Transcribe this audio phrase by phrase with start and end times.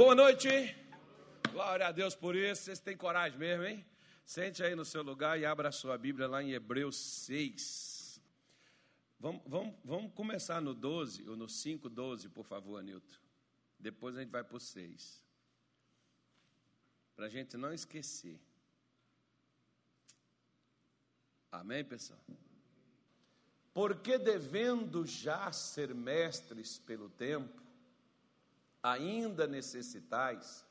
[0.00, 0.48] Boa noite.
[1.52, 2.62] Glória a Deus por isso.
[2.62, 3.84] Vocês têm coragem mesmo, hein?
[4.24, 8.18] Sente aí no seu lugar e abra a sua Bíblia lá em Hebreus 6.
[9.18, 13.14] Vamos, vamos, vamos começar no 12, ou no 5, 12, por favor, Anilton.
[13.78, 15.22] Depois a gente vai para o 6.
[17.14, 18.40] Para a gente não esquecer.
[21.52, 22.24] Amém, pessoal?
[23.74, 27.60] Porque devendo já ser mestres pelo tempo,
[28.82, 30.64] ainda necessitais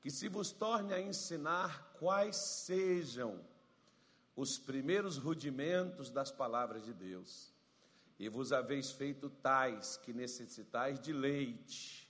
[0.00, 3.40] que se vos torne a ensinar quais sejam
[4.36, 7.52] os primeiros rudimentos das palavras de Deus.
[8.18, 12.08] E vos haveis feito tais que necessitais de leite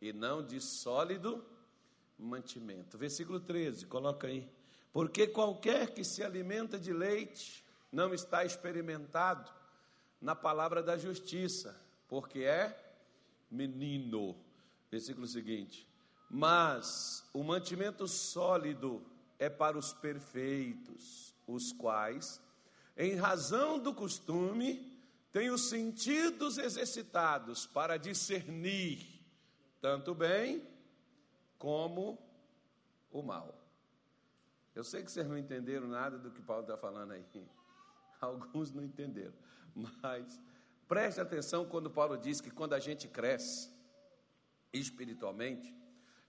[0.00, 1.44] e não de sólido
[2.18, 2.98] mantimento.
[2.98, 4.48] Versículo 13, coloca aí.
[4.92, 9.50] Porque qualquer que se alimenta de leite não está experimentado
[10.20, 12.76] na palavra da justiça, porque é
[13.50, 14.36] menino.
[14.90, 15.86] Versículo seguinte:
[16.28, 19.04] Mas o mantimento sólido
[19.38, 22.40] é para os perfeitos, os quais,
[22.96, 24.98] em razão do costume,
[25.32, 29.20] têm os sentidos exercitados para discernir
[29.80, 30.66] tanto o bem
[31.58, 32.18] como
[33.10, 33.56] o mal.
[34.74, 37.24] Eu sei que vocês não entenderam nada do que Paulo está falando aí.
[38.20, 39.34] Alguns não entenderam.
[39.74, 40.40] Mas
[40.86, 43.70] preste atenção quando Paulo diz que quando a gente cresce
[44.72, 45.74] espiritualmente,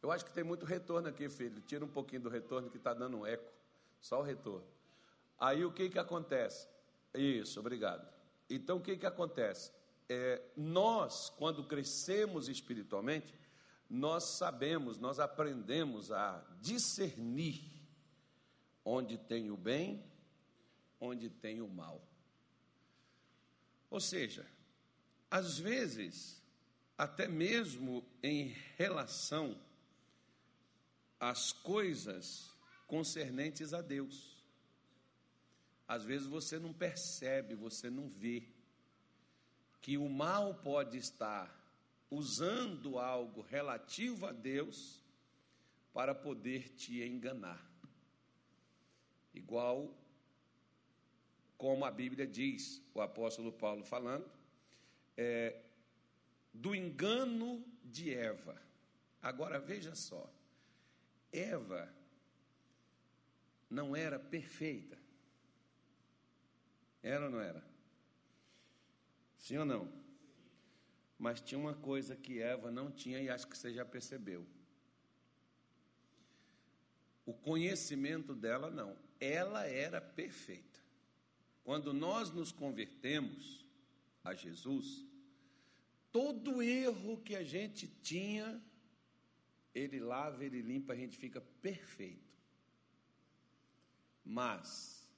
[0.01, 1.61] eu acho que tem muito retorno aqui, filho.
[1.61, 3.51] Tira um pouquinho do retorno que está dando um eco.
[3.99, 4.65] Só o retorno.
[5.37, 6.67] Aí o que, que acontece?
[7.13, 8.07] Isso, obrigado.
[8.49, 9.71] Então o que, que acontece?
[10.09, 13.33] É, nós, quando crescemos espiritualmente,
[13.89, 17.61] nós sabemos, nós aprendemos a discernir
[18.83, 20.03] onde tem o bem,
[20.99, 22.01] onde tem o mal.
[23.89, 24.45] Ou seja,
[25.29, 26.40] às vezes,
[27.01, 29.59] até mesmo em relação
[31.19, 34.45] às coisas concernentes a Deus,
[35.87, 38.43] às vezes você não percebe, você não vê
[39.81, 41.51] que o mal pode estar
[42.11, 45.03] usando algo relativo a Deus
[45.91, 47.67] para poder te enganar.
[49.33, 49.91] Igual
[51.57, 54.29] como a Bíblia diz, o apóstolo Paulo falando,
[55.17, 55.63] é,
[56.53, 58.61] do engano de Eva.
[59.21, 60.31] Agora veja só,
[61.31, 61.91] Eva
[63.69, 64.97] não era perfeita.
[67.01, 67.63] Era ou não era?
[69.37, 69.91] Sim ou não?
[71.17, 74.45] Mas tinha uma coisa que Eva não tinha e acho que você já percebeu.
[77.25, 78.97] O conhecimento dela não.
[79.19, 80.79] Ela era perfeita.
[81.63, 83.65] Quando nós nos convertemos
[84.23, 85.05] a Jesus,
[86.11, 88.61] todo erro que a gente tinha,
[89.73, 92.31] Ele lava, Ele limpa, a gente fica perfeito.
[94.23, 95.09] Mas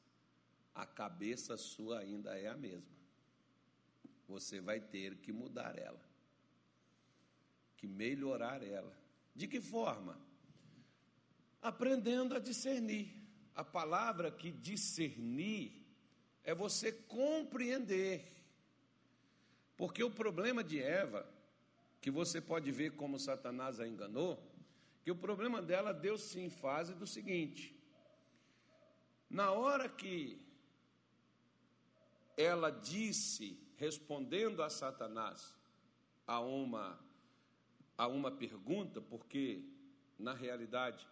[0.73, 2.93] a cabeça sua ainda é a mesma.
[4.27, 6.01] Você vai ter que mudar ela,
[7.77, 8.97] que melhorar ela.
[9.35, 10.17] De que forma?
[11.61, 13.21] Aprendendo a discernir.
[13.55, 15.85] A palavra que discernir
[16.43, 18.42] é você compreender.
[19.75, 21.27] Porque o problema de Eva,
[22.01, 24.41] que você pode ver como Satanás a enganou,
[25.03, 27.75] que o problema dela deu-se em fase do seguinte:
[29.29, 30.39] na hora que
[32.37, 35.55] ela disse, respondendo a Satanás,
[36.25, 36.99] a uma,
[37.97, 39.63] a uma pergunta, porque,
[40.17, 41.07] na realidade,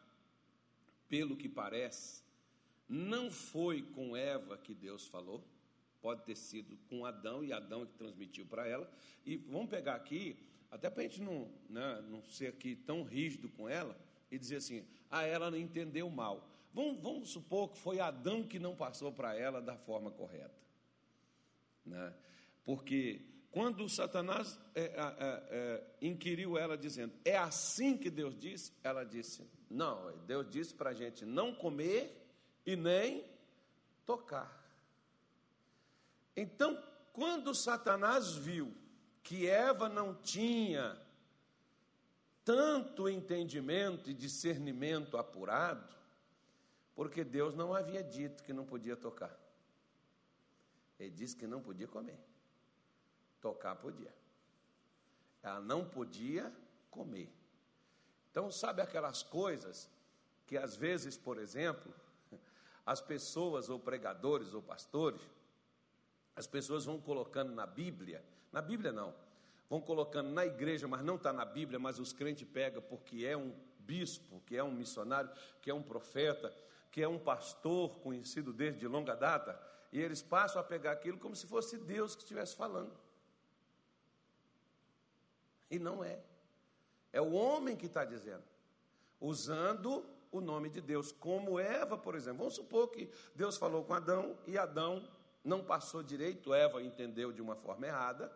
[1.09, 2.23] pelo que parece,
[2.87, 5.45] não foi com Eva que Deus falou,
[6.01, 8.89] pode ter sido com Adão e Adão que transmitiu para ela.
[9.25, 10.37] E vamos pegar aqui,
[10.69, 13.97] até para a gente não, né, não ser aqui tão rígido com ela
[14.29, 16.49] e dizer assim, ah, ela não entendeu mal.
[16.73, 20.55] Vamos, vamos supor que foi Adão que não passou para ela da forma correta.
[21.85, 22.13] Né?
[22.63, 24.93] Porque quando Satanás é, é,
[25.49, 28.71] é, inquiriu ela dizendo, é assim que Deus disse?
[28.81, 32.17] Ela disse, não, Deus disse para a gente não comer
[32.65, 33.25] e nem
[34.05, 34.60] tocar.
[36.35, 36.81] Então,
[37.13, 38.73] quando Satanás viu
[39.23, 40.99] que Eva não tinha
[42.43, 45.95] tanto entendimento e discernimento apurado,
[46.95, 49.37] porque Deus não havia dito que não podia tocar.
[50.99, 52.19] Ele disse que não podia comer.
[53.39, 54.13] Tocar podia.
[55.41, 56.53] Ela não podia
[56.89, 57.31] comer.
[58.29, 59.89] Então, sabe aquelas coisas
[60.45, 61.93] que às vezes, por exemplo,
[62.85, 65.21] as pessoas, ou pregadores, ou pastores,
[66.35, 69.13] as pessoas vão colocando na Bíblia, na Bíblia não,
[69.69, 73.37] vão colocando na igreja, mas não está na Bíblia, mas os crentes pegam porque é
[73.37, 75.31] um bispo, que é um missionário,
[75.61, 76.53] que é um profeta,
[76.91, 79.59] que é um pastor conhecido desde longa data,
[79.91, 82.97] e eles passam a pegar aquilo como se fosse Deus que estivesse falando.
[85.69, 86.19] E não é.
[87.13, 88.43] É o homem que está dizendo,
[89.19, 92.39] usando o nome de Deus, como Eva, por exemplo.
[92.39, 95.07] Vamos supor que Deus falou com Adão e Adão
[95.43, 98.31] não passou direito, Eva entendeu de uma forma errada,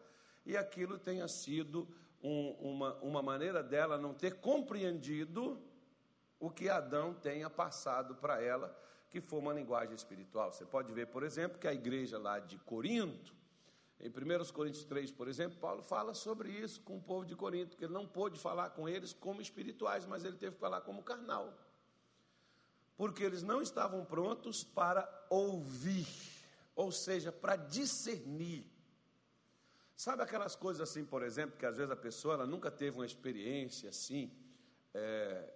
[0.45, 1.87] e aquilo tenha sido
[2.23, 5.61] um, uma, uma maneira dela não ter compreendido
[6.39, 8.75] o que Adão tenha passado para ela,
[9.09, 10.51] que foi uma linguagem espiritual.
[10.51, 13.33] Você pode ver, por exemplo, que a igreja lá de Corinto,
[13.99, 17.77] em 1 Coríntios 3, por exemplo, Paulo fala sobre isso com o povo de Corinto,
[17.77, 21.01] que ele não pôde falar com eles como espirituais, mas ele teve que falar como
[21.01, 21.53] carnal.
[22.97, 26.07] Porque eles não estavam prontos para ouvir,
[26.75, 28.69] ou seja, para discernir.
[29.95, 33.05] Sabe aquelas coisas assim, por exemplo, que às vezes a pessoa ela nunca teve uma
[33.05, 34.29] experiência assim,
[34.93, 35.53] é,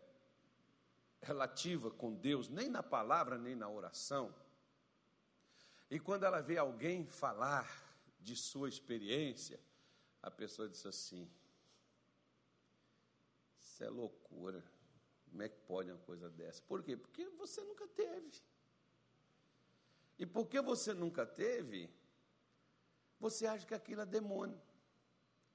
[1.21, 4.33] relativa com Deus, nem na palavra, nem na oração.
[5.91, 7.67] E quando ela vê alguém falar
[8.19, 9.59] de sua experiência,
[10.21, 11.29] a pessoa diz assim:
[13.59, 14.63] Isso é loucura.
[15.29, 16.61] Como é que pode uma coisa dessa?
[16.63, 16.95] Por quê?
[16.95, 18.31] Porque você nunca teve.
[20.19, 21.89] E porque você nunca teve,
[23.17, 24.61] você acha que aquilo é demônio.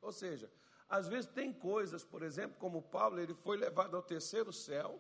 [0.01, 0.51] Ou seja,
[0.89, 4.99] às vezes tem coisas, por exemplo, como Paulo, ele foi levado ao terceiro céu,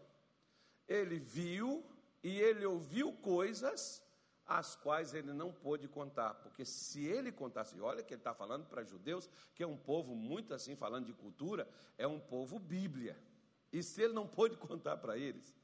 [0.86, 1.82] ele viu
[2.22, 4.02] e ele ouviu coisas
[4.46, 8.66] as quais ele não pôde contar, porque se ele contasse, olha que ele está falando
[8.66, 11.66] para judeus, que é um povo muito assim, falando de cultura,
[11.96, 13.18] é um povo Bíblia,
[13.72, 15.56] e se ele não pôde contar para eles,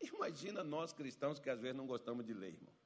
[0.00, 2.77] imagina nós cristãos que às vezes não gostamos de ler, irmão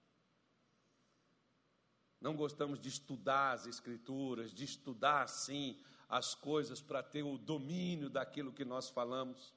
[2.22, 5.76] não gostamos de estudar as Escrituras, de estudar assim
[6.08, 9.52] as coisas para ter o domínio daquilo que nós falamos.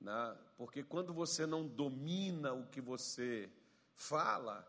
[0.00, 0.36] Né?
[0.56, 3.48] Porque quando você não domina o que você
[3.94, 4.66] fala,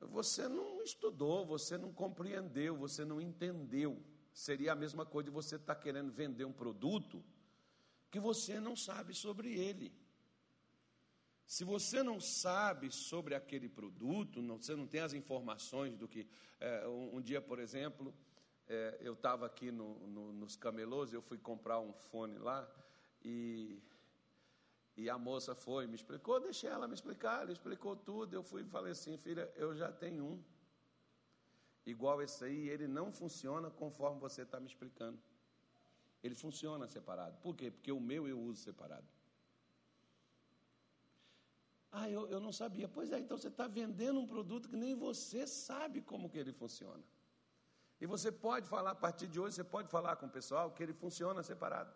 [0.00, 4.00] você não estudou, você não compreendeu, você não entendeu.
[4.32, 7.24] Seria a mesma coisa de você estar tá querendo vender um produto
[8.08, 9.92] que você não sabe sobre ele.
[11.46, 16.26] Se você não sabe sobre aquele produto, não, você não tem as informações do que.
[16.58, 18.12] É, um, um, dia, por exemplo,
[18.66, 22.68] é, eu estava aqui no, no, nos camelôs, eu fui comprar um fone lá
[23.24, 23.80] e,
[24.96, 28.34] e a moça foi, me explicou, deixei ela me explicar, ela explicou tudo.
[28.34, 30.44] Eu fui e falei assim, filha, eu já tenho um.
[31.84, 35.20] Igual esse aí, ele não funciona conforme você está me explicando.
[36.24, 37.38] Ele funciona separado.
[37.38, 37.70] Por quê?
[37.70, 39.06] Porque o meu eu uso separado.
[41.98, 42.86] Ah, eu, eu não sabia.
[42.86, 46.52] Pois é, então você está vendendo um produto que nem você sabe como que ele
[46.52, 47.02] funciona.
[47.98, 50.82] E você pode falar, a partir de hoje, você pode falar com o pessoal que
[50.82, 51.90] ele funciona separado.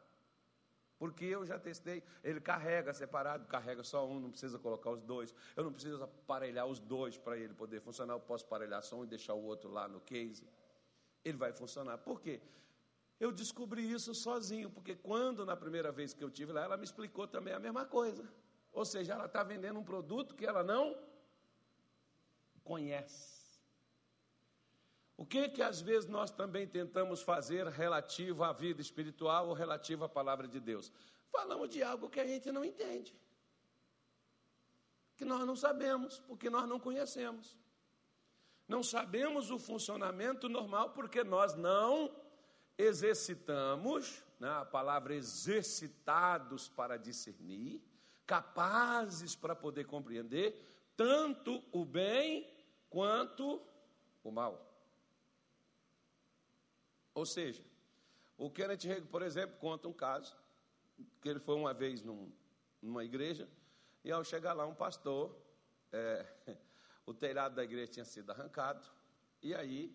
[0.99, 5.35] Porque eu já testei, ele carrega separado, carrega só um, não precisa colocar os dois.
[5.55, 8.15] Eu não preciso aparelhar os dois para ele poder funcionar.
[8.15, 10.49] Eu posso aparelhar só um e deixar o outro lá no case.
[11.23, 11.99] Ele vai funcionar.
[11.99, 12.41] Por quê?
[13.19, 16.85] Eu descobri isso sozinho, porque quando na primeira vez que eu tive lá, ela me
[16.85, 18.27] explicou também a mesma coisa.
[18.73, 20.97] Ou seja, ela está vendendo um produto que ela não
[22.63, 23.41] conhece.
[25.17, 30.05] O que que às vezes nós também tentamos fazer relativo à vida espiritual ou relativo
[30.05, 30.91] à palavra de Deus?
[31.31, 33.15] Falamos de algo que a gente não entende.
[35.17, 37.55] Que nós não sabemos, porque nós não conhecemos.
[38.67, 42.11] Não sabemos o funcionamento normal porque nós não
[42.79, 47.83] exercitamos, né, a palavra exercitados para discernir,
[48.31, 50.57] capazes para poder compreender
[50.97, 52.49] tanto o bem
[52.89, 53.61] quanto
[54.23, 54.73] o mal.
[57.13, 57.61] Ou seja,
[58.39, 60.37] o Kenneth Hagin, por exemplo, conta um caso
[61.21, 62.31] que ele foi uma vez num,
[62.81, 63.49] numa igreja
[64.05, 65.37] e ao chegar lá um pastor,
[65.91, 66.25] é,
[67.05, 68.89] o telhado da igreja tinha sido arrancado
[69.43, 69.93] e aí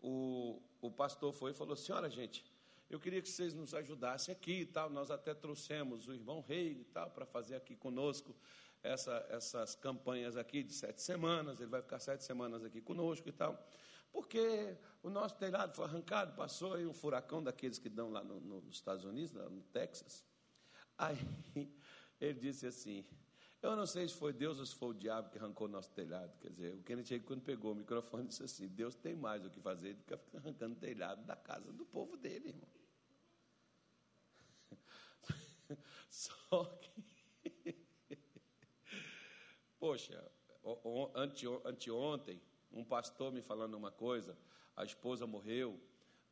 [0.00, 2.42] o, o pastor foi e falou: Senhora, gente,
[2.88, 4.88] eu queria que vocês nos ajudassem aqui e tal.
[4.88, 8.34] Nós até trouxemos o irmão Rei e tal para fazer aqui conosco
[8.82, 11.60] essa, essas campanhas aqui de sete semanas.
[11.60, 13.60] Ele vai ficar sete semanas aqui conosco e tal.
[14.12, 18.40] Porque o nosso telhado foi arrancado, passou aí um furacão daqueles que dão lá no,
[18.40, 20.24] no, nos Estados Unidos, lá no Texas.
[20.96, 21.18] Aí
[22.20, 23.04] ele disse assim:
[23.70, 25.90] eu não sei se foi Deus ou se foi o diabo que arrancou o nosso
[25.90, 26.32] telhado.
[26.40, 29.60] Quer dizer, o Kenneth quando pegou o microfone, disse assim: Deus tem mais o que
[29.60, 32.68] fazer do que ficar arrancando telhado da casa do povo dele, irmão.
[36.10, 37.04] Só que.
[39.78, 40.32] Poxa,
[41.14, 42.40] ante, anteontem,
[42.72, 44.36] um pastor me falando uma coisa,
[44.74, 45.80] a esposa morreu,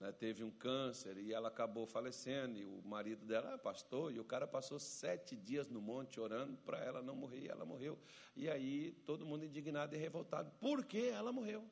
[0.00, 4.18] né, teve um câncer e ela acabou falecendo, e o marido dela é pastor, e
[4.18, 7.98] o cara passou sete dias no monte orando para ela não morrer, e ela morreu.
[8.34, 11.68] E aí todo mundo indignado e revoltado, por que ela morreu?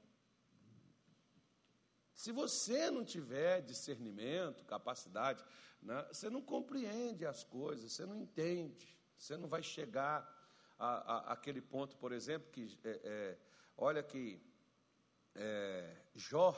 [2.15, 5.45] Se você não tiver discernimento, capacidade,
[5.83, 10.41] né, você não compreende as coisas, você não entende, você não vai chegar
[10.79, 13.39] àquele ponto, por exemplo, que é, é,
[13.77, 14.41] olha que
[15.35, 16.53] é, Jó,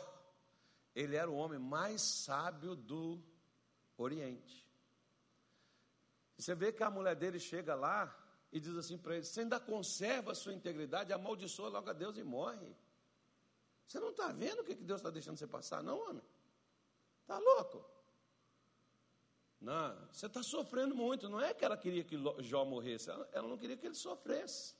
[0.94, 3.22] ele era o homem mais sábio do
[3.96, 4.64] Oriente.
[6.36, 8.14] Você vê que a mulher dele chega lá
[8.52, 12.16] e diz assim para ele: Você ainda conserva a sua integridade, amaldiçoa logo a Deus
[12.16, 12.74] e morre.
[13.86, 16.22] Você não está vendo o que Deus está deixando você passar, não, homem?
[17.22, 17.84] Está louco?
[19.60, 21.28] Não, você está sofrendo muito.
[21.28, 24.74] Não é que ela queria que Jó morresse, ela, ela não queria que ele sofresse.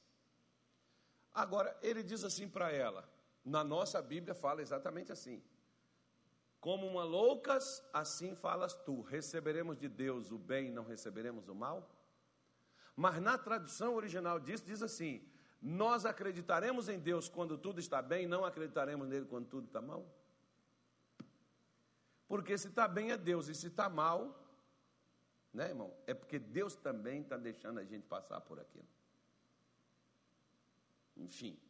[1.32, 3.08] Agora, ele diz assim para ela,
[3.44, 5.42] na nossa Bíblia fala exatamente assim:
[6.64, 9.02] Como uma loucas, assim falas tu.
[9.02, 11.94] Receberemos de Deus o bem e não receberemos o mal?
[12.96, 15.22] Mas na tradução original disso, diz assim:
[15.60, 20.10] Nós acreditaremos em Deus quando tudo está bem, não acreditaremos nele quando tudo está mal?
[22.26, 24.34] Porque se está bem é Deus, e se está mal,
[25.52, 25.94] né, irmão?
[26.06, 28.88] É porque Deus também está deixando a gente passar por aquilo.
[31.14, 31.60] Enfim,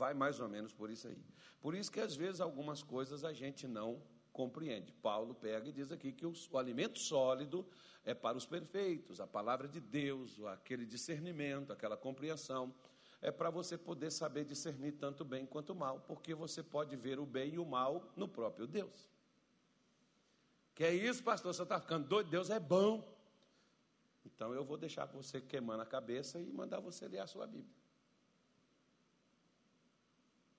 [0.00, 1.22] vai mais ou menos por isso aí.
[1.60, 4.02] Por isso que às vezes algumas coisas a gente não
[4.32, 4.90] compreende.
[4.92, 7.66] Paulo pega e diz aqui que o, o alimento sólido
[8.02, 12.74] é para os perfeitos, a palavra de Deus, aquele discernimento, aquela compreensão,
[13.20, 17.26] é para você poder saber discernir tanto bem quanto mal, porque você pode ver o
[17.26, 19.10] bem e o mal no próprio Deus.
[20.74, 21.52] Que é isso, pastor?
[21.52, 22.30] Você está ficando doido?
[22.30, 23.06] Deus é bom.
[24.24, 27.79] Então eu vou deixar você queimando a cabeça e mandar você ler a sua Bíblia.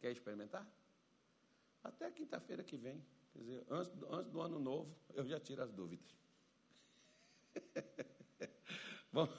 [0.01, 0.67] Quer experimentar?
[1.83, 3.05] Até quinta-feira que vem.
[3.31, 6.13] Quer dizer, antes, antes do ano novo, eu já tiro as dúvidas.
[9.13, 9.33] vamos,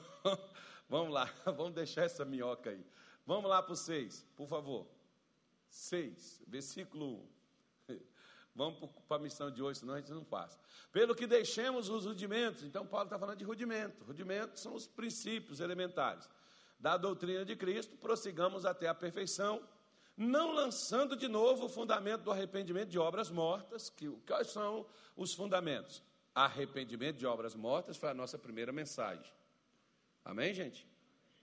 [0.87, 2.83] vamos lá, vamos deixar essa minhoca aí.
[3.25, 4.87] Vamos lá para o 6, por favor.
[5.67, 7.27] 6, versículo
[7.89, 7.97] 1.
[8.55, 10.59] Vamos para a missão de hoje, senão a gente não passa.
[10.91, 12.63] Pelo que deixemos os rudimentos.
[12.63, 14.03] Então, Paulo está falando de rudimento.
[14.03, 16.29] Rudimentos são os princípios elementares
[16.79, 17.97] da doutrina de Cristo.
[17.97, 19.67] Prossigamos até a perfeição,
[20.15, 23.89] não lançando de novo o fundamento do arrependimento de obras mortas.
[23.89, 26.03] Que, quais são os fundamentos?
[26.33, 29.31] Arrependimento de obras mortas foi a nossa primeira mensagem.
[30.23, 30.87] Amém, gente?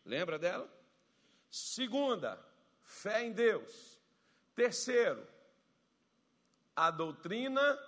[0.04, 0.68] Lembra dela?
[1.50, 2.38] Segunda,
[2.82, 3.98] fé em Deus.
[4.54, 5.26] Terceiro,
[6.74, 7.78] a doutrina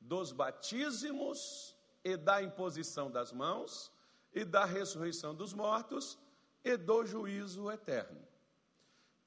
[0.00, 3.92] dos batismos e da imposição das mãos
[4.32, 6.18] e da ressurreição dos mortos
[6.64, 8.29] e do juízo eterno.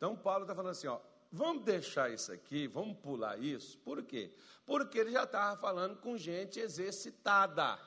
[0.03, 0.99] Então Paulo está falando assim, ó,
[1.31, 4.33] vamos deixar isso aqui, vamos pular isso, por quê?
[4.65, 7.79] Porque ele já estava falando com gente exercitada.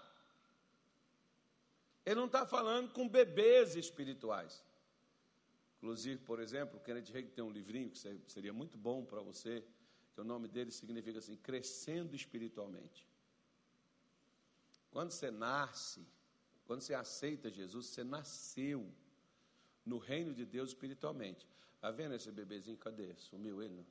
[2.06, 4.64] Ele não está falando com bebês espirituais.
[5.76, 9.62] Inclusive, por exemplo, o Kenneth Reagan tem um livrinho que seria muito bom para você,
[10.14, 13.06] que o nome dele significa assim, crescendo espiritualmente.
[14.90, 16.08] Quando você nasce,
[16.64, 18.90] quando você aceita Jesus, você nasceu
[19.85, 21.46] no reino de Deus espiritualmente.
[21.87, 22.76] Está vendo esse bebezinho?
[22.78, 23.14] Cadê?
[23.14, 23.87] Sumiu ele?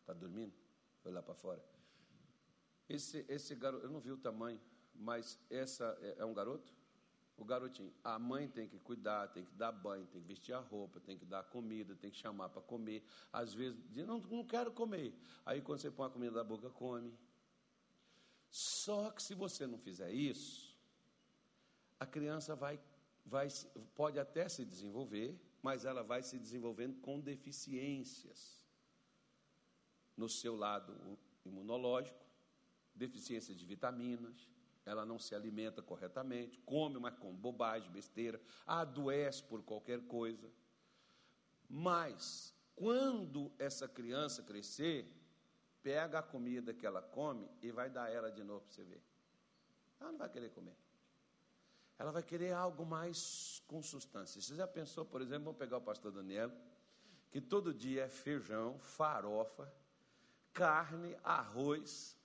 [0.00, 0.54] Está dormindo?
[1.02, 1.62] Foi lá para fora.
[2.88, 4.58] Esse, esse garoto, eu não vi o tamanho,
[4.94, 6.72] mas essa é, é um garoto?
[7.36, 7.92] o garotinho.
[8.02, 11.18] A mãe tem que cuidar, tem que dar banho, tem que vestir a roupa, tem
[11.18, 13.04] que dar comida, tem que chamar para comer.
[13.30, 15.14] Às vezes, diz, não, não quero comer.
[15.44, 17.12] Aí, quando você põe a comida na boca, come.
[18.48, 20.74] Só que se você não fizer isso,
[22.00, 22.80] a criança vai,
[23.26, 23.48] vai,
[23.94, 28.62] pode até se desenvolver, mas ela vai se desenvolvendo com deficiências
[30.16, 32.26] no seu lado imunológico,
[32.94, 34.50] deficiência de vitaminas,
[34.84, 40.50] ela não se alimenta corretamente, come, mas com bobagem, besteira, adoece por qualquer coisa.
[41.68, 45.06] Mas, quando essa criança crescer,
[45.82, 49.02] pega a comida que ela come e vai dar ela de novo para você ver.
[50.00, 50.76] Ela não vai querer comer.
[52.02, 54.40] Ela vai querer algo mais com substância.
[54.40, 56.50] Você já pensou, por exemplo, vamos pegar o pastor Daniel,
[57.30, 59.72] que todo dia é feijão, farofa,
[60.52, 62.18] carne, arroz,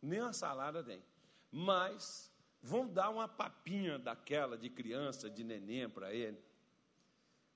[0.00, 1.02] nem uma salada tem
[1.50, 2.32] mas
[2.62, 6.42] vão dar uma papinha daquela de criança, de neném para ele.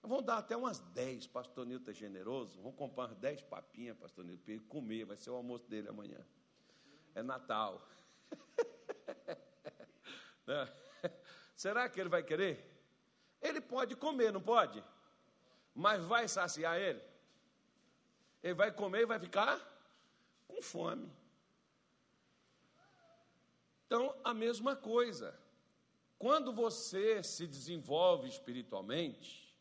[0.03, 2.61] Vão dar até umas 10, pastor Nilton é generoso.
[2.61, 5.05] Vão comprar umas 10 papinhas, pastor Nilton, para ele comer.
[5.05, 6.27] Vai ser o almoço dele amanhã.
[7.15, 7.87] É Natal.
[10.45, 10.69] Né?
[11.63, 12.55] Será que ele vai querer?
[13.41, 14.83] Ele pode comer, não pode?
[15.73, 17.01] Mas vai saciar ele?
[18.43, 19.57] Ele vai comer e vai ficar
[20.49, 21.09] com fome.
[23.87, 25.39] Então, a mesma coisa.
[26.19, 29.57] Quando você se desenvolve espiritualmente,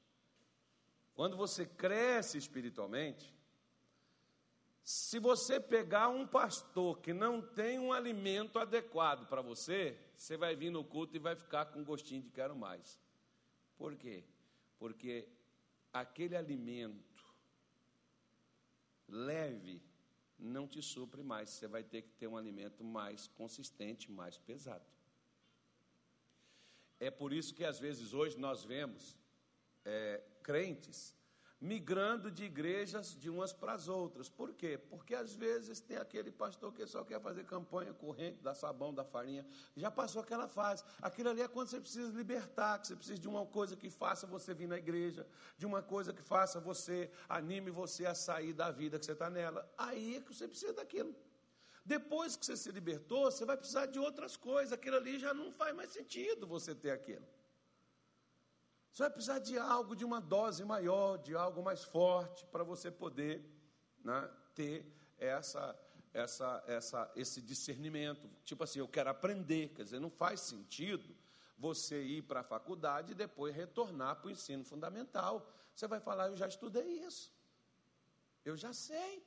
[1.14, 3.32] quando você cresce espiritualmente,
[4.84, 10.56] se você pegar um pastor que não tem um alimento adequado para você, você vai
[10.56, 13.00] vir no culto e vai ficar com gostinho de quero mais.
[13.78, 14.24] Por quê?
[14.80, 15.28] Porque
[15.94, 17.24] aquele alimento
[19.08, 19.84] leve
[20.38, 21.50] não te supre mais.
[21.52, 24.86] Você vai ter que ter um alimento mais consistente, mais pesado.
[27.00, 29.18] É por isso que às vezes hoje nós vemos
[29.86, 31.16] é, crentes
[31.62, 34.28] migrando de igrejas de umas para as outras.
[34.28, 34.80] Por quê?
[34.90, 39.04] Porque às vezes tem aquele pastor que só quer fazer campanha corrente, da sabão, da
[39.04, 39.46] farinha.
[39.76, 40.84] Já passou aquela fase.
[41.00, 44.26] Aquilo ali é quando você precisa libertar, que você precisa de uma coisa que faça
[44.26, 48.72] você vir na igreja, de uma coisa que faça você, anime você a sair da
[48.72, 49.72] vida que você está nela.
[49.78, 51.16] Aí é que você precisa daquilo.
[51.86, 54.74] Depois que você se libertou, você vai precisar de outras coisas.
[54.74, 57.26] Aquilo ali já não faz mais sentido você ter aquilo.
[58.92, 62.92] Você vai precisar de algo, de uma dose maior, de algo mais forte, para você
[62.92, 63.42] poder
[64.04, 64.86] né, ter
[65.18, 65.80] essa,
[66.14, 68.30] essa, essa, esse discernimento.
[68.44, 71.16] Tipo assim, eu quero aprender, quer dizer, não faz sentido
[71.58, 75.50] você ir para a faculdade e depois retornar para o ensino fundamental.
[75.74, 77.32] Você vai falar, eu já estudei isso,
[78.44, 79.26] eu já sei,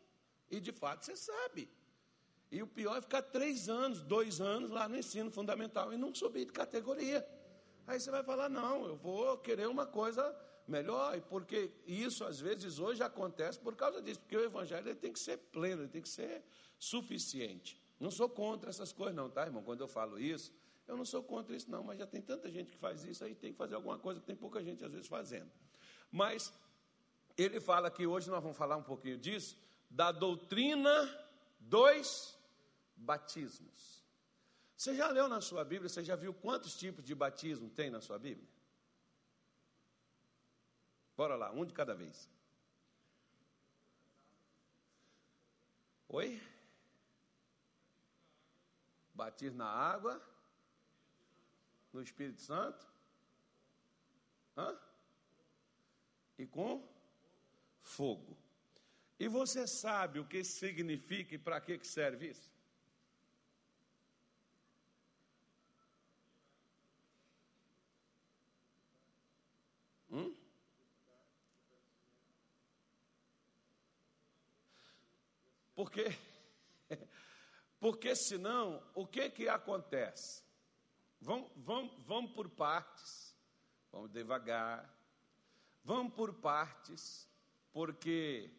[0.51, 1.71] e de fato você sabe.
[2.51, 6.15] E o pior é ficar três anos, dois anos lá no ensino fundamental e não
[6.15, 7.27] subir de categoria.
[7.87, 10.35] Aí você vai falar: não, eu vou querer uma coisa
[10.67, 15.19] melhor, porque isso às vezes hoje acontece por causa disso, porque o evangelho tem que
[15.19, 16.43] ser pleno, tem que ser
[16.79, 17.81] suficiente.
[18.01, 19.63] Não sou contra essas coisas, não, tá, irmão?
[19.63, 20.53] Quando eu falo isso,
[20.87, 23.35] eu não sou contra isso, não, mas já tem tanta gente que faz isso, aí
[23.35, 25.51] tem que fazer alguma coisa que tem pouca gente às vezes fazendo.
[26.11, 26.53] Mas
[27.37, 29.57] ele fala que hoje nós vamos falar um pouquinho disso,
[29.91, 31.27] da doutrina
[31.59, 32.39] dos
[32.97, 34.04] batismos.
[34.85, 38.03] Você já leu na sua Bíblia, você já viu quantos tipos de batismo tem na
[38.03, 38.47] sua Bíblia?
[41.17, 42.29] Bora lá, um de cada vez.
[46.07, 46.39] Oi?
[49.15, 50.23] Batismo na água,
[51.91, 52.87] no Espírito Santo,
[54.55, 54.79] Hã?
[56.37, 56.87] e com
[57.81, 58.37] fogo.
[59.19, 62.53] E você sabe o que significa e para que serve isso?
[75.75, 76.17] Porque,
[77.81, 80.43] porque senão, o que que acontece?
[81.21, 83.35] Vamos, vamos, vamos por partes,
[83.91, 84.95] vamos devagar,
[85.83, 87.29] vamos por partes,
[87.73, 88.51] porque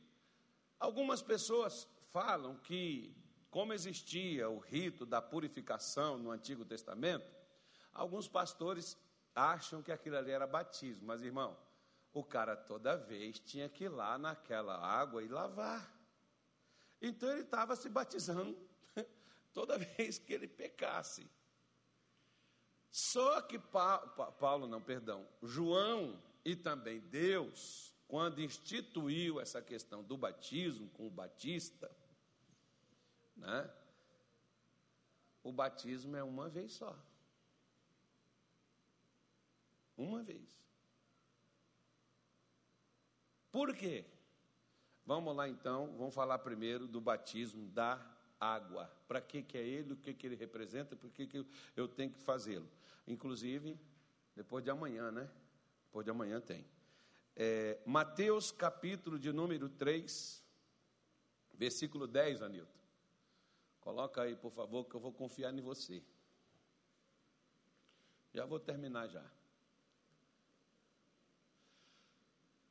[0.80, 3.16] algumas pessoas falam que,
[3.50, 7.30] como existia o rito da purificação no Antigo Testamento,
[7.94, 8.98] alguns pastores
[9.34, 11.58] acham que aquilo ali era batismo, mas irmão,
[12.14, 15.95] o cara toda vez tinha que ir lá naquela água e lavar.
[17.02, 18.58] Então ele estava se batizando
[19.54, 21.30] toda vez que ele pecasse.
[22.90, 30.90] Só que Paulo, não, perdão, João e também Deus, quando instituiu essa questão do batismo
[30.92, 31.92] com o batista,
[33.36, 33.70] né?
[35.44, 36.98] O batismo é uma vez só.
[39.98, 40.50] Uma vez.
[43.52, 44.06] Por quê?
[45.06, 48.04] Vamos lá então, vamos falar primeiro do batismo da
[48.40, 48.92] água.
[49.08, 52.12] Para que, que é ele, o que, que ele representa, por que, que eu tenho
[52.12, 52.68] que fazê-lo.
[53.08, 53.80] Inclusive,
[54.36, 55.30] depois de amanhã, né?
[55.86, 56.66] Depois de amanhã tem.
[57.36, 60.44] É, Mateus capítulo de número 3,
[61.54, 62.80] versículo 10, Anilton.
[63.82, 66.02] Coloca aí, por favor, que eu vou confiar em você.
[68.34, 69.24] Já vou terminar já.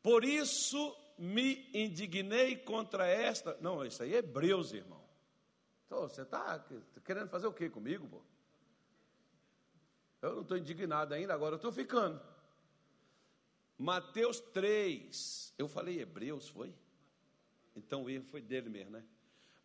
[0.02, 3.56] Por isso me indignei contra esta.
[3.60, 5.02] Não, isso aí é Hebreus, irmão.
[5.86, 6.64] Então, você está
[7.04, 8.22] querendo fazer o que comigo, pô?
[10.20, 12.20] Eu não estou indignado ainda, agora eu estou ficando.
[13.76, 15.54] Mateus 3.
[15.58, 16.74] Eu falei Hebreus, foi?
[17.76, 19.04] Então o erro foi dele mesmo, né?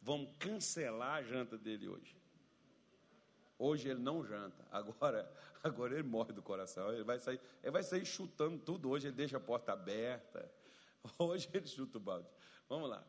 [0.01, 2.17] Vamos cancelar a janta dele hoje.
[3.57, 5.31] Hoje ele não janta, agora,
[5.61, 6.91] agora ele morre do coração.
[6.93, 8.89] Ele vai sair, ele vai sair chutando tudo.
[8.89, 10.49] Hoje ele deixa a porta aberta.
[11.17, 12.27] Hoje ele chuta o balde.
[12.67, 13.03] Vamos lá.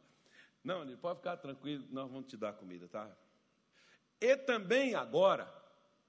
[0.62, 3.10] Não, ele pode ficar tranquilo, nós vamos te dar comida, tá?
[4.20, 5.50] E também agora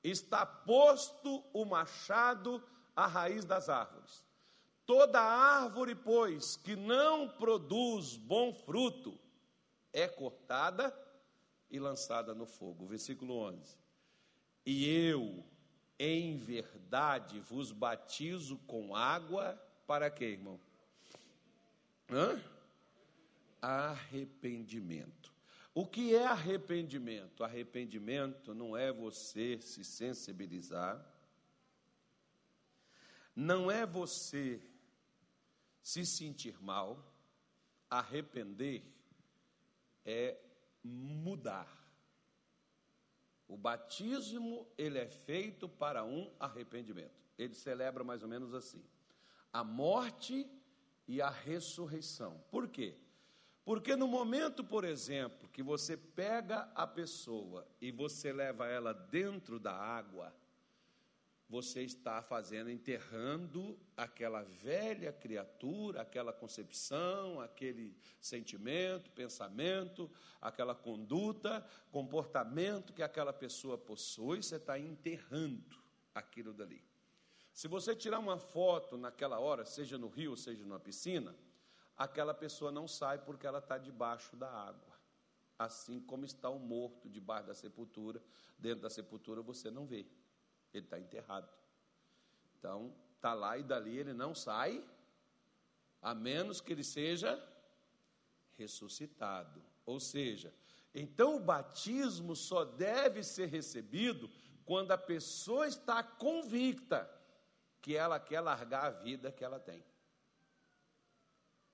[0.04, 2.62] está posto o machado
[2.96, 4.26] à raiz das árvores.
[4.86, 9.17] Toda árvore, pois, que não produz bom fruto,
[9.94, 10.94] é cortada
[11.70, 12.86] e lançada no fogo.
[12.86, 13.78] Versículo 11.
[14.65, 15.46] E eu,
[15.98, 19.56] em verdade, vos batizo com água
[19.88, 20.60] para quê, irmão?
[22.12, 22.43] Hã?
[23.62, 25.34] Arrependimento.
[25.74, 27.43] O que é arrependimento?
[27.43, 31.02] Arrependimento não é você se sensibilizar,
[33.34, 34.62] não é você
[35.82, 37.13] se sentir mal,
[37.89, 38.84] arrepender
[40.06, 40.38] é
[40.84, 41.69] mudar.
[43.47, 47.21] O batismo, ele é feito para um arrependimento.
[47.38, 48.84] Ele celebra mais ou menos assim:
[49.52, 50.50] a morte
[51.12, 52.41] e a ressurreição.
[52.50, 52.95] Por quê?
[53.65, 59.60] Porque no momento, por exemplo, que você pega a pessoa e você leva ela dentro
[59.60, 60.34] da água,
[61.50, 72.93] você está fazendo, enterrando aquela velha criatura, aquela concepção, aquele sentimento, pensamento, aquela conduta, comportamento
[72.93, 75.78] que aquela pessoa possui, você está enterrando
[76.15, 76.82] aquilo dali.
[77.54, 81.36] Se você tirar uma foto naquela hora, seja no rio, seja numa piscina,
[81.98, 84.92] aquela pessoa não sai porque ela está debaixo da água.
[85.60, 88.22] Assim como está o morto debaixo da sepultura,
[88.58, 90.06] dentro da sepultura você não vê
[90.74, 91.50] ele está enterrado.
[92.58, 94.84] Então, está lá e dali ele não sai,
[96.02, 97.42] a menos que ele seja
[98.58, 99.62] ressuscitado.
[99.86, 100.54] Ou seja,
[100.94, 104.30] então o batismo só deve ser recebido
[104.66, 107.10] quando a pessoa está convicta
[107.82, 109.84] que ela quer largar a vida que ela tem.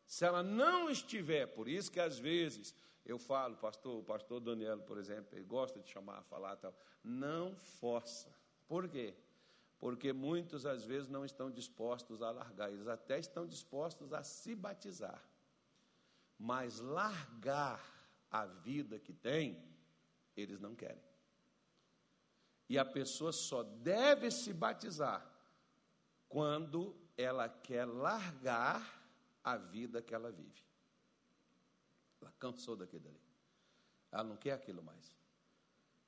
[0.05, 2.73] Se ela não estiver, por isso que às vezes
[3.05, 7.55] eu falo, pastor, o pastor Daniel, por exemplo, ele gosta de chamar, falar tal, não
[7.55, 8.33] força.
[8.67, 9.13] Por quê?
[9.77, 14.55] Porque muitos às vezes não estão dispostos a largar, eles até estão dispostos a se
[14.55, 15.21] batizar.
[16.39, 17.81] Mas largar
[18.31, 19.61] a vida que tem,
[20.35, 21.03] eles não querem.
[22.69, 25.36] E a pessoa só deve se batizar
[26.27, 29.03] quando ela quer largar
[29.43, 30.63] a vida que ela vive.
[32.21, 33.21] Ela cansou daquilo ali.
[34.11, 35.15] Ela não quer aquilo mais.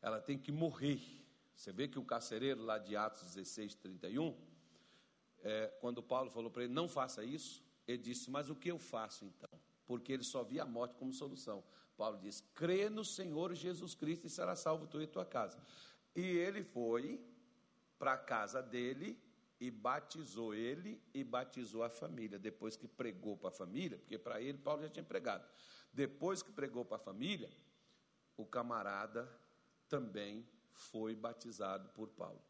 [0.01, 1.19] Ela tem que morrer
[1.59, 4.33] você vê que o carcereiro lá de Atos 16, 31,
[5.43, 8.79] é, quando Paulo falou para ele, não faça isso, ele disse, mas o que eu
[8.79, 9.59] faço então?
[9.85, 11.61] Porque ele só via a morte como solução.
[11.97, 15.61] Paulo diz, crê no Senhor Jesus Cristo e será salvo tu e tua casa.
[16.15, 17.21] E ele foi
[17.97, 19.21] para a casa dele
[19.59, 22.39] e batizou ele e batizou a família.
[22.39, 25.45] Depois que pregou para a família, porque para ele Paulo já tinha pregado.
[25.91, 27.51] Depois que pregou para a família,
[28.37, 29.29] o camarada
[29.89, 32.41] também foi batizado por Paulo.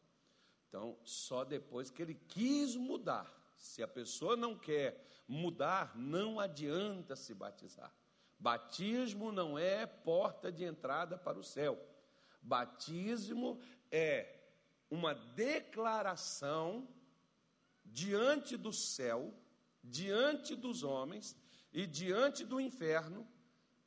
[0.68, 3.38] Então, só depois que ele quis mudar.
[3.56, 7.92] Se a pessoa não quer mudar, não adianta se batizar.
[8.38, 11.78] Batismo não é porta de entrada para o céu.
[12.40, 14.40] Batismo é
[14.88, 16.88] uma declaração
[17.92, 19.34] diante do céu,
[19.82, 21.36] diante dos homens
[21.72, 23.26] e diante do inferno,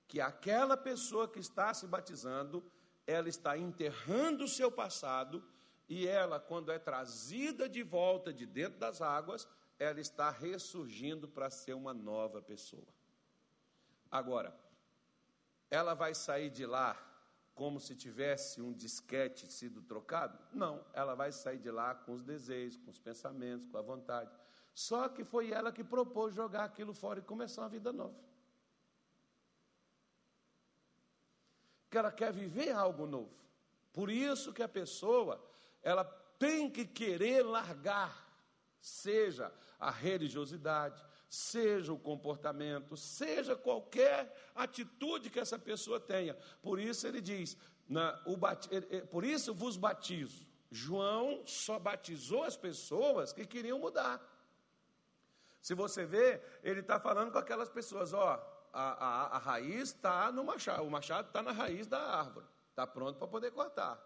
[0.08, 2.63] que aquela pessoa que está se batizando
[3.06, 5.44] ela está enterrando o seu passado
[5.89, 11.50] e ela, quando é trazida de volta de dentro das águas, ela está ressurgindo para
[11.50, 12.88] ser uma nova pessoa.
[14.10, 14.58] Agora,
[15.70, 16.98] ela vai sair de lá
[17.54, 20.38] como se tivesse um disquete sido trocado?
[20.52, 24.32] Não, ela vai sair de lá com os desejos, com os pensamentos, com a vontade.
[24.74, 28.16] Só que foi ela que propôs jogar aquilo fora e começar uma vida nova.
[31.94, 33.30] que ela quer viver algo novo.
[33.94, 35.39] Por isso que a pessoa,
[35.84, 36.04] ela
[36.39, 38.28] tem que querer largar,
[38.82, 46.36] seja a religiosidade, seja o comportamento, seja qualquer atitude que essa pessoa tenha.
[46.62, 47.58] Por isso ele diz,
[47.89, 48.69] na, o bat,
[49.10, 50.46] por isso vos batizo.
[50.69, 54.22] João só batizou as pessoas que queriam mudar.
[55.60, 58.39] Se você vê, ele está falando com aquelas pessoas, ó,
[58.72, 62.86] a, a, a raiz está no machado, o machado está na raiz da árvore, está
[62.86, 64.00] pronto para poder cortar.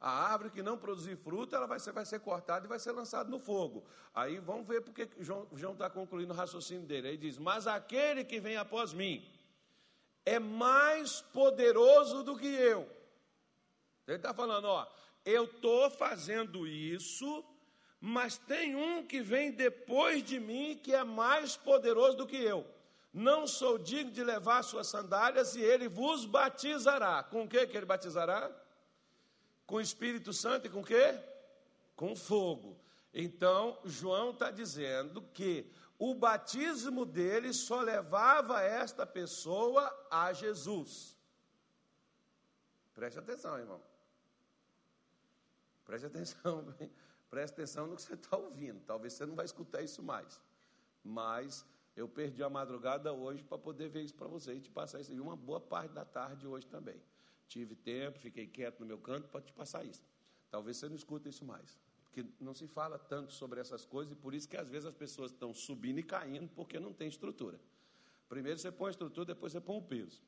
[0.00, 2.92] A árvore que não produzir fruto, ela vai ser, vai ser cortada e vai ser
[2.92, 3.84] lançada no fogo.
[4.14, 7.08] Aí vamos ver porque João está concluindo o raciocínio dele.
[7.08, 9.30] Ele diz: Mas aquele que vem após mim
[10.24, 12.88] é mais poderoso do que eu.
[14.06, 14.86] Ele está falando: Ó,
[15.22, 17.44] eu estou fazendo isso,
[18.00, 22.66] mas tem um que vem depois de mim que é mais poderoso do que eu.
[23.12, 27.22] Não sou digno de levar suas sandálias e ele vos batizará.
[27.22, 28.50] Com o que que ele batizará?
[29.70, 31.16] Com o Espírito Santo e com o que?
[31.94, 32.76] Com fogo.
[33.14, 41.16] Então, João está dizendo que o batismo dele só levava esta pessoa a Jesus.
[42.92, 43.80] Preste atenção, irmão.
[45.84, 46.74] Preste atenção,
[47.30, 48.80] preste atenção no que você está ouvindo.
[48.80, 50.40] Talvez você não vai escutar isso mais.
[51.04, 55.00] Mas eu perdi a madrugada hoje para poder ver isso para você e te passar
[55.00, 55.12] isso.
[55.12, 57.00] E uma boa parte da tarde hoje também.
[57.50, 60.04] Tive tempo, fiquei quieto no meu canto para te passar isso.
[60.52, 61.76] Talvez você não escuta isso mais.
[62.04, 64.94] Porque não se fala tanto sobre essas coisas e por isso que às vezes as
[64.94, 67.60] pessoas estão subindo e caindo porque não tem estrutura.
[68.28, 70.22] Primeiro você põe a estrutura, depois você põe o peso.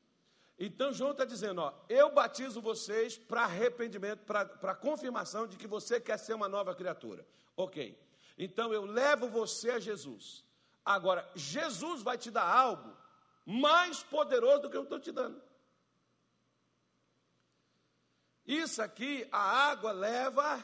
[0.59, 6.01] Então João está dizendo: ó, eu batizo vocês para arrependimento, para confirmação de que você
[6.01, 7.25] quer ser uma nova criatura.
[7.55, 7.97] Ok.
[8.37, 10.43] Então eu levo você a Jesus.
[10.83, 12.93] Agora, Jesus vai te dar algo
[13.45, 15.41] mais poderoso do que eu estou te dando.
[18.45, 20.63] Isso aqui, a água leva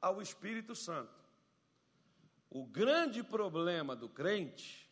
[0.00, 1.12] ao Espírito Santo.
[2.48, 4.90] O grande problema do crente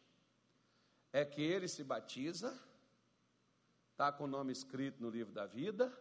[1.13, 2.57] é que ele se batiza,
[3.91, 5.93] está com o nome escrito no livro da vida,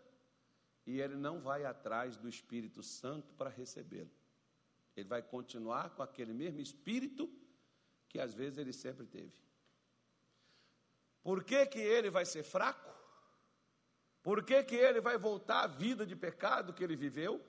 [0.86, 4.12] e ele não vai atrás do Espírito Santo para recebê-lo.
[4.96, 7.30] Ele vai continuar com aquele mesmo Espírito
[8.08, 9.34] que às vezes ele sempre teve.
[11.22, 12.97] Por que, que ele vai ser fraco?
[14.28, 17.42] Por que, que ele vai voltar à vida de pecado que ele viveu?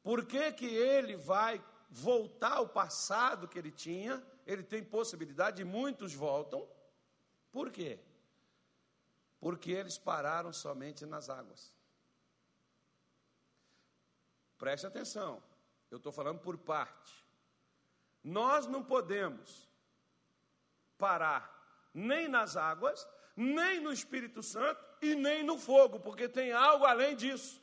[0.00, 4.24] Por que, que ele vai voltar ao passado que ele tinha?
[4.46, 6.68] Ele tem possibilidade e muitos voltam.
[7.50, 7.98] Por quê?
[9.40, 11.74] Porque eles pararam somente nas águas.
[14.56, 15.42] Preste atenção,
[15.90, 17.26] eu estou falando por parte.
[18.22, 19.68] Nós não podemos
[20.96, 21.44] parar
[21.92, 27.16] nem nas águas, nem no Espírito Santo e nem no fogo, porque tem algo além
[27.16, 27.60] disso.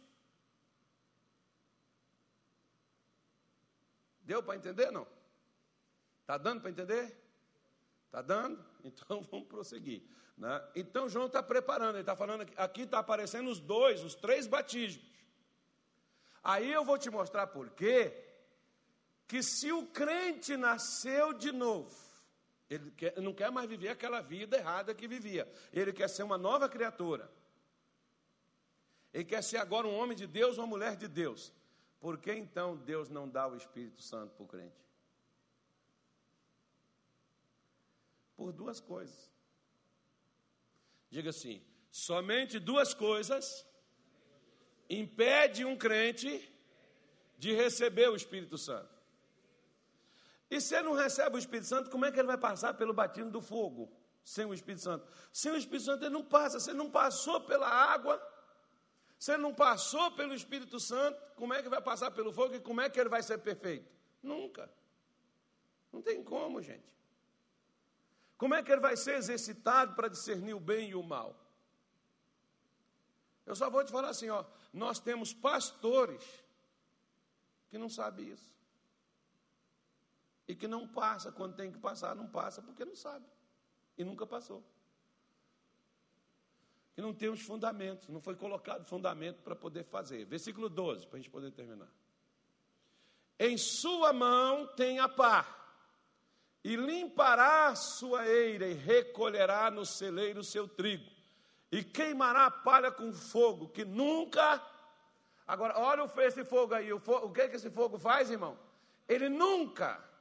[4.22, 5.08] Deu para entender não?
[6.22, 7.18] Está dando para entender?
[8.06, 8.64] Está dando?
[8.86, 10.04] Então vamos prosseguir.
[10.38, 10.62] Né?
[10.76, 15.10] Então João está preparando, ele está falando aqui está aparecendo os dois, os três batismos.
[16.44, 18.14] Aí eu vou te mostrar por quê
[19.26, 21.96] que se o crente nasceu de novo,
[22.70, 26.38] ele quer, não quer mais viver aquela vida errada que vivia, ele quer ser uma
[26.38, 27.30] nova criatura.
[29.14, 31.54] Ele quer ser agora um homem de Deus, uma mulher de Deus.
[32.00, 34.84] Por que então Deus não dá o Espírito Santo para o crente?
[38.36, 39.32] Por duas coisas.
[41.10, 43.66] Diga assim: somente duas coisas
[44.90, 46.52] impede um crente
[47.38, 48.93] de receber o Espírito Santo.
[50.54, 52.94] E se ele não recebe o Espírito Santo, como é que ele vai passar pelo
[52.94, 53.92] batismo do fogo
[54.24, 55.04] sem o Espírito Santo?
[55.32, 58.22] Sem o Espírito Santo ele não passa, se ele não passou pela água,
[59.18, 62.60] se ele não passou pelo Espírito Santo, como é que vai passar pelo fogo e
[62.60, 63.92] como é que ele vai ser perfeito?
[64.22, 64.70] Nunca.
[65.92, 66.86] Não tem como, gente.
[68.38, 71.36] Como é que ele vai ser exercitado para discernir o bem e o mal?
[73.44, 76.24] Eu só vou te falar assim, ó, nós temos pastores
[77.72, 78.54] que não sabem isso
[80.48, 83.26] e que não passa quando tem que passar, não passa porque não sabe
[83.98, 84.64] e nunca passou.
[86.96, 90.26] Que não tem os fundamentos, não foi colocado fundamento para poder fazer.
[90.26, 91.90] Versículo 12, para a gente poder terminar.
[93.40, 95.60] Em sua mão tem a pá,
[96.64, 101.10] e limpará sua eira, e recolherá no celeiro seu trigo,
[101.72, 104.62] e queimará a palha com fogo, que nunca.
[105.48, 108.58] Agora, olha esse fogo aí, o, o que, que esse fogo faz, irmão?
[109.10, 110.13] Ele nunca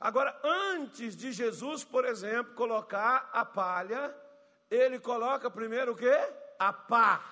[0.00, 4.14] Agora, antes de Jesus, por exemplo, colocar a palha,
[4.70, 6.16] ele coloca primeiro o quê?
[6.58, 7.24] A pá.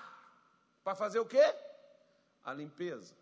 [0.83, 1.43] Para fazer o quê?
[2.43, 3.15] A limpeza.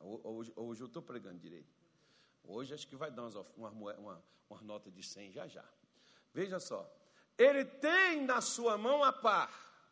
[0.00, 1.72] Hoje, hoje eu estou pregando direito.
[2.44, 3.22] Hoje acho que vai dar
[3.56, 5.64] uma, uma, uma nota de 100 já já.
[6.34, 6.90] Veja só.
[7.38, 9.48] Ele tem na sua mão a pá.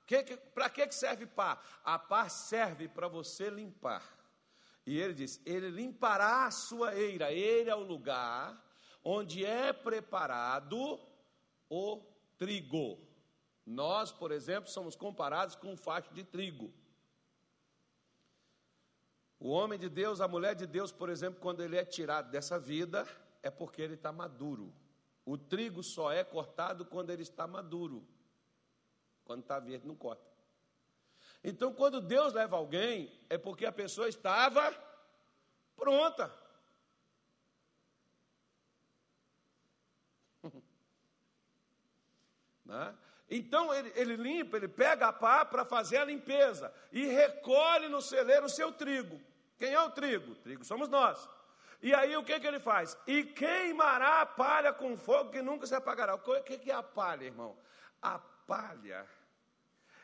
[0.07, 1.61] Que, que, para que serve pá?
[1.85, 4.03] A pá serve para você limpar.
[4.91, 7.31] E ele diz: Ele limpará a sua eira.
[7.31, 8.61] Ele é o lugar
[9.05, 10.99] onde é preparado
[11.69, 12.03] o
[12.37, 12.99] trigo.
[13.65, 16.75] Nós, por exemplo, somos comparados com um facho de trigo.
[19.39, 22.59] O homem de Deus, a mulher de Deus, por exemplo, quando ele é tirado dessa
[22.59, 23.07] vida,
[23.45, 24.75] é porque ele está maduro.
[25.25, 28.05] O trigo só é cortado quando ele está maduro.
[29.23, 30.30] Quando está verde, não corta.
[31.43, 34.75] Então, quando Deus leva alguém, é porque a pessoa estava
[35.75, 36.31] pronta.
[42.65, 42.95] né?
[43.31, 48.03] Então ele, ele, limpa, ele pega a pá para fazer a limpeza e recolhe no
[48.03, 49.21] celeiro o seu trigo.
[49.57, 50.33] Quem é o trigo?
[50.33, 51.29] O trigo somos nós.
[51.81, 52.99] E aí o que, que ele faz?
[53.07, 56.17] E queimará a palha com fogo que nunca se apagará.
[56.17, 57.57] O que, que é a palha, irmão?
[58.03, 59.07] A palha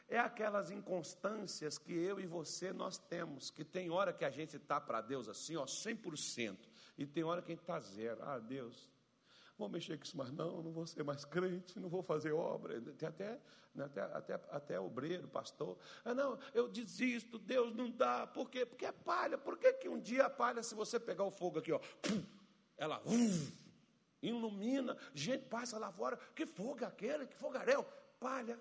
[0.09, 4.57] é aquelas inconstâncias que eu e você nós temos, que tem hora que a gente
[4.57, 6.57] está para Deus assim, ó, 100%,
[6.97, 8.23] e tem hora que a gente está zero.
[8.23, 8.89] Ah, Deus,
[9.59, 12.81] vou mexer com isso mais não, não vou ser mais crente, não vou fazer obra.
[12.81, 13.41] Tem até,
[13.75, 15.77] né, até, até, até obreiro, pastor.
[16.05, 18.27] Ah, não, eu desisto, Deus não dá.
[18.27, 18.65] Por quê?
[18.65, 19.37] Porque é palha.
[19.37, 21.81] Por que, que um dia a palha, se você pegar o fogo aqui, ó,
[22.79, 23.03] ela
[24.23, 27.85] ilumina, gente passa lá fora, que fogo é aquele, que fogaréu?
[28.19, 28.59] Palha.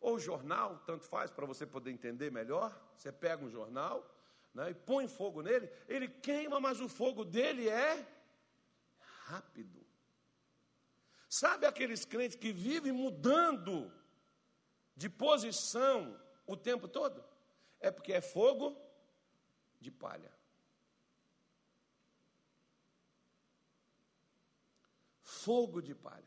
[0.00, 2.78] Ou jornal, tanto faz para você poder entender melhor.
[2.96, 4.08] Você pega um jornal
[4.54, 8.06] né, e põe fogo nele, ele queima, mas o fogo dele é
[9.26, 9.84] rápido.
[11.28, 13.92] Sabe aqueles crentes que vivem mudando
[14.94, 17.22] de posição o tempo todo?
[17.80, 18.80] É porque é fogo
[19.80, 20.32] de palha.
[25.22, 26.24] Fogo de palha.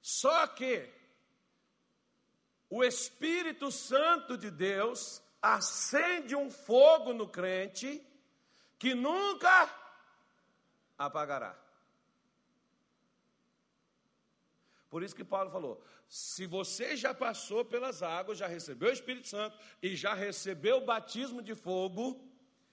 [0.00, 0.99] Só que
[2.70, 8.00] o Espírito Santo de Deus acende um fogo no crente
[8.78, 9.68] que nunca
[10.96, 11.58] apagará.
[14.88, 19.26] Por isso que Paulo falou: se você já passou pelas águas, já recebeu o Espírito
[19.26, 22.24] Santo e já recebeu o batismo de fogo,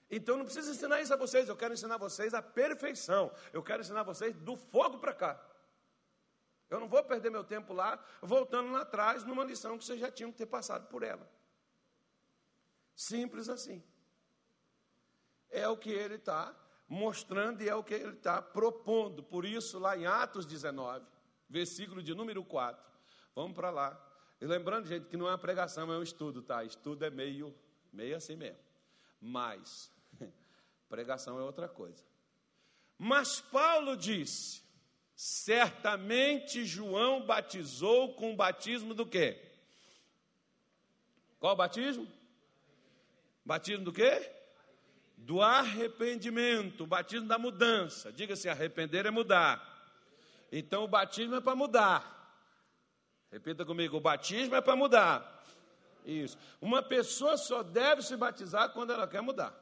[0.09, 3.81] então não precisa ensinar isso a vocês, eu quero ensinar vocês a perfeição, eu quero
[3.81, 5.56] ensinar vocês do fogo para cá.
[6.69, 10.11] Eu não vou perder meu tempo lá, voltando lá atrás, numa lição que vocês já
[10.11, 11.29] tinham que ter passado por ela.
[12.95, 13.83] Simples assim.
[15.49, 16.53] É o que ele está
[16.87, 19.23] mostrando e é o que ele está propondo.
[19.23, 21.05] Por isso, lá em Atos 19,
[21.49, 22.83] versículo de número 4,
[23.33, 24.03] vamos para lá.
[24.41, 26.63] E lembrando, gente, que não é uma pregação, é um estudo, tá?
[26.63, 27.55] Estudo é meio,
[27.91, 28.59] meio assim mesmo.
[29.19, 29.91] Mas,
[30.89, 32.03] pregação é outra coisa.
[32.97, 34.63] Mas Paulo disse:
[35.17, 39.37] certamente João batizou com o batismo do quê?
[41.39, 42.07] Qual batismo?
[43.43, 44.31] Batismo do quê?
[45.17, 48.13] do arrependimento, o batismo da mudança.
[48.13, 49.61] Diga-se, arrepender é mudar.
[50.49, 52.15] Então o batismo é para mudar.
[53.29, 55.43] Repita comigo, o batismo é para mudar.
[56.05, 56.37] Isso.
[56.61, 59.53] Uma pessoa só deve se batizar quando ela quer mudar.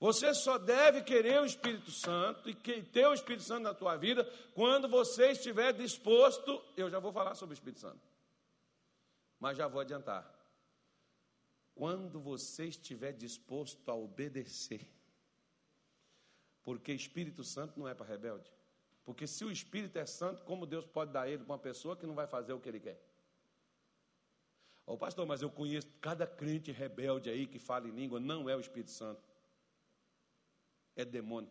[0.00, 4.24] Você só deve querer o Espírito Santo e ter o Espírito Santo na tua vida
[4.54, 6.62] quando você estiver disposto.
[6.76, 8.00] Eu já vou falar sobre o Espírito Santo,
[9.40, 10.38] mas já vou adiantar
[11.74, 14.84] quando você estiver disposto a obedecer.
[16.62, 18.52] Porque Espírito Santo não é para rebelde.
[19.04, 22.06] Porque se o Espírito é santo, como Deus pode dar ele para uma pessoa que
[22.06, 23.00] não vai fazer o que ele quer?
[24.84, 28.50] Ô oh, pastor, mas eu conheço cada crente rebelde aí que fala em língua, não
[28.50, 29.27] é o Espírito Santo.
[30.98, 31.50] É demônio.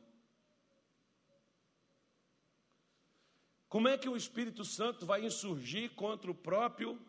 [3.69, 6.99] Como é que o Espírito Santo vai insurgir contra o próprio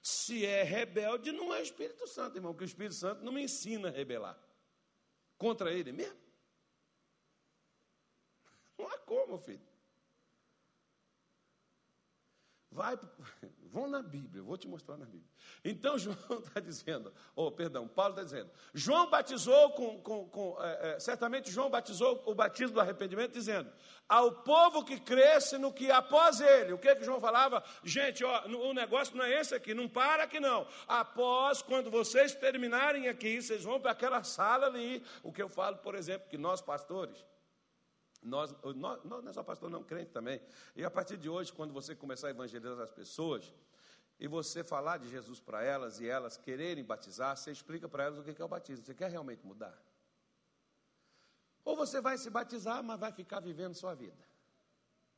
[0.00, 3.88] Se é rebelde, não é Espírito Santo, irmão, porque o Espírito Santo não me ensina
[3.88, 4.38] a rebelar
[5.36, 6.20] contra ele mesmo.
[8.78, 9.65] Não há como, filho.
[12.76, 12.98] Vai,
[13.72, 15.30] vão na Bíblia, eu vou te mostrar na Bíblia.
[15.64, 20.62] Então João está dizendo, ou oh, perdão, Paulo está dizendo, João batizou com, com, com
[20.62, 23.72] é, é, certamente João batizou o batismo do arrependimento, dizendo,
[24.06, 27.64] ao povo que cresce no que após ele, o que que João falava?
[27.82, 30.68] Gente, ó, o negócio não é esse aqui, não para aqui não.
[30.86, 35.78] Após, quando vocês terminarem aqui, vocês vão para aquela sala ali, o que eu falo,
[35.78, 37.24] por exemplo, que nós pastores,
[38.26, 40.40] nós, nós, não é só pastor, não, crente também.
[40.74, 43.52] E a partir de hoje, quando você começar a evangelizar as pessoas,
[44.18, 48.18] e você falar de Jesus para elas e elas quererem batizar, você explica para elas
[48.18, 48.84] o que é o batismo.
[48.84, 49.78] Você quer realmente mudar?
[51.64, 54.24] Ou você vai se batizar, mas vai ficar vivendo sua vida.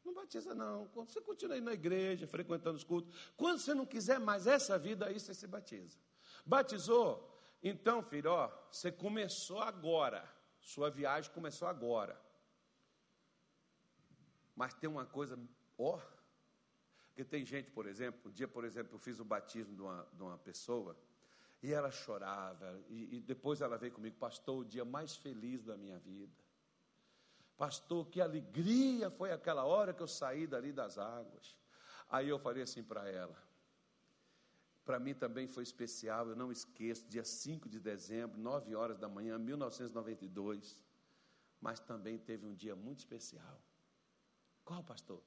[0.04, 0.88] Não batiza, não.
[0.88, 3.14] Quando você continua aí na igreja, frequentando os cultos.
[3.36, 5.96] Quando você não quiser mais essa vida, aí você se batiza.
[6.44, 7.38] Batizou?
[7.62, 10.28] Então, filho, ó, você começou agora.
[10.60, 12.20] Sua viagem começou agora.
[14.58, 15.38] Mas tem uma coisa,
[15.78, 16.00] ó,
[17.14, 20.08] que tem gente, por exemplo, um dia, por exemplo, eu fiz o batismo de uma,
[20.12, 20.96] de uma pessoa
[21.62, 25.76] e ela chorava, e, e depois ela veio comigo, pastor, o dia mais feliz da
[25.76, 26.34] minha vida.
[27.56, 31.56] Pastor, que alegria foi aquela hora que eu saí dali das águas.
[32.08, 33.40] Aí eu falei assim para ela,
[34.84, 39.08] para mim também foi especial, eu não esqueço, dia 5 de dezembro, 9 horas da
[39.08, 40.82] manhã, 1992,
[41.60, 43.67] mas também teve um dia muito especial.
[44.68, 45.22] Qual, pastor?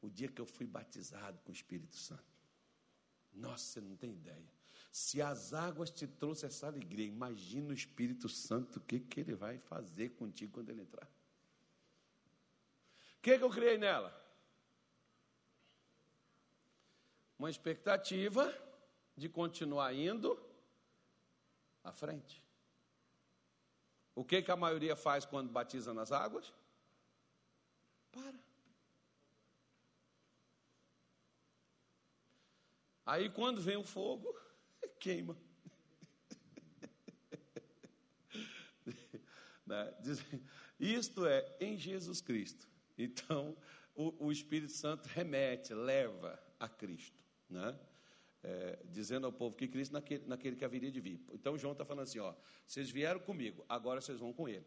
[0.00, 2.22] O dia que eu fui batizado com o Espírito Santo.
[3.32, 4.48] Nossa, você não tem ideia.
[4.92, 9.34] Se as águas te trouxeram essa alegria, imagina o Espírito Santo, o que, que ele
[9.34, 11.10] vai fazer contigo quando ele entrar.
[13.20, 14.16] que, que eu criei nela?
[17.36, 18.54] Uma expectativa
[19.16, 20.40] de continuar indo
[21.82, 22.40] à frente.
[24.14, 26.52] O que, que a maioria faz quando batiza nas águas?
[28.12, 28.51] Para.
[33.12, 34.34] Aí quando vem o fogo,
[34.98, 35.36] queima.
[39.66, 39.94] né?
[40.80, 42.66] Isto é em Jesus Cristo.
[42.96, 43.54] Então,
[43.94, 47.22] o, o Espírito Santo remete, leva a Cristo.
[47.50, 47.78] Né?
[48.42, 51.22] É, dizendo ao povo que Cristo naquele, naquele que haveria de vir.
[51.34, 52.34] Então João está falando assim: ó,
[52.66, 54.64] vocês vieram comigo, agora vocês vão com ele.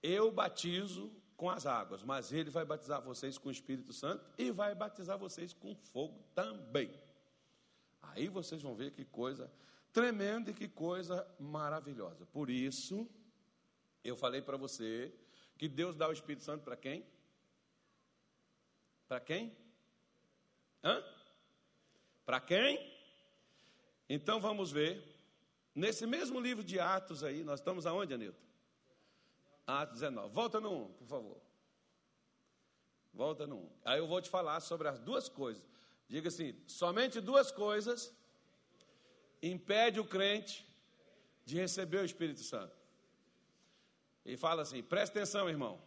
[0.00, 1.12] Eu batizo
[1.44, 5.18] com as águas, mas ele vai batizar vocês com o Espírito Santo e vai batizar
[5.18, 6.90] vocês com fogo também.
[8.00, 9.52] Aí vocês vão ver que coisa
[9.92, 12.24] tremenda e que coisa maravilhosa.
[12.24, 13.06] Por isso,
[14.02, 15.14] eu falei para você
[15.58, 17.04] que Deus dá o Espírito Santo para quem?
[19.06, 19.54] Para quem?
[20.82, 21.04] Hã?
[22.24, 22.90] Para quem?
[24.08, 25.14] Então vamos ver.
[25.74, 28.40] Nesse mesmo livro de Atos aí, nós estamos aonde, Anilton?
[29.66, 30.32] Atos 19.
[30.34, 31.40] Volta no 1, por favor.
[33.12, 33.70] Volta no 1.
[33.84, 35.62] Aí eu vou te falar sobre as duas coisas.
[36.08, 38.14] Diga assim: somente duas coisas
[39.42, 40.66] impede o crente
[41.44, 42.74] de receber o Espírito Santo.
[44.24, 45.80] E fala assim: presta atenção, irmão.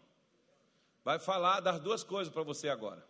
[1.04, 3.06] Vai falar das duas coisas para você agora.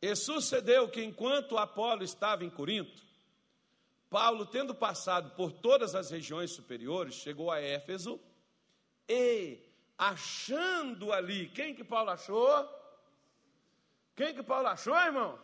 [0.00, 3.02] E sucedeu que enquanto Apolo estava em Corinto,
[4.10, 8.20] Paulo, tendo passado por todas as regiões superiores, chegou a Éfeso
[9.08, 9.58] e
[9.96, 12.68] achando ali, quem que Paulo achou?
[14.14, 15.38] Quem que Paulo achou, irmão?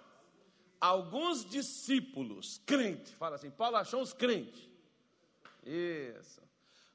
[0.80, 3.12] Alguns discípulos, crentes.
[3.12, 4.68] Fala assim, Paulo achou os crentes.
[5.62, 6.42] Isso.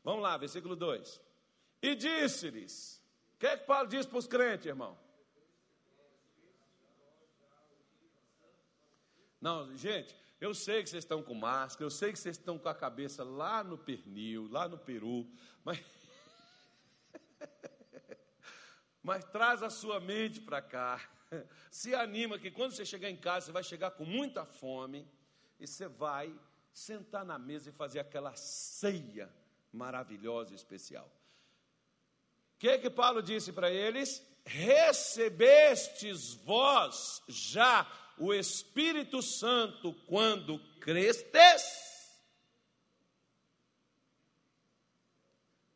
[0.03, 1.22] Vamos lá, versículo 2.
[1.82, 3.01] E disse-lhes,
[3.36, 4.97] o que é que Paulo diz para os crentes, irmão?
[9.39, 12.68] Não, gente, eu sei que vocês estão com máscara, eu sei que vocês estão com
[12.68, 15.28] a cabeça lá no pernil, lá no Peru,
[15.63, 15.80] mas
[19.08, 20.99] mas traz a sua mente para cá.
[21.72, 25.08] Se anima que quando você chegar em casa, você vai chegar com muita fome
[25.58, 26.38] e você vai
[26.74, 29.34] sentar na mesa e fazer aquela ceia
[29.72, 31.10] maravilhosa e especial.
[32.55, 34.22] O que que Paulo disse para eles?
[34.45, 41.64] Recebestes vós já o Espírito Santo quando crestes?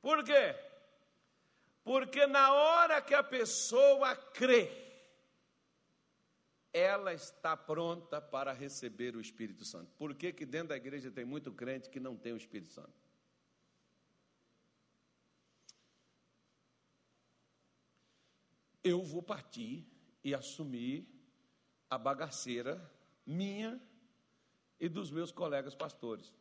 [0.02, 0.71] Por quê?
[1.84, 4.70] Porque na hora que a pessoa crê,
[6.74, 9.92] ela está pronta para receber o Espírito Santo.
[9.98, 12.94] Por que, que dentro da igreja tem muito crente que não tem o Espírito Santo?
[18.84, 19.86] Eu vou partir
[20.24, 21.08] e assumir
[21.90, 22.92] a bagaceira
[23.26, 23.80] minha
[24.80, 26.34] e dos meus colegas pastores.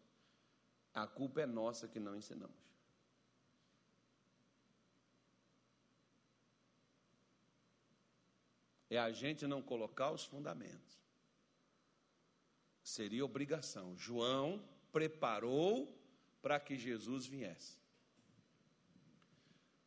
[0.95, 2.70] A culpa é nossa que não ensinamos.
[8.91, 10.99] É a gente não colocar os fundamentos.
[12.83, 13.97] Seria obrigação.
[13.97, 15.89] João preparou
[16.43, 17.79] para que Jesus viesse.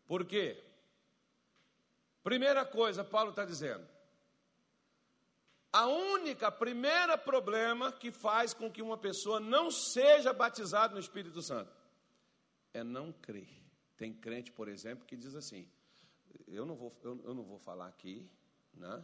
[0.05, 0.63] Por quê?
[2.23, 3.85] Primeira coisa, Paulo está dizendo.
[5.71, 11.41] A única, primeira problema que faz com que uma pessoa não seja batizada no Espírito
[11.41, 11.75] Santo
[12.73, 13.49] é não crer.
[13.97, 15.67] Tem crente, por exemplo, que diz assim:
[16.47, 18.29] eu não vou, eu, eu não vou falar aqui,
[18.73, 19.03] né?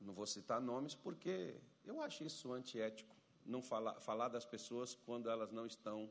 [0.00, 3.14] Não vou citar nomes porque eu acho isso antiético,
[3.44, 6.10] não falar, falar das pessoas quando elas não estão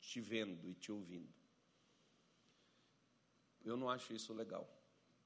[0.00, 1.32] te vendo e te ouvindo.
[3.64, 4.68] Eu não acho isso legal.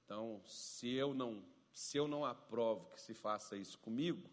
[0.05, 4.31] Então, se eu não, se eu não aprovo que se faça isso comigo,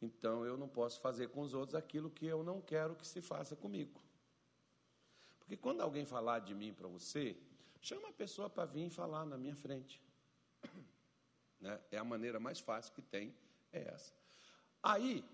[0.00, 3.20] então eu não posso fazer com os outros aquilo que eu não quero que se
[3.20, 4.00] faça comigo.
[5.40, 7.36] Porque quando alguém falar de mim para você,
[7.80, 10.00] chama a pessoa para vir falar na minha frente.
[11.60, 11.80] Né?
[11.90, 13.34] É a maneira mais fácil que tem,
[13.72, 14.12] é essa.
[14.82, 15.24] Aí,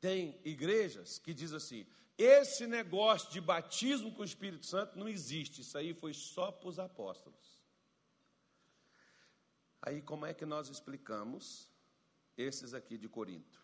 [0.00, 5.62] tem igrejas que diz assim: esse negócio de batismo com o Espírito Santo não existe,
[5.62, 7.58] isso aí foi só para os apóstolos.
[9.82, 11.70] Aí, como é que nós explicamos
[12.36, 13.62] esses aqui de Corinto?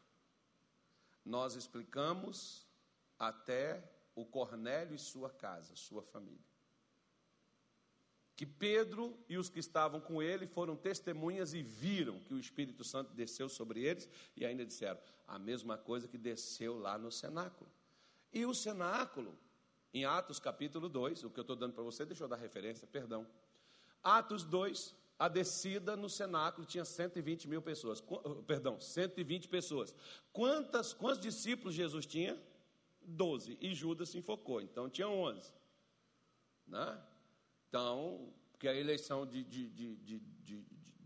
[1.25, 2.67] Nós explicamos
[3.19, 3.83] até
[4.15, 6.50] o Cornélio e sua casa, sua família
[8.41, 12.83] que Pedro e os que estavam com ele foram testemunhas e viram que o Espírito
[12.83, 17.71] Santo desceu sobre eles e ainda disseram a mesma coisa que desceu lá no cenáculo.
[18.33, 19.39] E o cenáculo,
[19.93, 22.89] em Atos capítulo 2, o que eu estou dando para você, deixa eu dar referência,
[22.89, 23.27] perdão.
[24.03, 28.03] Atos 2, a descida no cenáculo tinha 120 mil pessoas.
[28.47, 29.95] Perdão, 120 pessoas.
[30.33, 32.43] Quantas, quantos discípulos Jesus tinha?
[33.03, 33.59] Doze.
[33.61, 35.53] E Judas se enfocou, então tinha 11.
[36.67, 37.03] Né?
[37.71, 40.19] Então, porque a eleição de, de, de,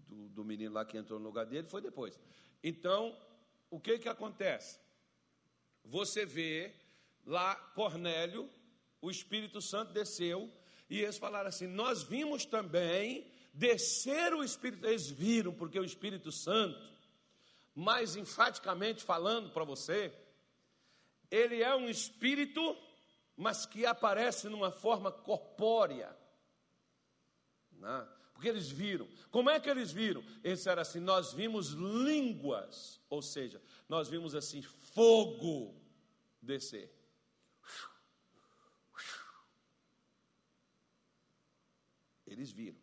[0.09, 2.19] do, do menino lá que entrou no lugar dele foi depois.
[2.62, 3.15] Então,
[3.69, 4.81] o que, que acontece?
[5.85, 6.75] Você vê
[7.27, 8.49] lá Cornélio,
[9.03, 10.51] o Espírito Santo desceu,
[10.89, 16.33] e eles falaram assim: Nós vimos também descer o Espírito, eles viram, porque o Espírito
[16.33, 16.81] Santo,
[17.75, 20.11] mais enfaticamente falando para você,
[21.31, 22.75] ele é um espírito,
[23.37, 26.24] mas que aparece numa forma corpórea.
[27.85, 28.09] Né?
[28.32, 29.07] Porque eles viram.
[29.30, 30.24] Como é que eles viram?
[30.43, 35.78] Eles disseram assim: Nós vimos línguas, ou seja, nós vimos assim fogo
[36.41, 36.91] descer.
[42.26, 42.82] Eles viram.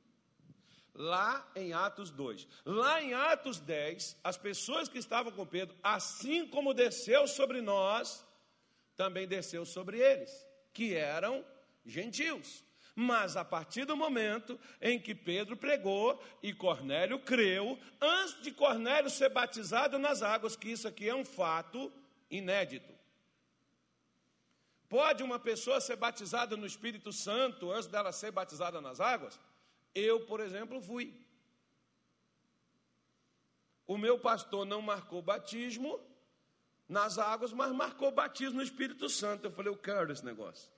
[0.93, 2.47] Lá em Atos 2.
[2.63, 8.25] Lá em Atos 10, as pessoas que estavam com Pedro, assim como desceu sobre nós,
[8.95, 11.43] também desceu sobre eles, que eram
[11.83, 12.63] gentios.
[12.95, 19.09] Mas a partir do momento em que Pedro pregou e Cornélio creu, antes de Cornélio
[19.09, 21.91] ser batizado nas águas, que isso aqui é um fato
[22.29, 22.91] inédito.
[24.89, 29.39] Pode uma pessoa ser batizada no Espírito Santo antes dela ser batizada nas águas?
[29.95, 31.13] Eu, por exemplo, fui.
[33.87, 35.99] O meu pastor não marcou batismo
[36.89, 39.45] nas águas, mas marcou batismo no Espírito Santo.
[39.45, 40.69] Eu falei, eu quero esse negócio.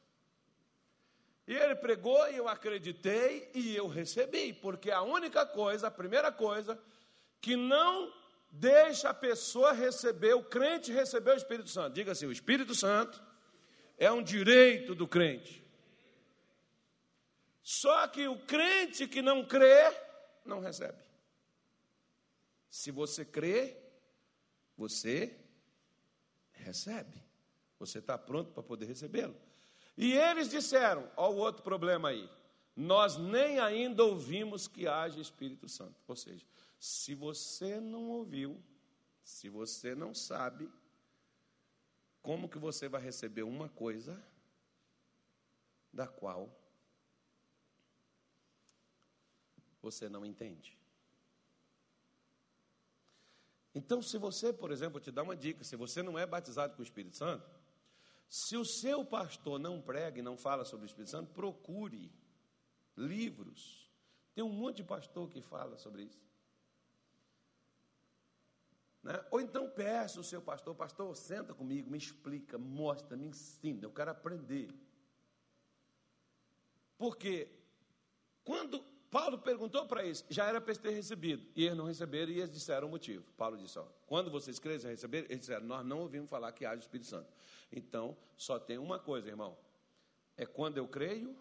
[1.47, 6.31] E ele pregou e eu acreditei e eu recebi, porque a única coisa, a primeira
[6.31, 6.81] coisa,
[7.41, 8.13] que não
[8.49, 11.95] deixa a pessoa receber, o crente receber o Espírito Santo.
[11.95, 13.21] Diga assim: o Espírito Santo
[13.97, 15.63] é um direito do crente.
[17.61, 19.93] Só que o crente que não crê,
[20.45, 21.01] não recebe.
[22.69, 23.77] Se você crê,
[24.77, 25.37] você
[26.51, 27.23] recebe.
[27.79, 29.35] Você está pronto para poder recebê-lo.
[29.97, 32.29] E eles disseram: olha o outro problema aí.
[32.75, 35.95] Nós nem ainda ouvimos que haja Espírito Santo.
[36.07, 36.45] Ou seja,
[36.79, 38.61] se você não ouviu,
[39.23, 40.69] se você não sabe,
[42.21, 44.21] como que você vai receber uma coisa
[45.91, 46.49] da qual
[49.81, 50.77] você não entende?
[53.75, 56.81] Então, se você, por exemplo, te dar uma dica: se você não é batizado com
[56.81, 57.47] o Espírito Santo,
[58.33, 62.11] se o seu pastor não prega e não fala sobre o Espírito Santo, procure
[62.97, 63.87] livros.
[64.33, 66.19] Tem um monte de pastor que fala sobre isso.
[69.03, 69.23] Né?
[69.29, 73.91] Ou então peça o seu pastor, pastor, senta comigo, me explica, mostra, me ensina, eu
[73.91, 74.73] quero aprender.
[76.97, 77.47] Porque
[78.43, 78.83] quando
[79.13, 82.39] Paulo perguntou para eles, já era para eles ter recebido, e eles não receberam, e
[82.39, 83.23] eles disseram o motivo.
[83.37, 86.65] Paulo disse: ó, quando vocês creem e receberam, eles disseram, nós não ouvimos falar que
[86.65, 87.31] haja o Espírito Santo.
[87.71, 89.55] Então, só tem uma coisa, irmão:
[90.35, 91.37] é quando eu creio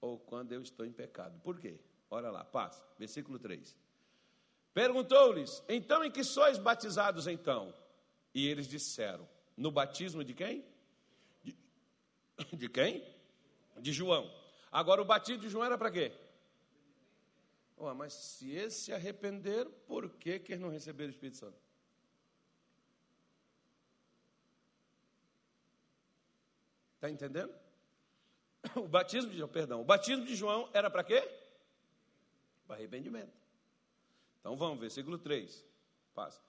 [0.00, 1.40] ou quando eu estou em pecado.
[1.40, 1.80] Por quê?
[2.08, 3.76] Olha lá, passa, versículo 3.
[4.72, 7.74] Perguntou-lhes: Então em que sois batizados então?
[8.32, 10.64] E eles disseram: No batismo de quem?
[11.42, 11.56] De,
[12.56, 13.04] de quem?
[13.76, 14.32] De João.
[14.70, 16.12] Agora o batismo de João era para quê?
[17.76, 21.58] Oh, mas se eles se arrependeram, por que, que eles não receberam o Espírito Santo?
[26.94, 27.54] Está entendendo?
[28.74, 31.22] O batismo de João, perdão, o batismo de João era para quê?
[32.66, 33.32] Para arrependimento.
[34.40, 35.64] Então vamos, versículo 3.
[36.14, 36.40] Passa.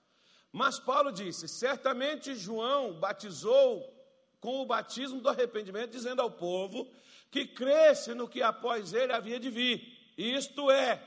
[0.52, 3.94] Mas Paulo disse: certamente João batizou
[4.40, 6.92] com o batismo do arrependimento, dizendo ao povo
[7.30, 11.04] que cresce no que após ele havia de vir, isto é,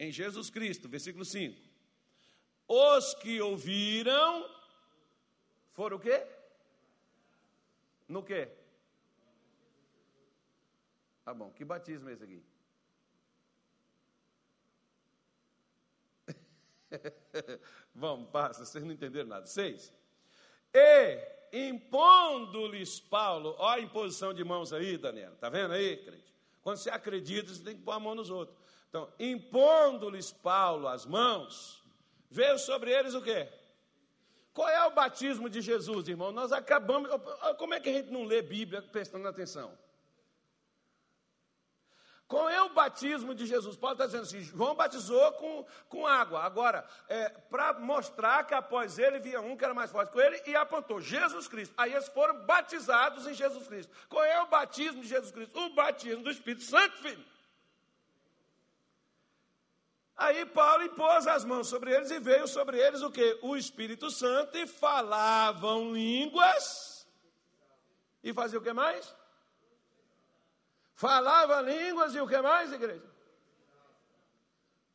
[0.00, 0.88] em Jesus Cristo.
[0.88, 1.60] Versículo 5.
[2.66, 4.48] Os que ouviram
[5.72, 6.26] foram o quê?
[8.08, 8.48] No quê?
[11.24, 12.42] Tá bom, que batismo é esse aqui?
[17.94, 19.46] Vamos, passa, vocês não entenderam nada.
[19.46, 19.92] Seis.
[20.72, 26.32] E impondo-lhes Paulo, ó a imposição de mãos aí, Daniela, tá vendo aí, crente?
[26.62, 28.56] Quando você acredita, você tem que pôr a mão nos outros.
[28.90, 31.80] Então, impondo-lhes Paulo as mãos,
[32.28, 33.48] veio sobre eles o quê?
[34.52, 36.32] Qual é o batismo de Jesus, irmão?
[36.32, 37.08] Nós acabamos.
[37.56, 39.78] Como é que a gente não lê Bíblia prestando atenção?
[42.26, 43.76] Qual é o batismo de Jesus?
[43.76, 46.42] Paulo está dizendo assim: João batizou com, com água.
[46.42, 50.42] Agora, é, para mostrar que após ele via um que era mais forte com ele
[50.46, 51.74] e apontou Jesus Cristo.
[51.76, 53.92] Aí eles foram batizados em Jesus Cristo.
[54.08, 55.58] Qual é o batismo de Jesus Cristo?
[55.58, 57.24] O batismo do Espírito Santo, filho.
[60.20, 63.38] Aí Paulo impôs as mãos sobre eles e veio sobre eles o que?
[63.40, 67.08] O Espírito Santo e falavam línguas.
[68.22, 69.16] E fazia o que mais?
[70.92, 73.10] Falava línguas e o que mais, igreja?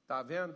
[0.03, 0.55] Está vendo?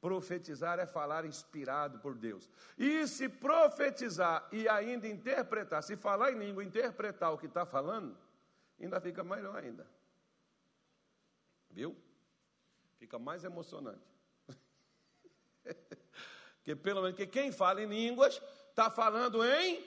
[0.00, 2.48] Profetizar é falar inspirado por Deus.
[2.78, 8.16] E se profetizar e ainda interpretar, se falar em língua, interpretar o que está falando,
[8.80, 9.84] ainda fica melhor ainda.
[11.70, 11.96] Viu?
[12.98, 14.04] Fica mais emocionante.
[16.62, 18.40] que pelo menos que quem fala em línguas
[18.70, 19.84] está falando em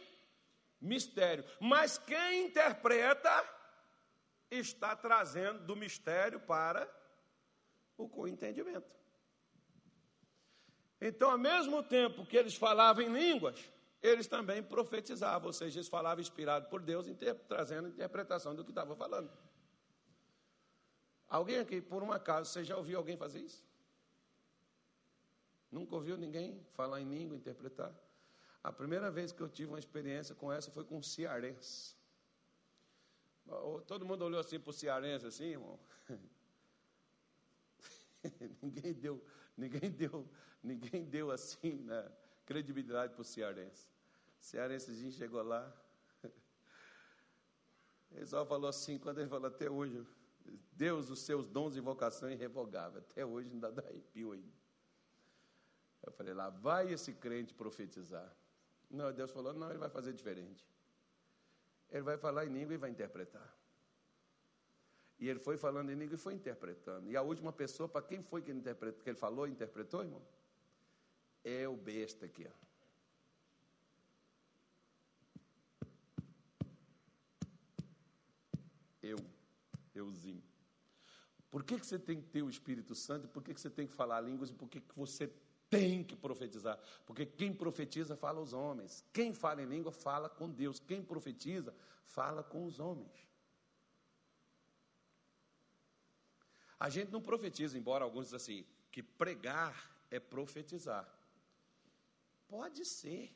[0.79, 1.45] mistério.
[1.59, 3.29] Mas quem interpreta
[4.49, 6.89] está trazendo do mistério para
[7.97, 8.89] o entendimento.
[10.99, 13.57] Então, ao mesmo tempo que eles falavam em línguas,
[14.01, 17.07] eles também profetizavam, ou seja, eles falavam inspirado por Deus,
[17.47, 19.31] trazendo interpretação do que estava falando.
[21.31, 23.63] Alguém aqui, por um acaso, você já ouviu alguém fazer isso?
[25.71, 27.95] Nunca ouviu ninguém falar em língua, interpretar?
[28.61, 31.95] A primeira vez que eu tive uma experiência com essa foi com um cearense.
[33.87, 35.79] Todo mundo olhou assim para o cearense, assim, irmão.
[38.61, 39.23] ninguém deu,
[39.57, 40.29] ninguém deu
[40.63, 42.11] ninguém deu assim né,
[42.45, 43.87] credibilidade para o cearense.
[44.39, 45.71] O cearensezinho chegou lá,
[48.11, 50.05] ele só falou assim, quando ele falou até hoje,
[50.73, 52.99] Deus, os seus dons e vocação é irrevogável.
[52.99, 54.61] Até hoje ainda dá arrepio ainda.
[56.03, 58.35] Eu falei, lá vai esse crente profetizar.
[58.89, 60.67] Não, Deus falou, não, ele vai fazer diferente.
[61.89, 63.55] Ele vai falar em língua e vai interpretar.
[65.19, 67.09] E ele foi falando em língua e foi interpretando.
[67.09, 70.03] E a última pessoa, para quem foi que ele, interpretou, que ele falou e interpretou,
[70.03, 70.21] irmão?
[71.43, 72.47] é o besta aqui.
[72.47, 72.61] Ó.
[79.01, 79.17] Eu,
[80.01, 80.43] euzinho.
[81.49, 83.27] Por que, que você tem que ter o Espírito Santo?
[83.27, 84.49] Por que, que você tem que falar línguas?
[84.49, 85.27] E por que, que você
[85.69, 86.79] tem que profetizar?
[87.05, 89.03] Porque quem profetiza fala aos homens.
[89.11, 90.79] Quem fala em língua fala com Deus.
[90.79, 91.73] Quem profetiza
[92.05, 93.27] fala com os homens.
[96.79, 101.07] A gente não profetiza, embora alguns dizem assim, que pregar é profetizar.
[102.47, 103.35] Pode ser.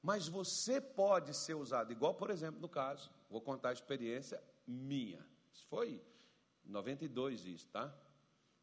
[0.00, 5.24] Mas você pode ser usado, igual, por exemplo, no caso, vou contar a experiência minha.
[5.52, 6.02] Isso foi
[6.64, 7.94] 92 isso, tá?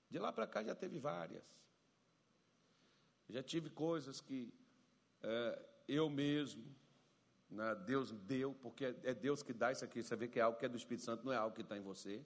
[0.10, 1.44] De lá para cá já teve várias.
[3.30, 4.54] Já tive coisas que
[5.22, 6.64] é, eu mesmo,
[7.50, 10.04] né, Deus deu, porque é Deus que dá isso aqui.
[10.04, 11.78] Você vê que é algo que é do Espírito Santo, não é algo que está
[11.78, 12.24] em você.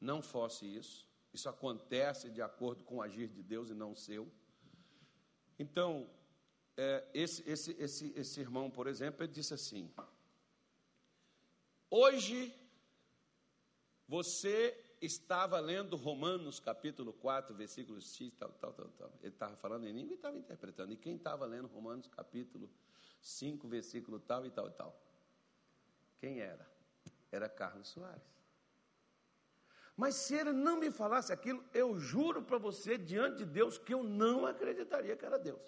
[0.00, 1.08] Não fosse isso.
[1.32, 4.30] Isso acontece de acordo com o agir de Deus e não o seu.
[5.58, 6.08] Então,
[6.76, 9.92] é, esse, esse, esse, esse irmão, por exemplo, ele disse assim:
[11.90, 12.54] Hoje
[14.06, 19.12] você estava lendo Romanos capítulo 4, versículo X, tal, tal, tal, tal.
[19.22, 20.92] Ele estava falando em língua e estava interpretando.
[20.92, 22.68] E quem estava lendo Romanos capítulo
[23.22, 25.00] 5, versículo tal e tal e tal?
[26.18, 26.68] Quem era?
[27.32, 28.22] Era Carlos Soares.
[29.96, 33.94] Mas se ele não me falasse aquilo, eu juro para você, diante de Deus, que
[33.94, 35.60] eu não acreditaria que era Deus.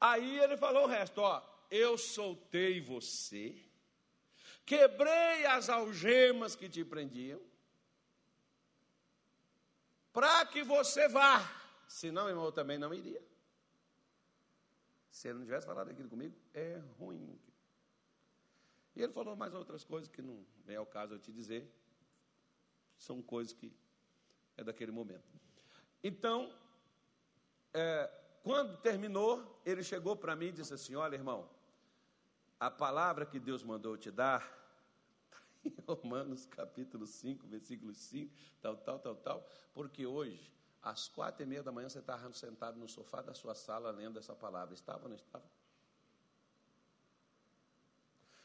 [0.00, 1.42] Aí ele falou o resto: ó,
[1.74, 3.60] eu soltei você,
[4.64, 7.40] quebrei as algemas que te prendiam,
[10.12, 11.40] para que você vá.
[11.88, 13.20] Senão, irmão, eu também não iria.
[15.10, 17.40] Se ele não tivesse falado aquilo comigo, é ruim.
[18.94, 21.68] E ele falou mais outras coisas que não vem ao caso eu te dizer.
[22.96, 23.72] São coisas que
[24.56, 25.28] é daquele momento.
[26.04, 26.56] Então,
[27.72, 28.08] é,
[28.44, 31.50] quando terminou, ele chegou para mim e disse assim: Olha, irmão,
[32.58, 34.46] a palavra que Deus mandou te dar,
[35.64, 40.52] em Romanos capítulo 5, versículo 5, tal, tal, tal, tal, porque hoje,
[40.82, 44.18] às quatro e meia da manhã, você estava sentado no sofá da sua sala lendo
[44.18, 44.74] essa palavra.
[44.74, 45.44] Estava ou não estava?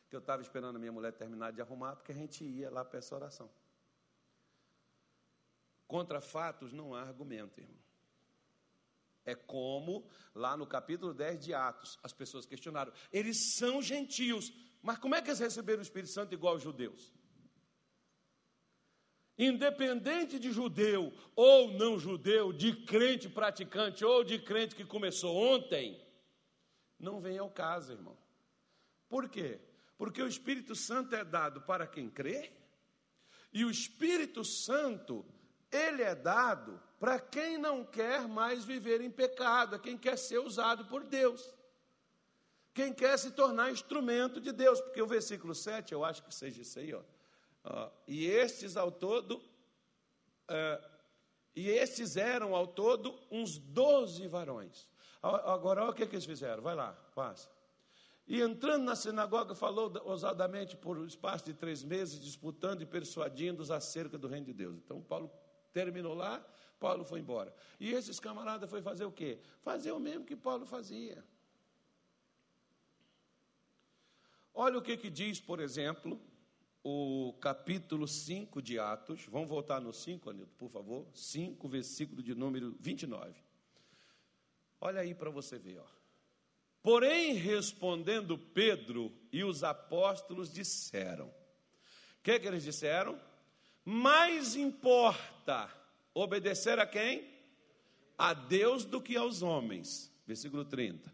[0.09, 2.83] que eu estava esperando a minha mulher terminar de arrumar, porque a gente ia lá
[2.83, 3.49] para essa oração.
[5.87, 7.77] Contra fatos não há argumento, irmão.
[9.29, 14.51] É como lá no capítulo 10 de Atos, as pessoas questionaram: eles são gentios,
[14.81, 17.13] mas como é que eles receberam o Espírito Santo igual aos judeus?
[19.37, 26.03] Independente de judeu ou não judeu, de crente praticante ou de crente que começou ontem,
[26.99, 28.17] não vem ao caso, irmão.
[29.07, 29.59] Por quê?
[29.95, 32.51] Porque o Espírito Santo é dado para quem crê,
[33.53, 35.25] e o Espírito Santo,
[35.71, 40.39] ele é dado para quem não quer mais viver em pecado, é quem quer ser
[40.39, 41.53] usado por Deus.
[42.73, 46.61] Quem quer se tornar instrumento de Deus, porque o versículo 7, eu acho que seja
[46.61, 47.01] isso aí, ó.
[47.63, 49.41] ó e estes ao todo
[50.47, 50.81] é,
[51.55, 54.87] e esses eram ao todo uns doze varões.
[55.21, 57.49] Agora, olha o que, que eles fizeram, vai lá, passa.
[58.25, 63.71] E entrando na sinagoga, falou ousadamente por um espaço de três meses, disputando e persuadindo-os
[63.71, 64.77] acerca do reino de Deus.
[64.77, 65.29] Então, Paulo
[65.73, 66.45] terminou lá,
[66.79, 67.53] Paulo foi embora.
[67.79, 69.39] E esses camaradas foi fazer o quê?
[69.61, 71.23] Fazer o mesmo que Paulo fazia.
[74.53, 76.19] Olha o que, que diz, por exemplo,
[76.83, 79.25] o capítulo 5 de Atos.
[79.25, 81.05] Vamos voltar no 5, Anilton, por favor.
[81.13, 83.35] 5, versículo de número 29.
[84.81, 85.99] Olha aí para você ver, ó.
[86.81, 93.19] Porém, respondendo Pedro e os apóstolos disseram: O que, que eles disseram?
[93.83, 95.78] Mais importa
[96.13, 97.27] obedecer a quem?
[98.17, 100.11] A Deus do que aos homens.
[100.25, 101.11] Versículo 30.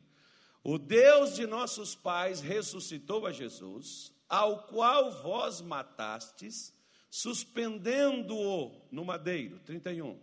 [0.64, 6.74] O Deus de nossos pais ressuscitou a Jesus, ao qual vós matastes,
[7.10, 9.60] suspendendo-o no madeiro.
[9.60, 10.20] 31.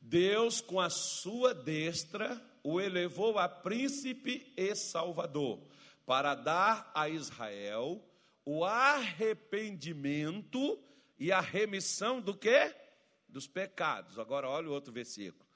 [0.00, 5.60] Deus, com a sua destra, o elevou a príncipe e salvador,
[6.04, 8.04] para dar a Israel
[8.44, 10.78] o arrependimento
[11.18, 12.74] e a remissão do que?
[13.30, 14.18] Dos pecados.
[14.18, 15.48] Agora olha o outro versículo.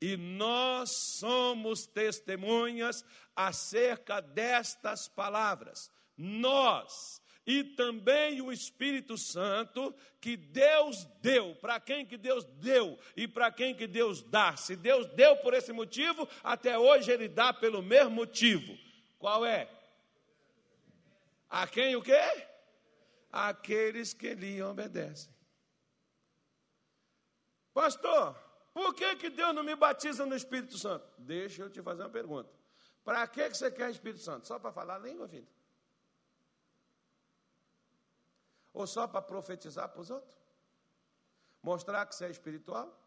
[0.00, 3.04] E nós somos testemunhas
[3.36, 5.90] acerca destas palavras.
[6.16, 11.54] Nós, e também o Espírito Santo que Deus deu.
[11.56, 14.56] Para quem que Deus deu e para quem que Deus dá?
[14.56, 18.76] Se Deus deu por esse motivo, até hoje ele dá pelo mesmo motivo.
[19.18, 19.68] Qual é?
[21.48, 22.46] A quem o quê?
[23.30, 25.32] Aqueles que lhe obedecem.
[27.72, 28.36] Pastor,
[28.72, 31.06] por que, que Deus não me batiza no Espírito Santo?
[31.18, 32.50] Deixa eu te fazer uma pergunta.
[33.04, 34.46] Para que, que você quer Espírito Santo?
[34.46, 35.48] Só para falar a língua, filho?
[38.72, 40.32] Ou só para profetizar para os outros?
[41.62, 42.98] Mostrar que você é espiritual?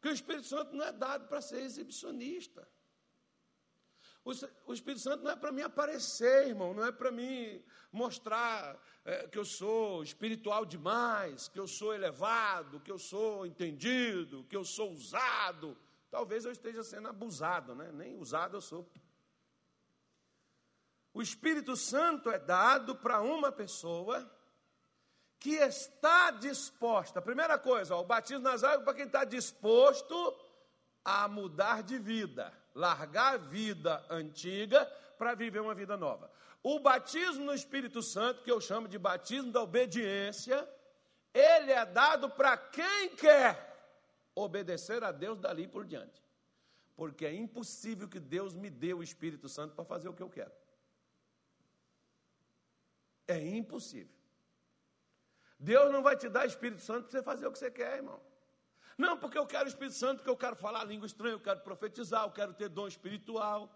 [0.00, 2.66] Que o Espírito Santo não é dado para ser exibicionista.
[4.24, 9.26] O Espírito Santo não é para mim aparecer, irmão, não é para mim mostrar é,
[9.26, 14.64] que eu sou espiritual demais, que eu sou elevado, que eu sou entendido, que eu
[14.64, 15.76] sou usado.
[16.08, 17.90] Talvez eu esteja sendo abusado, né?
[17.92, 18.88] Nem usado eu sou.
[21.12, 24.30] O Espírito Santo é dado para uma pessoa
[25.38, 27.20] que está disposta.
[27.20, 30.14] Primeira coisa, ó, o batismo nas águas para quem está disposto
[31.04, 34.84] a mudar de vida, largar a vida antiga
[35.18, 36.30] para viver uma vida nova.
[36.62, 40.68] O batismo no Espírito Santo, que eu chamo de batismo da obediência,
[41.34, 43.72] ele é dado para quem quer
[44.34, 46.22] obedecer a Deus dali por diante.
[46.94, 50.30] Porque é impossível que Deus me dê o Espírito Santo para fazer o que eu
[50.30, 50.52] quero.
[53.26, 54.14] É impossível.
[55.58, 58.20] Deus não vai te dar Espírito Santo para você fazer o que você quer, irmão.
[58.96, 61.60] Não, porque eu quero o Espírito Santo, porque eu quero falar língua estranha, eu quero
[61.60, 63.70] profetizar, eu quero ter dom espiritual.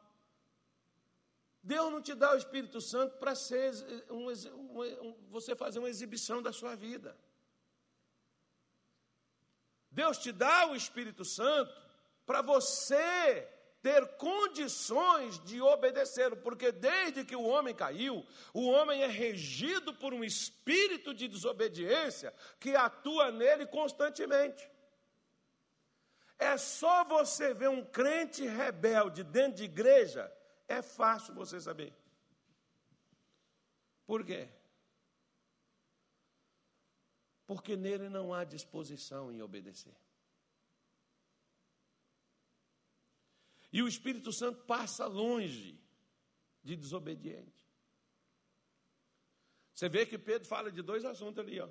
[1.62, 3.72] Deus não te dá o Espírito Santo para ser
[4.08, 7.16] um, um, um, você fazer uma exibição da sua vida.
[9.90, 11.74] Deus te dá o Espírito Santo
[12.24, 13.48] para você
[13.82, 20.12] ter condições de obedecer, porque desde que o homem caiu, o homem é regido por
[20.12, 24.68] um espírito de desobediência que atua nele constantemente.
[26.38, 30.30] É só você ver um crente rebelde dentro de igreja,
[30.68, 31.94] é fácil você saber.
[34.06, 34.48] Por quê?
[37.46, 39.94] Porque nele não há disposição em obedecer.
[43.72, 45.78] E o Espírito Santo passa longe
[46.62, 47.54] de desobediente.
[49.74, 51.68] Você vê que Pedro fala de dois assuntos ali, ó.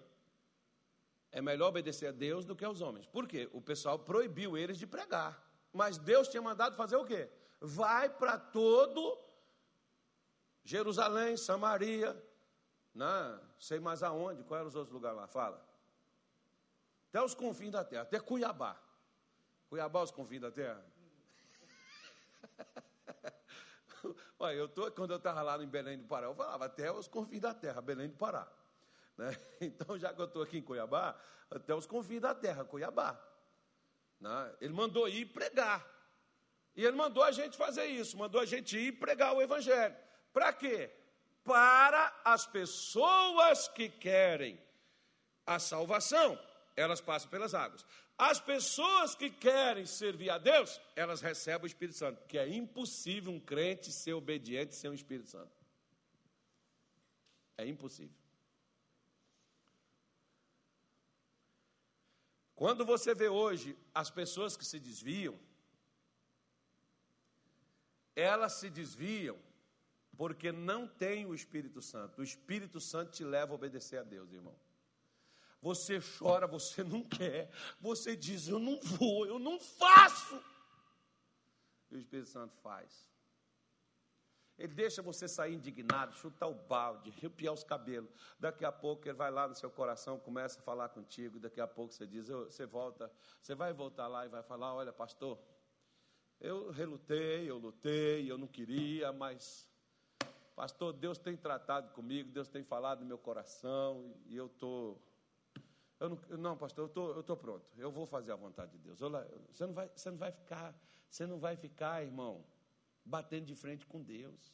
[1.36, 3.06] É melhor obedecer a Deus do que aos homens.
[3.06, 3.50] Por quê?
[3.52, 5.46] O pessoal proibiu eles de pregar.
[5.74, 7.30] Mas Deus tinha mandado fazer o quê?
[7.60, 9.20] Vai para todo
[10.64, 12.16] Jerusalém, Samaria,
[12.94, 15.28] não sei mais aonde, qual eram os outros lugares lá?
[15.28, 15.62] Fala.
[17.10, 18.82] Até os confins da terra, até Cuiabá.
[19.68, 20.82] Cuiabá, os confins da terra.
[24.40, 27.10] Olha, eu tô, quando eu estava lá em Belém do Pará, eu falava até os
[27.10, 28.50] confins da terra, Belém do Pará.
[29.18, 29.38] Né?
[29.62, 33.20] Então, já que eu estou aqui em Cuiabá, até os confins da terra, Cuiabá.
[34.20, 34.56] Né?
[34.62, 35.86] Ele mandou ir pregar.
[36.76, 39.96] E ele mandou a gente fazer isso, mandou a gente ir pregar o Evangelho.
[40.34, 40.92] Para quê?
[41.44, 44.62] Para as pessoas que querem
[45.46, 46.38] a salvação,
[46.76, 47.86] elas passam pelas águas.
[48.18, 53.32] As pessoas que querem servir a Deus, elas recebem o Espírito Santo, porque é impossível
[53.32, 55.52] um crente ser obediente sem o Espírito Santo.
[57.58, 58.25] É impossível.
[62.56, 65.38] Quando você vê hoje as pessoas que se desviam,
[68.16, 69.38] elas se desviam
[70.16, 72.22] porque não tem o Espírito Santo.
[72.22, 74.56] O Espírito Santo te leva a obedecer a Deus, irmão.
[75.62, 77.52] Você chora, você não quer,
[77.82, 80.42] você diz: Eu não vou, eu não faço.
[81.92, 83.15] E o Espírito Santo faz.
[84.58, 88.10] Ele deixa você sair indignado, chutar o balde, arrepiar os cabelos.
[88.40, 91.40] Daqui a pouco ele vai lá no seu coração, começa a falar contigo.
[91.40, 94.94] Daqui a pouco você diz, você volta, você vai voltar lá e vai falar: Olha,
[94.94, 95.38] pastor,
[96.40, 99.70] eu relutei, eu lutei, eu não queria, mas,
[100.56, 105.02] pastor, Deus tem tratado comigo, Deus tem falado no meu coração e eu estou.
[106.00, 107.66] Eu não, não, pastor, eu tô, estou tô pronto.
[107.78, 109.00] Eu vou fazer a vontade de Deus.
[109.00, 110.76] Você não vai, você não vai ficar,
[111.10, 112.46] você não vai ficar, irmão,
[113.06, 114.54] batendo de frente com Deus.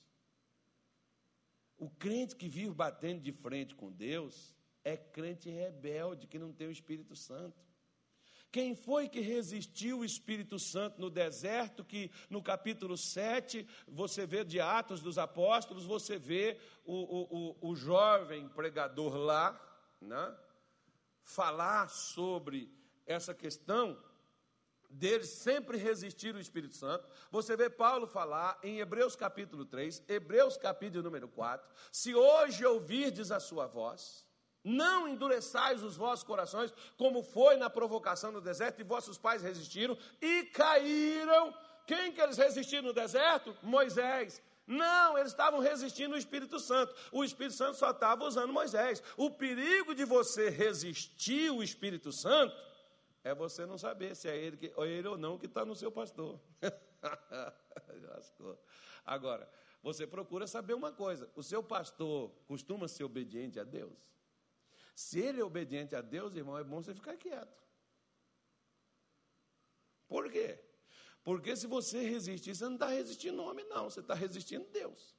[1.78, 6.68] O crente que vive batendo de frente com Deus é crente rebelde, que não tem
[6.68, 7.60] o Espírito Santo.
[8.52, 11.86] Quem foi que resistiu o Espírito Santo no deserto?
[11.86, 17.70] Que no capítulo 7, você vê de Atos dos Apóstolos, você vê o, o, o,
[17.72, 19.60] o jovem pregador lá,
[20.02, 20.38] né,
[21.24, 22.70] falar sobre
[23.06, 23.98] essa questão
[24.92, 27.08] deles sempre resistir o Espírito Santo.
[27.32, 33.32] Você vê Paulo falar em Hebreus capítulo 3, Hebreus capítulo número 4, se hoje ouvirdes
[33.32, 34.26] a sua voz,
[34.64, 39.98] não endureçais os vossos corações, como foi na provocação no deserto, e vossos pais resistiram
[40.22, 41.54] e caíram.
[41.88, 43.56] Quem que eles resistiram no deserto?
[43.64, 44.42] Moisés.
[44.68, 46.96] Não, eles estavam resistindo o Espírito Santo.
[47.12, 49.02] O Espírito Santo só estava usando Moisés.
[49.18, 52.56] O perigo de você resistir o Espírito Santo
[53.24, 55.76] é você não saber se é ele, que, ou ele ou não que está no
[55.76, 56.40] seu pastor.
[59.06, 59.50] Agora,
[59.82, 63.94] você procura saber uma coisa: o seu pastor costuma ser obediente a Deus?
[64.96, 67.62] Se ele é obediente a Deus, irmão, é bom você ficar quieto.
[70.08, 70.60] Por quê?
[71.24, 75.16] Porque se você resistir, você não está resistindo homem, não, você está resistindo Deus.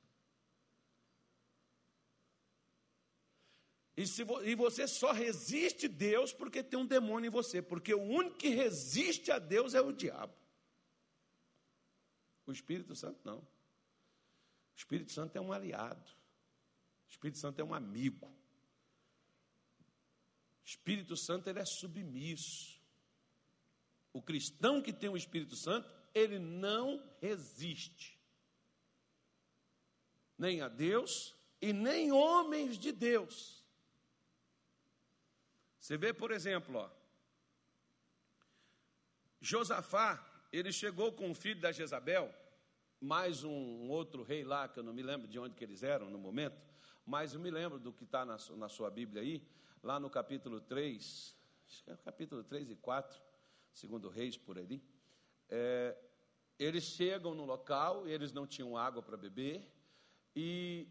[3.96, 8.02] E, se, e você só resiste Deus porque tem um demônio em você, porque o
[8.02, 10.34] único que resiste a Deus é o diabo.
[12.46, 13.38] O Espírito Santo não.
[13.38, 16.10] O Espírito Santo é um aliado.
[17.06, 18.26] O Espírito Santo é um amigo.
[20.62, 22.80] O Espírito Santo ele é submisso.
[24.12, 28.18] O cristão que tem o Espírito Santo, ele não resiste.
[30.36, 33.61] Nem a Deus e nem homens de Deus.
[35.82, 36.88] Você vê, por exemplo, ó,
[39.40, 42.32] Josafá, ele chegou com o filho da Jezabel,
[43.00, 46.08] mais um, outro rei lá, que eu não me lembro de onde que eles eram
[46.08, 46.56] no momento,
[47.04, 49.44] mas eu me lembro do que está na, na, sua Bíblia aí,
[49.82, 53.20] lá no capítulo 3, acho que é capítulo 3 e 4,
[53.72, 54.80] segundo reis por ali,
[55.48, 55.98] é,
[56.60, 59.68] eles chegam no local, eles não tinham água para beber,
[60.36, 60.86] e,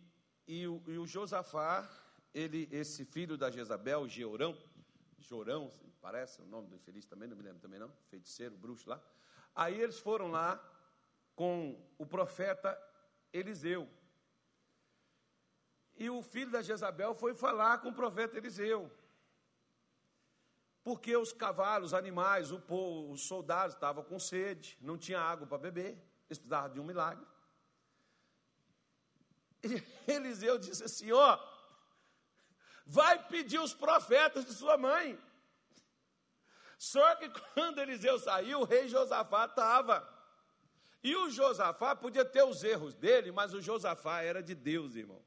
[0.45, 1.89] e, o, e o Josafá,
[2.33, 4.57] ele, esse filho da Jezabel, Georão,
[5.21, 9.01] Jorão, parece o nome do infeliz também, não me lembro também não, feiticeiro, bruxo lá.
[9.55, 10.57] Aí eles foram lá
[11.35, 12.77] com o profeta
[13.31, 13.89] Eliseu.
[15.95, 18.91] E o filho da Jezabel foi falar com o profeta Eliseu.
[20.83, 25.45] Porque os cavalos, os animais, o povo, os soldados estavam com sede, não tinha água
[25.45, 25.91] para beber,
[26.27, 27.25] eles precisavam de um milagre.
[29.63, 31.37] E Eliseu disse assim: Ó,
[32.85, 35.19] vai pedir os profetas de sua mãe.
[36.77, 40.07] Só que quando Eliseu saiu, o rei Josafá estava.
[41.03, 45.21] E o Josafá podia ter os erros dele, mas o Josafá era de Deus, irmão.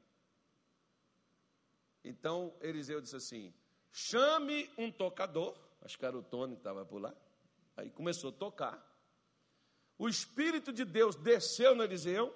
[2.03, 3.53] Então Eliseu disse assim:
[3.91, 7.13] chame um tocador, acho que era o Tony que estava por lá.
[7.75, 8.95] Aí começou a tocar.
[9.97, 12.33] O Espírito de Deus desceu no Eliseu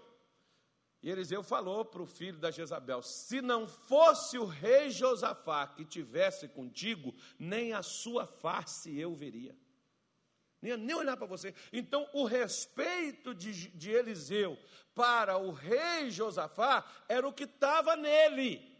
[1.02, 5.86] e Eliseu falou para o filho da Jezabel: Se não fosse o rei Josafá que
[5.86, 9.56] tivesse contigo, nem a sua face eu veria.
[10.62, 11.56] Nem, nem olhar para você.
[11.72, 14.58] Então, o respeito de, de Eliseu
[14.94, 18.79] para o rei Josafá era o que estava nele.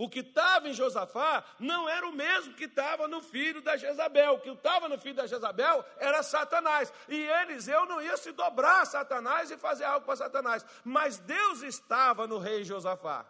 [0.00, 4.32] O que estava em Josafá não era o mesmo que estava no filho da Jezabel.
[4.32, 6.90] O que estava no filho da Jezabel era Satanás.
[7.06, 10.64] E Eliseu não ia se dobrar a Satanás e fazer algo para Satanás.
[10.82, 13.26] Mas Deus estava no rei Josafá.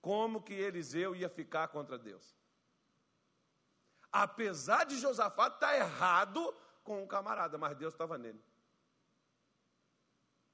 [0.00, 2.38] Como que Eliseu ia ficar contra Deus?
[4.12, 8.40] Apesar de Josafá estar tá errado com o camarada, mas Deus estava nele.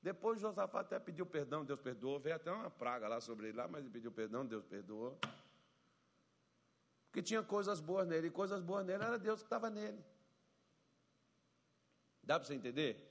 [0.06, 2.20] Depois Josafá até pediu perdão, Deus perdoou.
[2.20, 5.18] Veio até uma praga lá sobre ele lá, mas ele pediu perdão, Deus perdoou.
[7.06, 9.98] Por que tinha coisas boas nele, e coisas boas nele era Deus que estava nele.
[12.22, 13.04] Dá para você entender?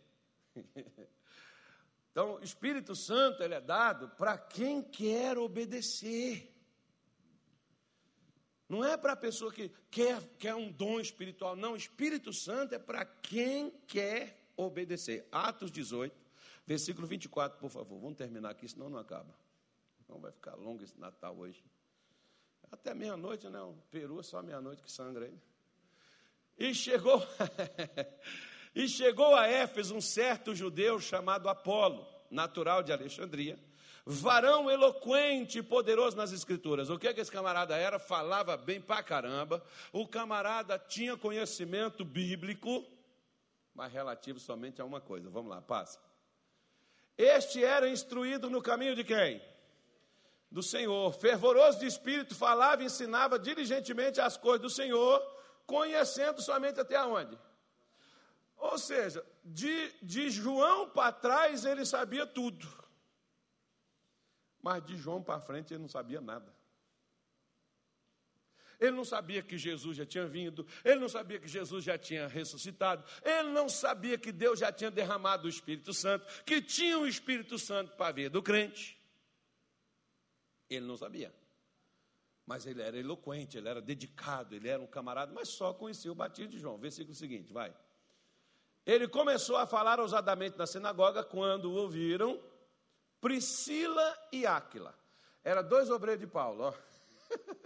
[2.11, 6.49] Então, o Espírito Santo ele é dado para quem quer obedecer.
[8.69, 11.73] Não é para a pessoa que quer, quer um dom espiritual, não.
[11.73, 15.27] O Espírito Santo é para quem quer obedecer.
[15.29, 16.24] Atos 18,
[16.65, 17.99] versículo 24, por favor.
[17.99, 19.33] Vamos terminar aqui, senão não acaba.
[20.07, 21.63] Não vai ficar longo esse Natal hoje.
[22.71, 23.61] Até meia-noite, né?
[23.61, 25.39] O peru é só meia-noite que sangra aí.
[26.57, 27.21] E chegou.
[28.75, 33.57] E chegou a Éfeso um certo judeu chamado Apolo, natural de Alexandria,
[34.05, 36.89] varão eloquente e poderoso nas escrituras.
[36.89, 37.97] O que, é que esse camarada era?
[37.97, 39.63] Falava bem pra caramba.
[39.93, 42.85] O camarada tinha conhecimento bíblico,
[43.73, 45.29] mas relativo somente a uma coisa.
[45.29, 45.97] Vamos lá, passa.
[47.17, 49.41] Este era instruído no caminho de quem?
[50.51, 51.13] Do Senhor.
[51.13, 55.21] Fervoroso de espírito, falava e ensinava diligentemente as coisas do Senhor,
[55.65, 57.37] conhecendo somente até onde?
[58.57, 62.67] Ou seja, de, de João para trás ele sabia tudo.
[64.61, 66.53] Mas de João para frente ele não sabia nada.
[68.79, 72.27] Ele não sabia que Jesus já tinha vindo, ele não sabia que Jesus já tinha
[72.27, 77.07] ressuscitado, ele não sabia que Deus já tinha derramado o Espírito Santo, que tinha o
[77.07, 78.99] Espírito Santo para ver do crente.
[80.69, 81.33] Ele não sabia.
[82.45, 86.15] Mas ele era eloquente, ele era dedicado, ele era um camarada, mas só conhecia o
[86.15, 86.77] batismo de João.
[86.77, 87.75] Versículo seguinte, vai.
[88.85, 92.39] Ele começou a falar ousadamente na sinagoga quando ouviram
[93.19, 94.95] Priscila e Áquila.
[95.43, 96.73] Era dois obreiros de Paulo, ó.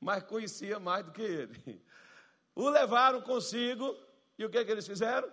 [0.00, 1.82] mas conhecia mais do que ele.
[2.54, 3.96] O levaram consigo
[4.36, 5.32] e o que, que eles fizeram?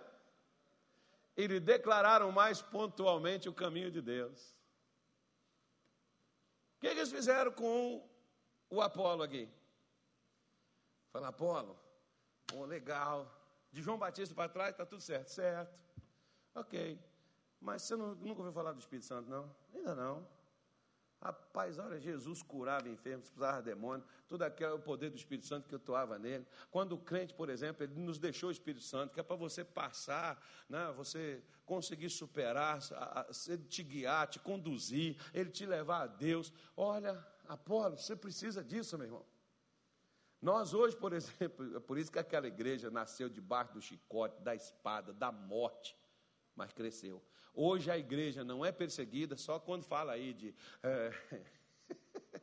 [1.36, 4.54] Eles declararam mais pontualmente o caminho de Deus.
[6.76, 8.08] O que, que eles fizeram com
[8.70, 9.48] o Apolo aqui?
[11.12, 11.76] Fala, Apolo,
[12.54, 13.28] oh, legal,
[13.72, 15.28] de João Batista para trás, está tudo certo.
[15.28, 15.82] Certo.
[16.54, 16.96] Ok.
[17.60, 19.54] Mas você não, nunca ouviu falar do Espírito Santo, não?
[19.74, 20.35] Ainda não.
[21.26, 25.68] Rapaz, olha, Jesus curava enfermos, expulsava demônio, tudo aquilo é o poder do Espírito Santo
[25.68, 26.46] que atuava nele.
[26.70, 29.64] Quando o crente, por exemplo, ele nos deixou o Espírito Santo, que é para você
[29.64, 32.78] passar, né, você conseguir superar,
[33.68, 36.52] te guiar, te conduzir, ele te levar a Deus.
[36.76, 39.26] Olha, Apolo, você precisa disso, meu irmão.
[40.40, 44.54] Nós hoje, por exemplo, é por isso que aquela igreja nasceu debaixo do chicote, da
[44.54, 45.96] espada, da morte,
[46.54, 47.20] mas cresceu.
[47.58, 50.54] Hoje a igreja não é perseguida só quando fala aí de.
[50.82, 51.10] É,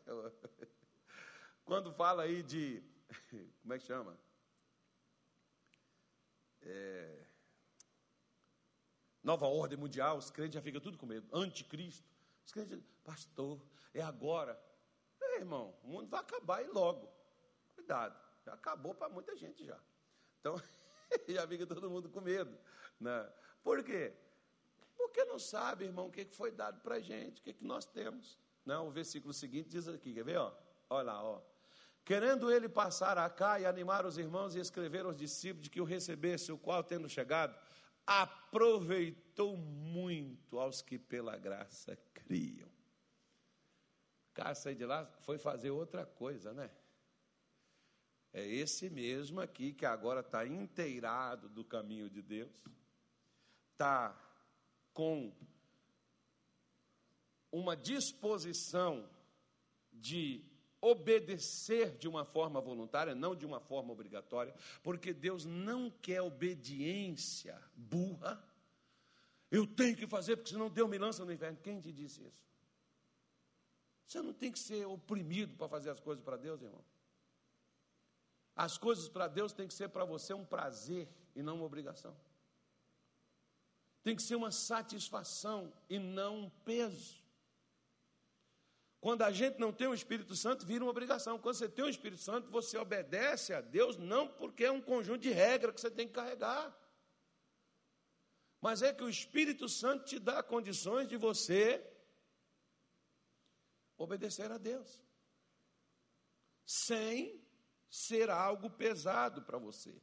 [1.64, 2.84] quando fala aí de.
[3.62, 4.20] Como é que chama?
[6.64, 7.26] É,
[9.22, 11.28] nova ordem mundial, os crentes já ficam tudo com medo.
[11.32, 12.12] Anticristo.
[12.44, 14.60] Os crentes, pastor, é agora.
[15.22, 17.14] É, irmão, o mundo vai acabar e logo.
[17.76, 19.80] Cuidado, já acabou para muita gente já.
[20.40, 20.56] Então,
[21.30, 22.58] já fica todo mundo com medo.
[23.00, 23.32] Né?
[23.64, 24.23] Por quê?
[24.96, 28.38] Porque não sabe, irmão, o que foi dado para a gente, o que, nós temos.
[28.66, 30.38] Não, o versículo seguinte diz aqui, quer ver?
[30.38, 30.54] Ó?
[30.90, 31.42] Olha lá, ó.
[32.06, 35.82] Querendo ele passar a cá e animar os irmãos e escrever aos discípulos de que
[35.82, 37.58] o recebesse, o qual, tendo chegado,
[38.06, 42.70] aproveitou muito aos que pela graça criam.
[44.34, 46.70] Cara saiu de lá, foi fazer outra coisa, né?
[48.34, 52.52] É esse mesmo aqui que agora está inteirado do caminho de Deus,
[53.72, 54.20] está
[54.94, 55.34] com
[57.52, 59.10] uma disposição
[59.92, 60.44] de
[60.82, 67.60] obedecer de uma forma voluntária, não de uma forma obrigatória, porque Deus não quer obediência
[67.76, 68.44] burra.
[69.50, 71.58] Eu tenho que fazer, porque senão Deus me lança no inferno.
[71.62, 72.44] Quem te disse isso?
[74.06, 76.84] Você não tem que ser oprimido para fazer as coisas para Deus, irmão.
[78.56, 82.16] As coisas para Deus tem que ser para você um prazer e não uma obrigação.
[84.04, 87.24] Tem que ser uma satisfação e não um peso.
[89.00, 91.40] Quando a gente não tem o Espírito Santo, vira uma obrigação.
[91.40, 95.22] Quando você tem o Espírito Santo, você obedece a Deus não porque é um conjunto
[95.22, 96.74] de regras que você tem que carregar.
[98.62, 101.86] Mas é que o Espírito Santo te dá condições de você
[103.98, 105.04] obedecer a Deus.
[106.66, 107.42] Sem
[107.90, 110.02] ser algo pesado para você.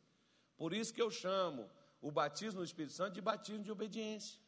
[0.58, 1.70] Por isso que eu chamo
[2.00, 4.40] o batismo no Espírito Santo de batismo de obediência.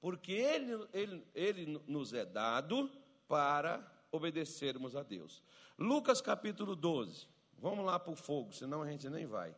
[0.00, 2.90] Porque ele, ele, ele nos é dado
[3.26, 5.42] para obedecermos a Deus.
[5.78, 7.26] Lucas capítulo 12.
[7.58, 9.56] Vamos lá para o fogo, senão a gente nem vai.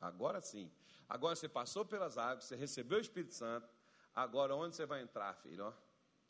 [0.00, 0.70] Agora sim.
[1.08, 3.68] Agora você passou pelas águas, você recebeu o Espírito Santo.
[4.14, 5.64] Agora onde você vai entrar, filho?
[5.64, 5.72] Ó,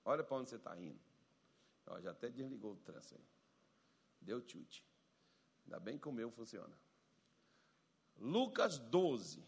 [0.04, 1.00] olha para onde você está indo.
[1.86, 3.24] Ó, já até desligou o trânsito aí.
[4.20, 4.84] Deu chute.
[5.64, 6.76] Ainda bem que o meu funciona.
[8.18, 9.46] Lucas 12,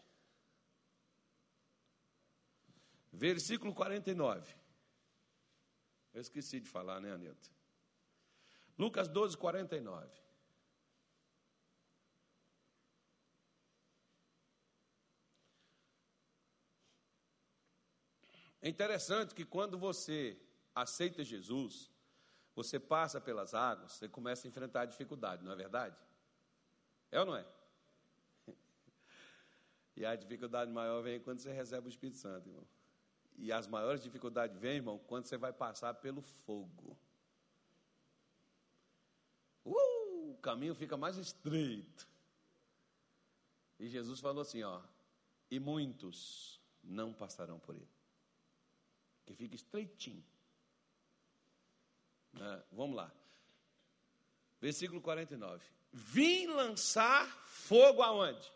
[3.12, 4.54] versículo 49.
[6.12, 7.50] Eu esqueci de falar, né, Anilton?
[8.78, 10.08] Lucas 12, 49.
[18.60, 20.36] É interessante que quando você
[20.74, 21.90] aceita Jesus,
[22.54, 25.96] você passa pelas águas, você começa a enfrentar a dificuldade, não é verdade?
[27.10, 27.46] É ou não é?
[29.96, 32.66] E a dificuldade maior vem quando você recebe o Espírito Santo, irmão.
[33.38, 36.98] E as maiores dificuldades vêm, irmão, quando você vai passar pelo fogo.
[39.64, 42.08] Uh, o caminho fica mais estreito.
[43.78, 44.82] E Jesus falou assim, ó,
[45.48, 47.88] e muitos não passarão por ele.
[49.24, 50.24] Que fica estreitinho.
[52.40, 53.12] É, vamos lá.
[54.60, 55.64] Versículo 49.
[55.92, 58.52] Vim lançar fogo aonde?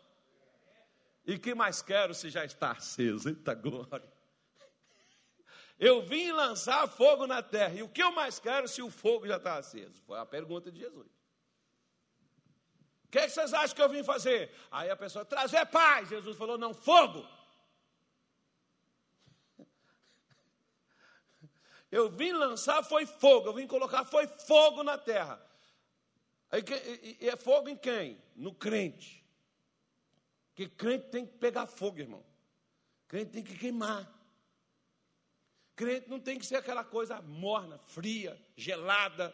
[1.25, 3.29] E que mais quero se já está aceso?
[3.29, 4.12] Eita glória.
[5.83, 7.73] Eu vim lançar fogo na terra.
[7.73, 10.01] E o que eu mais quero se o fogo já está aceso?
[10.07, 11.07] Foi a pergunta de Jesus.
[13.03, 14.49] O que, é que vocês acham que eu vim fazer?
[14.71, 16.07] Aí a pessoa, trazer paz.
[16.07, 17.27] Jesus falou, não, fogo.
[21.91, 25.39] Eu vim lançar foi fogo, eu vim colocar foi fogo na terra.
[27.19, 28.19] E é fogo em quem?
[28.35, 29.23] No crente.
[30.47, 32.25] Porque crente tem que pegar fogo, irmão.
[33.07, 34.11] Crente tem que queimar.
[35.75, 39.33] Crente não tem que ser aquela coisa morna, fria, gelada.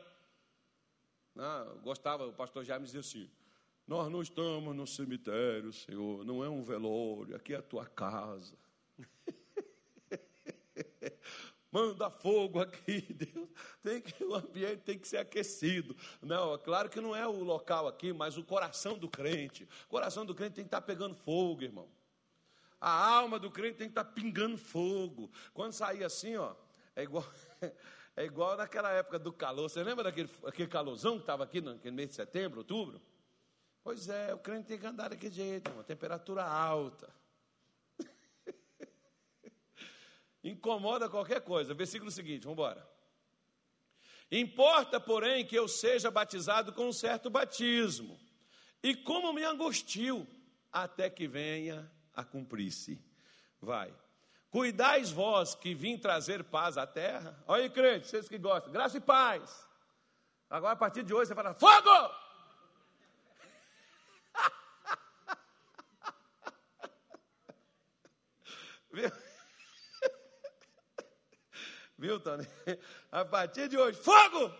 [1.35, 3.29] Eu gostava, o pastor Jaime dizia assim:
[3.85, 8.57] Nós não estamos no cemitério, Senhor, não é um velório, aqui é a tua casa.
[11.71, 13.49] Manda fogo aqui, Deus.
[13.81, 15.95] Tem que, o ambiente tem que ser aquecido.
[16.21, 19.67] Não, é claro que não é o local aqui, mas o coração do crente.
[19.85, 21.87] O coração do crente tem que estar pegando fogo, irmão.
[22.79, 25.29] A alma do crente tem que estar pingando fogo.
[25.53, 26.55] Quando sair assim, ó,
[26.95, 27.25] é igual,
[28.15, 29.69] é igual naquela época do calor.
[29.69, 33.01] Você lembra daquele aquele calorzão que estava aqui no mês de setembro, outubro?
[33.83, 37.13] Pois é, o crente tem que andar daquele jeito, uma temperatura alta.
[40.43, 41.73] Incomoda qualquer coisa.
[41.73, 42.87] Versículo seguinte, vamos embora.
[44.31, 48.19] Importa, porém, que eu seja batizado com um certo batismo.
[48.81, 50.27] E como me angustio
[50.71, 53.01] até que venha a cumprir-se.
[53.61, 53.93] Vai.
[54.51, 57.41] Cuidais vós que vim trazer paz à terra.
[57.47, 58.73] Olha aí, crente, vocês que gostam.
[58.73, 59.65] Graça e paz.
[60.49, 62.11] Agora, a partir de hoje, você fala: fogo!
[68.91, 69.11] Viu?
[71.97, 72.45] Viu, Tony?
[73.11, 74.51] A partir de hoje, fogo!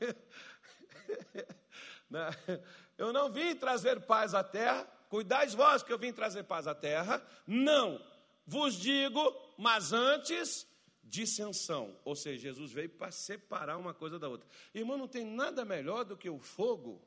[2.96, 6.74] Eu não vim trazer paz à terra, cuidais vós que eu vim trazer paz à
[6.74, 8.02] terra, não,
[8.46, 9.20] vos digo,
[9.58, 10.66] mas antes
[11.04, 14.48] dissensão, ou seja, Jesus veio para separar uma coisa da outra.
[14.72, 17.06] Irmão, não tem nada melhor do que o fogo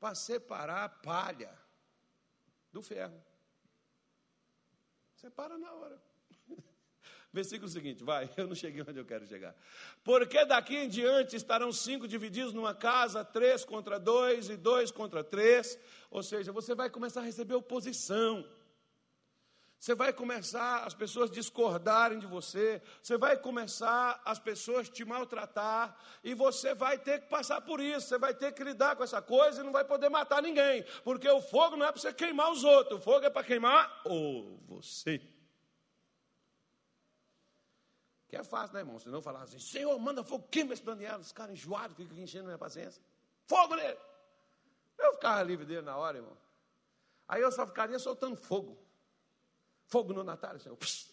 [0.00, 1.56] para separar a palha
[2.72, 3.22] do ferro.
[5.14, 6.02] Separa na hora.
[7.36, 9.54] Versículo seguinte, vai, eu não cheguei onde eu quero chegar.
[10.02, 15.22] Porque daqui em diante estarão cinco divididos numa casa, três contra dois e dois contra
[15.22, 15.78] três.
[16.10, 18.42] Ou seja, você vai começar a receber oposição.
[19.78, 25.94] Você vai começar as pessoas discordarem de você, você vai começar as pessoas te maltratar,
[26.24, 29.20] e você vai ter que passar por isso, você vai ter que lidar com essa
[29.20, 32.50] coisa e não vai poder matar ninguém, porque o fogo não é para você queimar
[32.50, 35.35] os outros, o fogo é para queimar ou você.
[38.36, 38.98] Que é fácil, né, irmão?
[38.98, 42.44] Se não falar assim, Senhor, manda fogo, queima esse Daniel, esse cara enjoado, fica enchendo
[42.44, 43.02] minha paciência.
[43.46, 43.96] Fogo nele!
[44.98, 46.36] Eu ficava livre dele na hora, irmão.
[47.26, 48.76] Aí eu só ficaria soltando fogo.
[49.86, 50.76] Fogo no Natália, Senhor.
[50.76, 51.10] Psh,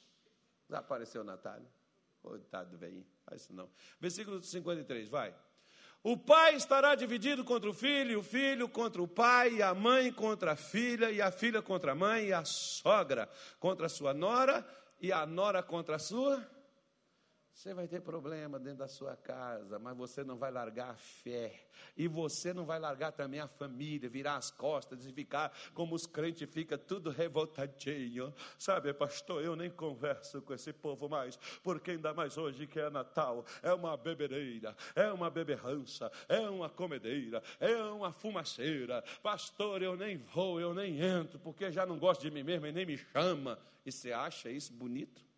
[0.68, 1.66] desapareceu o Natália.
[2.22, 3.70] Coitado do velhinho, faz isso não.
[4.02, 5.34] Versículo 53, vai.
[6.04, 10.52] O pai estará dividido contra o filho, o filho contra o pai, a mãe contra
[10.52, 13.30] a filha, e a filha contra a mãe, e a sogra
[13.62, 14.68] contra a sua nora,
[15.00, 16.46] e a nora contra a sua
[17.54, 21.68] você vai ter problema dentro da sua casa, mas você não vai largar a fé.
[21.96, 26.08] E você não vai largar também a família, virar as costas e ficar como os
[26.08, 28.34] crentes ficam tudo revoltadinho.
[28.58, 32.90] Sabe, pastor, eu nem converso com esse povo mais, porque ainda mais hoje que é
[32.90, 39.04] Natal, é uma bebedeira, é uma beberrança, é uma comedeira, é uma fumaceira.
[39.22, 42.72] Pastor, eu nem vou, eu nem entro, porque já não gosto de mim mesmo e
[42.72, 43.60] nem me chama.
[43.86, 45.33] E você acha isso bonito?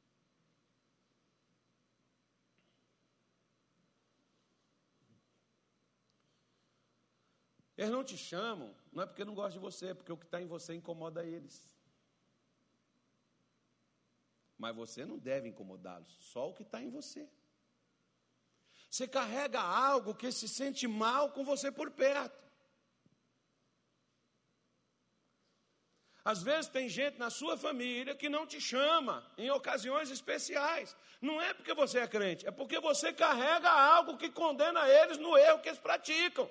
[7.78, 10.26] Eles não te chamam, não é porque não gostam de você, é porque o que
[10.26, 11.70] está em você incomoda eles.
[14.58, 17.30] Mas você não deve incomodá-los, só o que está em você.
[18.90, 22.46] Você carrega algo que se sente mal com você por perto.
[26.24, 30.96] Às vezes tem gente na sua família que não te chama em ocasiões especiais.
[31.22, 35.38] Não é porque você é crente, é porque você carrega algo que condena eles no
[35.38, 36.50] erro que eles praticam.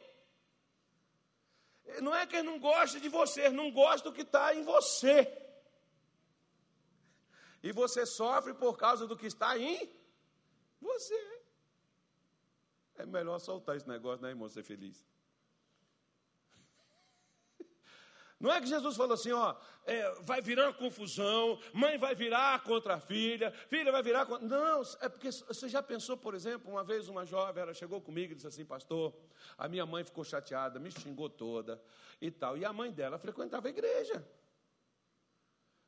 [2.00, 5.40] Não é que eles não gostam de você, não gostam do que está em você.
[7.62, 9.90] E você sofre por causa do que está em
[10.80, 11.40] você.
[12.96, 14.48] É melhor soltar esse negócio, né, irmão?
[14.48, 15.04] Ser feliz.
[18.38, 19.54] Não é que Jesus falou assim, ó,
[19.86, 24.46] é, vai virar confusão, mãe vai virar contra a filha, filha vai virar contra.
[24.46, 28.32] Não, é porque você já pensou, por exemplo, uma vez uma jovem, ela chegou comigo
[28.32, 29.14] e disse assim, pastor,
[29.56, 31.80] a minha mãe ficou chateada, me xingou toda
[32.20, 32.58] e tal.
[32.58, 34.26] E a mãe dela frequentava a igreja.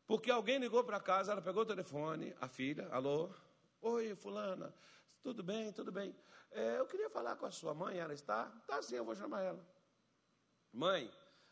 [0.06, 3.28] Porque alguém ligou para casa, ela pegou o telefone, a filha, alô,
[3.82, 4.72] oi, fulana,
[5.20, 6.14] tudo bem, tudo bem.
[6.52, 8.46] É, eu queria falar com a sua mãe, ela está?
[8.68, 9.66] Tá sim, eu vou chamar ela.
[10.72, 11.10] Mãe,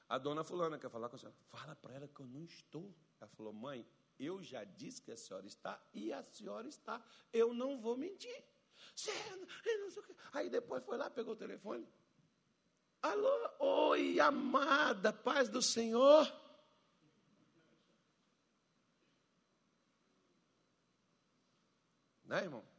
[0.09, 1.37] a dona fulana quer falar com a senhora.
[1.47, 2.95] Fala para ela que eu não estou.
[3.21, 3.87] Ela falou, mãe,
[4.19, 7.03] eu já disse que a senhora está e a senhora está.
[7.33, 8.45] Eu não vou mentir.
[10.33, 11.87] Aí depois foi lá, pegou o telefone.
[13.03, 13.51] Alô,
[13.91, 16.27] oi, amada, paz do Senhor.
[22.25, 22.74] Né, irmão?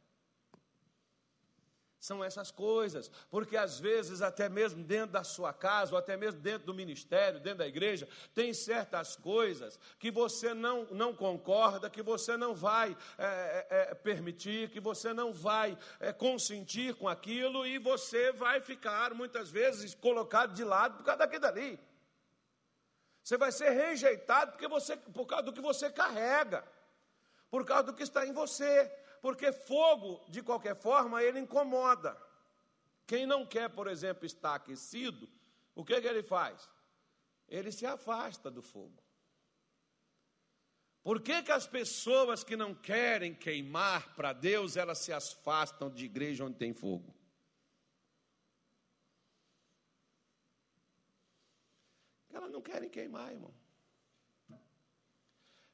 [2.06, 6.40] São essas coisas, porque às vezes, até mesmo dentro da sua casa, ou até mesmo
[6.40, 12.04] dentro do ministério, dentro da igreja, tem certas coisas que você não, não concorda, que
[12.04, 17.66] você não vai é, é, é, permitir, que você não vai é, consentir com aquilo,
[17.66, 21.76] e você vai ficar, muitas vezes, colocado de lado por causa daquilo dali.
[23.20, 26.62] Você vai ser rejeitado porque você, por causa do que você carrega,
[27.50, 28.92] por causa do que está em você.
[29.26, 32.16] Porque fogo, de qualquer forma, ele incomoda.
[33.04, 35.28] Quem não quer, por exemplo, estar aquecido,
[35.74, 36.70] o que, que ele faz?
[37.48, 39.02] Ele se afasta do fogo.
[41.02, 46.04] Por que, que as pessoas que não querem queimar para Deus, elas se afastam de
[46.04, 47.12] igreja onde tem fogo?
[52.30, 53.52] Elas não querem queimar, irmão.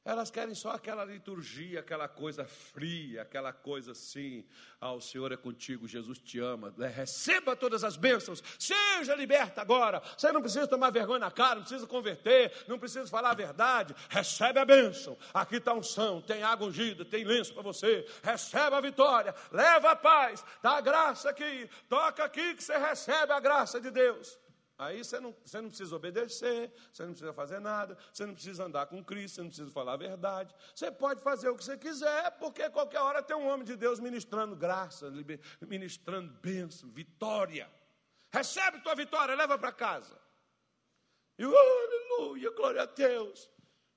[0.05, 4.45] Elas querem só aquela liturgia, aquela coisa fria, aquela coisa assim.
[4.81, 6.73] Ah, o Senhor é contigo, Jesus te ama.
[6.79, 10.01] É, receba todas as bênçãos, seja liberta agora.
[10.17, 13.95] Você não precisa tomar vergonha na cara, não precisa converter, não precisa falar a verdade.
[14.09, 15.17] Recebe a bênção.
[15.33, 18.05] Aqui está são, tem água ungida, tem lenço para você.
[18.21, 23.31] Recebe a vitória, leva a paz, dá a graça aqui, toca aqui que você recebe
[23.31, 24.42] a graça de Deus.
[24.77, 28.65] Aí você não, você não precisa obedecer, você não precisa fazer nada, você não precisa
[28.65, 30.53] andar com Cristo, você não precisa falar a verdade.
[30.73, 33.99] Você pode fazer o que você quiser, porque qualquer hora tem um homem de Deus
[33.99, 35.11] ministrando graça,
[35.61, 37.71] ministrando bênção, vitória.
[38.31, 40.19] Recebe tua vitória, leva para casa.
[41.37, 43.49] E oh, aleluia, glória a Deus.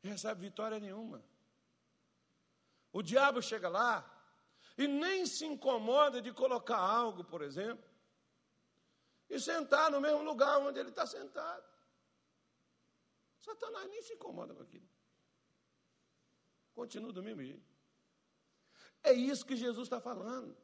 [0.03, 1.25] E recebe vitória nenhuma.
[2.93, 4.05] O diabo chega lá
[4.77, 7.96] e nem se incomoda de colocar algo, por exemplo
[9.29, 11.65] e sentar no mesmo lugar onde ele está sentado.
[13.41, 14.89] Satanás nem se incomoda com aquilo.
[16.75, 17.77] Continua do mesmo jeito.
[19.03, 20.57] É isso que Jesus está falando.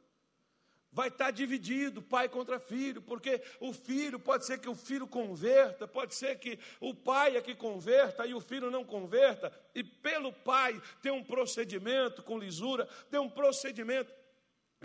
[0.91, 5.87] Vai estar dividido, pai contra filho, porque o filho, pode ser que o filho converta,
[5.87, 10.31] pode ser que o pai é que converta e o filho não converta, e pelo
[10.31, 14.13] pai tem um procedimento com lisura, tem um procedimento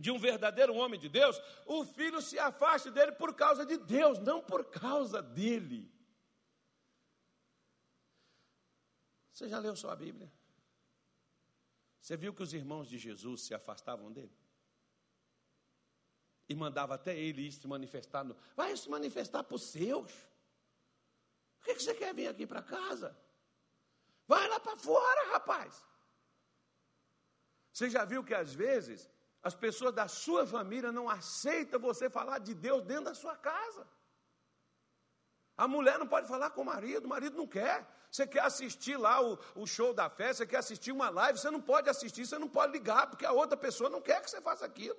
[0.00, 4.18] de um verdadeiro homem de Deus, o filho se afaste dele por causa de Deus,
[4.18, 5.92] não por causa dele.
[9.32, 10.32] Você já leu sua Bíblia?
[12.00, 14.36] Você viu que os irmãos de Jesus se afastavam dele?
[16.48, 18.24] E mandava até ele ir se manifestar.
[18.56, 20.12] Vai se manifestar para os seus.
[21.58, 23.16] Por que você quer vir aqui para casa?
[24.26, 25.84] Vai lá para fora, rapaz.
[27.72, 29.08] Você já viu que às vezes
[29.48, 33.84] as pessoas da sua família não aceitam você falar de Deus dentro da sua casa.
[35.56, 37.78] A mulher não pode falar com o marido, o marido não quer.
[38.10, 41.50] Você quer assistir lá o, o show da festa, você quer assistir uma live, você
[41.50, 44.40] não pode assistir, você não pode ligar, porque a outra pessoa não quer que você
[44.40, 44.98] faça aquilo.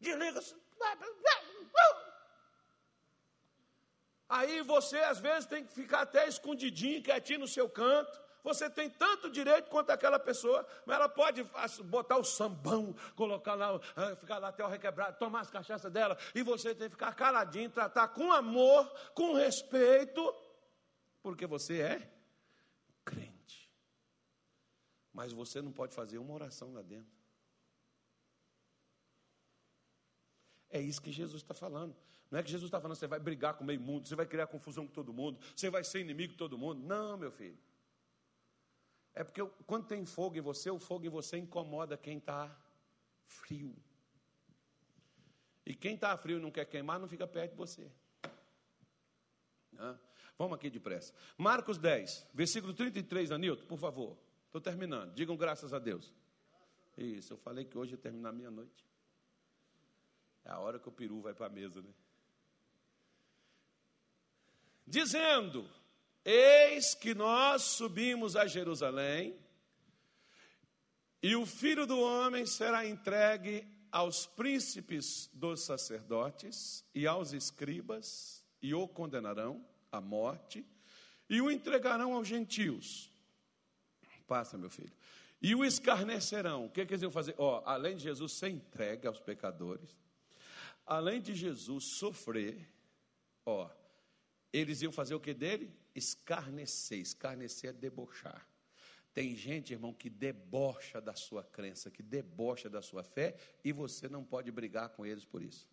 [0.00, 0.40] Desliga.
[4.28, 8.25] Aí você, às vezes, tem que ficar até escondidinho, quietinho no seu canto.
[8.46, 11.42] Você tem tanto direito quanto aquela pessoa, mas ela pode
[11.86, 16.16] botar o sambão, colocar lá, ah, ficar lá até o requebrado, tomar as cachaças dela,
[16.32, 20.32] e você tem que ficar caladinho, tratar com amor, com respeito,
[21.24, 22.12] porque você é
[23.04, 23.68] crente.
[25.12, 27.10] Mas você não pode fazer uma oração lá dentro.
[30.70, 31.96] É isso que Jesus está falando.
[32.30, 34.24] Não é que Jesus está falando, você vai brigar com o meio mundo, você vai
[34.26, 36.86] criar confusão com todo mundo, você vai ser inimigo de todo mundo.
[36.86, 37.58] Não, meu filho.
[39.16, 42.54] É porque quando tem fogo em você, o fogo em você incomoda quem está
[43.24, 43.74] frio.
[45.64, 47.90] E quem está frio e não quer queimar, não fica perto de você.
[50.36, 51.14] Vamos aqui depressa.
[51.38, 54.18] Marcos 10, versículo 33, Anilton, por favor.
[54.44, 55.14] Estou terminando.
[55.14, 56.12] Digam graças a Deus.
[56.98, 58.84] Isso, eu falei que hoje ia terminar meia-noite.
[60.44, 61.90] É a hora que o peru vai para a mesa, né?
[64.86, 65.68] Dizendo:
[66.28, 69.38] Eis que nós subimos a Jerusalém,
[71.22, 78.74] e o filho do homem será entregue aos príncipes dos sacerdotes e aos escribas, e
[78.74, 80.66] o condenarão à morte,
[81.30, 83.08] e o entregarão aos gentios.
[84.26, 84.92] Passa, meu filho.
[85.40, 86.66] E o escarnecerão.
[86.66, 87.36] O que, que eles iam fazer?
[87.38, 89.96] Ó, além de Jesus ser entregue aos pecadores,
[90.84, 92.68] além de Jesus sofrer,
[93.44, 93.70] ó,
[94.52, 95.85] eles iam fazer o que dele?
[95.96, 96.98] Escarnecer.
[96.98, 98.46] Escarnecer é debochar.
[99.14, 104.08] Tem gente, irmão, que debocha da sua crença, que debocha da sua fé, e você
[104.08, 105.66] não pode brigar com eles por isso.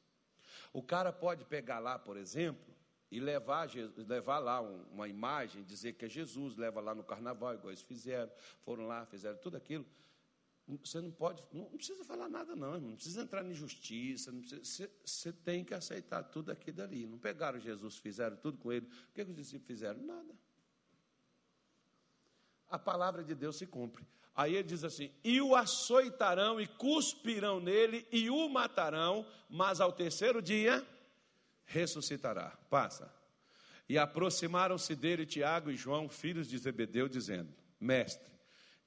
[0.72, 2.74] O cara pode pegar lá, por exemplo,
[3.12, 7.70] e levar, levar lá uma imagem, dizer que é Jesus, leva lá no carnaval, igual
[7.70, 8.32] eles fizeram,
[8.64, 9.86] foram lá, fizeram tudo aquilo.
[10.66, 12.92] Você não pode, não precisa falar nada, não, irmão.
[12.92, 14.32] Não precisa entrar em justiça.
[14.32, 17.06] Precisa, você, você, tem que aceitar tudo aqui dali.
[17.06, 18.86] Não pegaram Jesus, fizeram tudo com ele.
[18.86, 20.02] O que, que os discípulos fizeram?
[20.02, 20.34] Nada.
[22.70, 24.08] A palavra de Deus se cumpre.
[24.34, 29.92] Aí ele diz assim: e o açoitarão e cuspirão nele e o matarão, mas ao
[29.92, 30.86] terceiro dia
[31.66, 32.58] ressuscitará.
[32.70, 33.14] Passa.
[33.88, 38.32] E aproximaram-se dele Tiago e João, filhos de Zebedeu, dizendo: Mestre,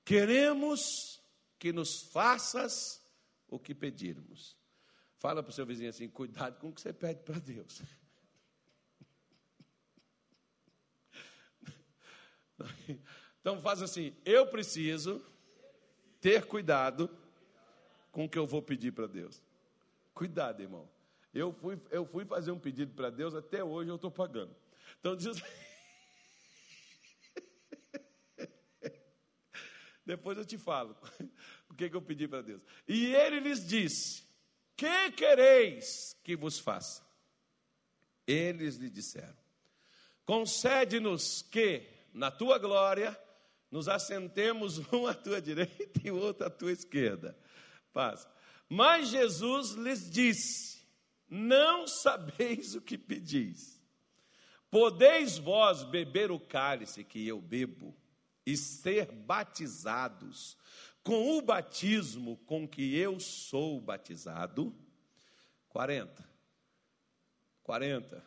[0.05, 1.21] queremos
[1.59, 3.03] que nos faças
[3.49, 4.57] o que pedirmos.
[5.19, 7.83] Fala para o seu vizinho assim: cuidado com o que você pede para Deus.
[13.41, 15.25] Então faz assim: eu preciso
[16.21, 17.09] ter cuidado
[18.11, 19.41] com o que eu vou pedir para Deus.
[20.13, 20.91] Cuidado, irmão.
[21.33, 24.53] Eu fui, eu fui fazer um pedido para Deus, até hoje eu estou pagando.
[24.99, 25.41] Então diz
[30.07, 30.97] Depois eu te falo
[31.69, 32.63] o que, que eu pedi para Deus.
[32.87, 34.23] E ele lhes disse:
[34.77, 37.05] Que quereis que vos faça?
[38.25, 39.37] Eles lhe disseram:
[40.25, 41.83] Concede-nos que,
[42.15, 43.19] na tua glória,
[43.69, 47.37] nos assentemos um à tua direita e outro à tua esquerda.
[47.93, 48.29] Paz.
[48.69, 50.87] Mas Jesus lhes disse:
[51.29, 53.77] Não sabeis o que pedis.
[54.71, 57.97] Podeis vós beber o cálice que eu bebo?
[58.47, 60.57] E ser batizados
[61.03, 64.75] com o batismo com que eu sou batizado.
[65.69, 66.29] 40.
[67.63, 68.25] 40.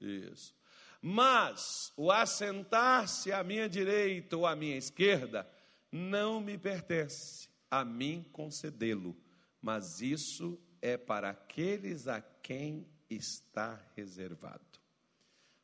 [0.00, 0.54] Isso.
[1.02, 5.50] Mas o assentar-se à minha direita ou à minha esquerda
[5.90, 9.16] não me pertence, a mim concedê-lo,
[9.60, 14.78] mas isso é para aqueles a quem está reservado.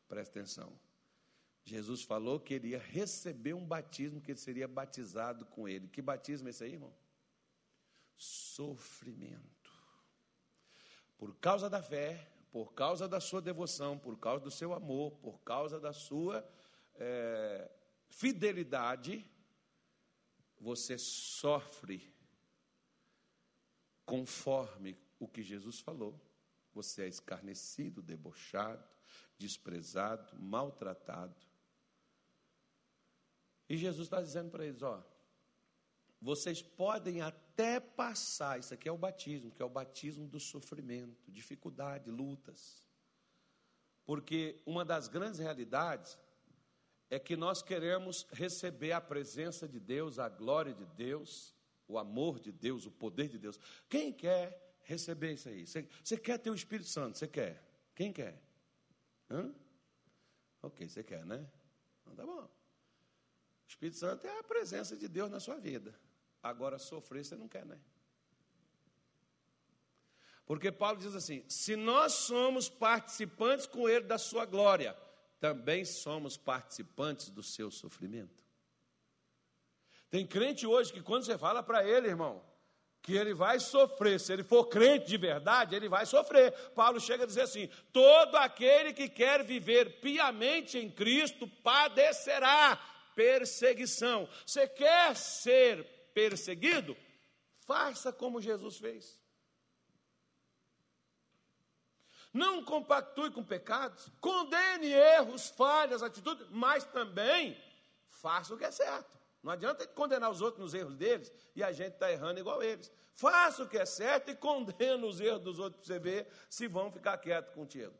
[0.07, 0.86] Presta atenção.
[1.67, 5.89] Jesus falou que ele ia receber um batismo, que ele seria batizado com ele.
[5.89, 6.93] Que batismo é esse aí, irmão?
[8.15, 9.69] Sofrimento.
[11.17, 15.41] Por causa da fé, por causa da sua devoção, por causa do seu amor, por
[15.41, 16.49] causa da sua
[16.95, 17.69] é,
[18.07, 19.29] fidelidade,
[20.57, 22.15] você sofre
[24.05, 26.17] conforme o que Jesus falou.
[26.73, 28.87] Você é escarnecido, debochado,
[29.37, 31.46] desprezado, maltratado.
[33.69, 35.03] E Jesus está dizendo para eles: ó,
[36.21, 41.31] vocês podem até passar, isso aqui é o batismo, que é o batismo do sofrimento,
[41.31, 42.85] dificuldade, lutas.
[44.05, 46.17] Porque uma das grandes realidades
[47.09, 51.53] é que nós queremos receber a presença de Deus, a glória de Deus,
[51.87, 53.59] o amor de Deus, o poder de Deus.
[53.89, 55.67] Quem quer receber isso aí?
[55.67, 57.17] Você, você quer ter o Espírito Santo?
[57.17, 57.63] Você quer?
[57.93, 58.41] Quem quer?
[59.29, 59.53] Hã?
[60.61, 61.47] Ok, você quer, né?
[62.01, 62.56] Então tá bom.
[63.67, 65.93] O Espírito Santo é a presença de Deus na sua vida.
[66.41, 67.77] Agora, sofrer você não quer, né?
[70.45, 74.95] Porque Paulo diz assim: se nós somos participantes com Ele da sua glória,
[75.39, 78.43] também somos participantes do seu sofrimento.
[80.09, 82.41] Tem crente hoje que quando você fala para ele, irmão,
[83.01, 86.51] que ele vai sofrer, se ele for crente de verdade, ele vai sofrer.
[86.69, 92.79] Paulo chega a dizer assim: todo aquele que quer viver piamente em Cristo padecerá
[93.17, 94.29] perseguição.
[94.45, 95.83] Você quer ser
[96.13, 96.95] perseguido?
[97.65, 99.19] Faça como Jesus fez.
[102.31, 107.59] Não compactue com pecados, condene erros, falhas, atitudes, mas também
[108.07, 109.17] faça o que é certo.
[109.41, 112.91] Não adianta condenar os outros nos erros deles e a gente está errando igual eles.
[113.13, 116.67] Faça o que é certo e condena os erros dos outros para você ver se
[116.67, 117.97] vão ficar quietos contigo.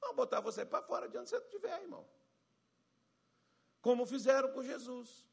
[0.00, 2.04] Vão botar você para fora de onde você estiver, irmão.
[3.80, 5.24] Como fizeram com Jesus.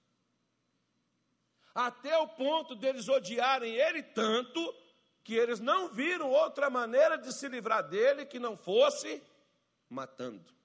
[1.74, 4.76] Até o ponto deles odiarem ele tanto
[5.24, 9.22] que eles não viram outra maneira de se livrar dele que não fosse
[9.90, 10.58] matando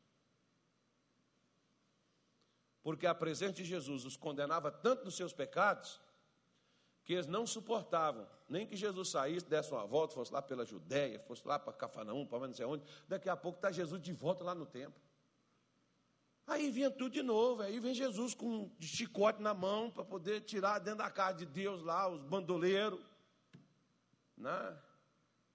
[2.82, 6.00] porque a presença de Jesus os condenava tanto nos seus pecados,
[7.04, 11.18] que eles não suportavam, nem que Jesus saísse, desse uma volta, fosse lá pela Judéia,
[11.20, 14.44] fosse lá para Cafarnaum, para não sei onde, daqui a pouco está Jesus de volta
[14.44, 15.00] lá no templo.
[16.46, 20.40] Aí vinha tudo de novo, aí vem Jesus com um chicote na mão para poder
[20.40, 23.00] tirar dentro da casa de Deus lá os bandoleiros,
[24.36, 24.76] né?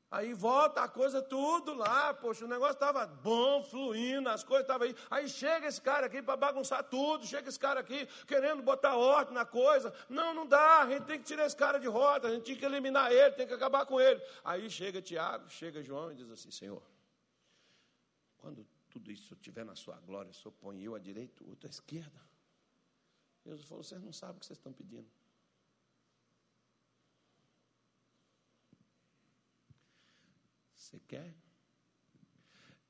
[0.09, 4.87] Aí volta a coisa tudo lá, poxa, o negócio estava bom, fluindo, as coisas estavam
[4.87, 4.95] aí.
[5.11, 9.33] Aí chega esse cara aqui para bagunçar tudo, chega esse cara aqui querendo botar ordem
[9.33, 9.93] na coisa.
[10.07, 12.55] Não, não dá, a gente tem que tirar esse cara de rota, a gente tem
[12.55, 14.21] que eliminar ele, tem que acabar com ele.
[14.45, 16.81] Aí chega Tiago, chega João e diz assim: Senhor,
[18.37, 18.65] quando
[18.97, 21.69] tudo isso estiver na sua glória, o senhor põe eu à direita, o outro à
[21.69, 22.19] esquerda.
[23.45, 25.07] Jesus falou: vocês não sabem o que vocês estão pedindo.
[30.75, 31.35] Você quer?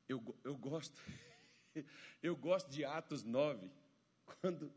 [0.07, 0.99] Eu, eu gosto.
[2.23, 3.69] Eu gosto de Atos 9,
[4.25, 4.73] quando,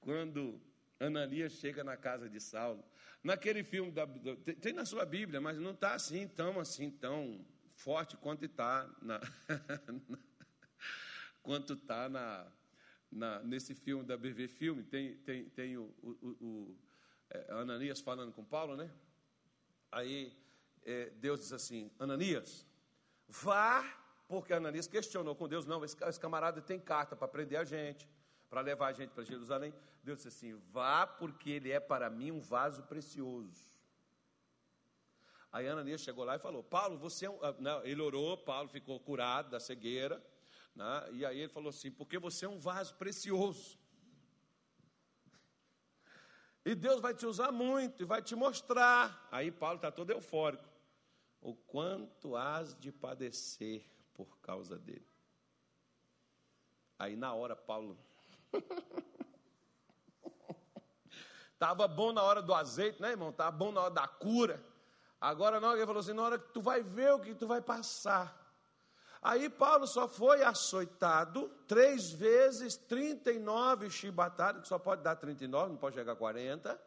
[0.00, 0.58] quando
[0.98, 2.82] Ananias chega na casa de Saulo.
[3.22, 4.06] Naquele filme, da,
[4.62, 7.44] tem, na sua Bíblia, mas não está assim, tão assim, tão
[7.74, 9.20] forte quanto está na,
[11.46, 12.44] quanto está na,
[13.10, 14.82] na, nesse filme da BV Filme.
[14.82, 16.76] Tem, tem, tem o, o, o
[17.30, 18.90] é, Ananias falando com Paulo, né?
[19.92, 20.36] Aí
[20.84, 22.66] é, Deus diz assim: Ananias,
[23.28, 23.84] vá,
[24.26, 28.08] porque Ananias questionou com Deus: não, esse, esse camarada tem carta para prender a gente,
[28.50, 29.72] para levar a gente para Jerusalém.
[30.02, 33.70] Deus disse assim: vá, porque ele é para mim um vaso precioso.
[35.52, 37.38] Aí Ananias chegou lá e falou: Paulo, você é um.
[37.40, 40.20] Ah, não, ele orou, Paulo ficou curado da cegueira.
[40.76, 41.08] Né?
[41.12, 43.78] E aí ele falou assim: porque você é um vaso precioso.
[46.64, 49.26] E Deus vai te usar muito e vai te mostrar.
[49.32, 50.68] Aí Paulo está todo eufórico
[51.40, 55.06] o quanto has de padecer por causa dele.
[56.98, 57.98] Aí na hora Paulo
[61.52, 63.30] Estava bom na hora do azeite, né, irmão?
[63.30, 64.62] Estava bom na hora da cura.
[65.18, 67.62] Agora não, ele falou assim: na hora que tu vai ver o que tu vai
[67.62, 68.45] passar.
[69.26, 75.76] Aí Paulo só foi açoitado três vezes, 39 chibatadas, que só pode dar 39, não
[75.76, 76.80] pode chegar a 40.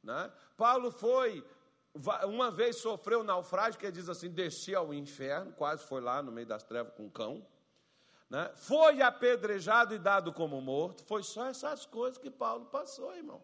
[0.00, 0.32] Né?
[0.56, 1.44] Paulo foi
[2.22, 6.46] uma vez sofreu naufrágio, que diz assim: desci ao inferno, quase foi lá no meio
[6.46, 7.44] das trevas com um cão.
[8.30, 8.52] Né?
[8.54, 11.02] Foi apedrejado e dado como morto.
[11.02, 13.42] Foi só essas coisas que Paulo passou, irmão.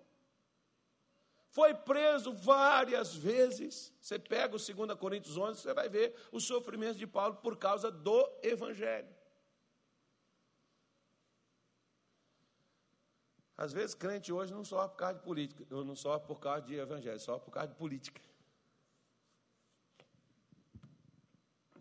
[1.51, 3.93] Foi preso várias vezes.
[4.01, 7.91] Você pega o 2 Coríntios 11, você vai ver o sofrimento de Paulo por causa
[7.91, 9.15] do Evangelho.
[13.57, 16.77] Às vezes, crente hoje não sofre por causa de política, não sofre por causa de
[16.77, 18.23] evangelho, sofre por causa de política.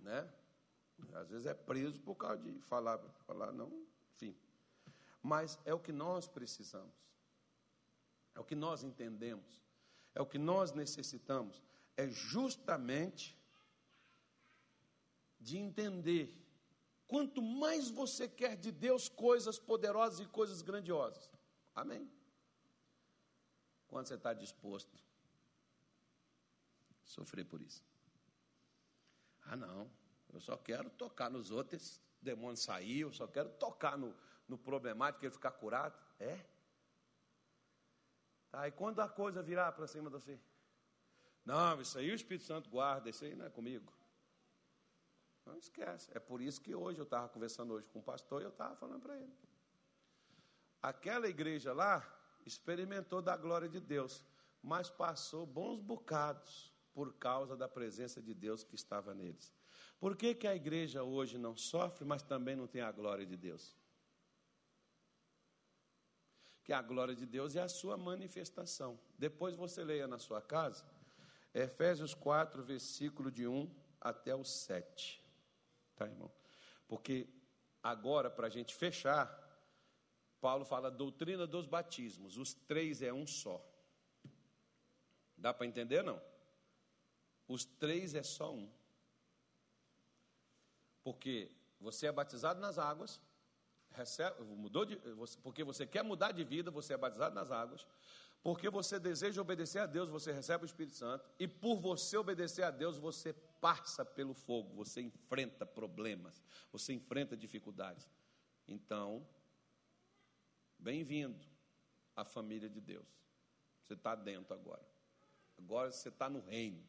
[0.09, 0.27] né?
[1.13, 3.71] Às vezes é preso por causa de falar, falar não,
[4.15, 4.35] enfim.
[5.21, 7.08] Mas é o que nós precisamos.
[8.39, 9.61] É o que nós entendemos.
[10.15, 11.61] É o que nós necessitamos.
[11.97, 13.37] É justamente
[15.37, 16.33] de entender
[17.05, 21.29] quanto mais você quer de Deus coisas poderosas e coisas grandiosas.
[21.75, 22.09] Amém?
[23.89, 24.97] Quando você está disposto
[27.03, 27.83] a sofrer por isso.
[29.41, 29.91] Ah, não.
[30.31, 34.15] Eu só quero tocar nos outros, demônio sair, eu só quero tocar no,
[34.47, 35.99] no problemático, ele ficar curado.
[36.21, 36.45] É?
[38.51, 40.39] Tá, e quando a coisa virar para cima de você?
[41.45, 43.91] Não, isso aí o Espírito Santo guarda, isso aí não é comigo.
[45.45, 46.09] Não esquece.
[46.13, 48.75] É por isso que hoje eu estava conversando hoje com o pastor e eu estava
[48.75, 49.33] falando para ele.
[50.81, 52.07] Aquela igreja lá
[52.45, 54.23] experimentou da glória de Deus,
[54.61, 59.53] mas passou bons bocados por causa da presença de Deus que estava neles.
[59.99, 63.35] Por que, que a igreja hoje não sofre, mas também não tem a glória de
[63.35, 63.75] Deus?
[66.69, 68.99] Que a glória de Deus é a sua manifestação.
[69.17, 70.85] Depois você leia na sua casa,
[71.51, 73.67] Efésios 4, versículo de 1
[73.99, 75.19] até o 7.
[75.95, 76.31] Tá, irmão?
[76.87, 77.27] Porque
[77.81, 79.27] agora, para a gente fechar,
[80.39, 83.59] Paulo fala doutrina dos batismos, os três é um só.
[85.35, 86.21] Dá para entender não?
[87.47, 88.71] Os três é só um.
[91.03, 91.51] Porque
[91.81, 93.19] você é batizado nas águas,
[93.99, 94.95] recebe, mudou de,
[95.43, 97.85] porque você quer mudar de vida, você é batizado nas águas,
[98.41, 102.63] porque você deseja obedecer a Deus, você recebe o Espírito Santo, e por você obedecer
[102.63, 108.09] a Deus, você passa pelo fogo, você enfrenta problemas, você enfrenta dificuldades.
[108.67, 109.27] Então,
[110.77, 111.45] bem-vindo
[112.15, 113.07] à família de Deus.
[113.83, 114.87] Você está dentro agora.
[115.57, 116.81] Agora você está no reino.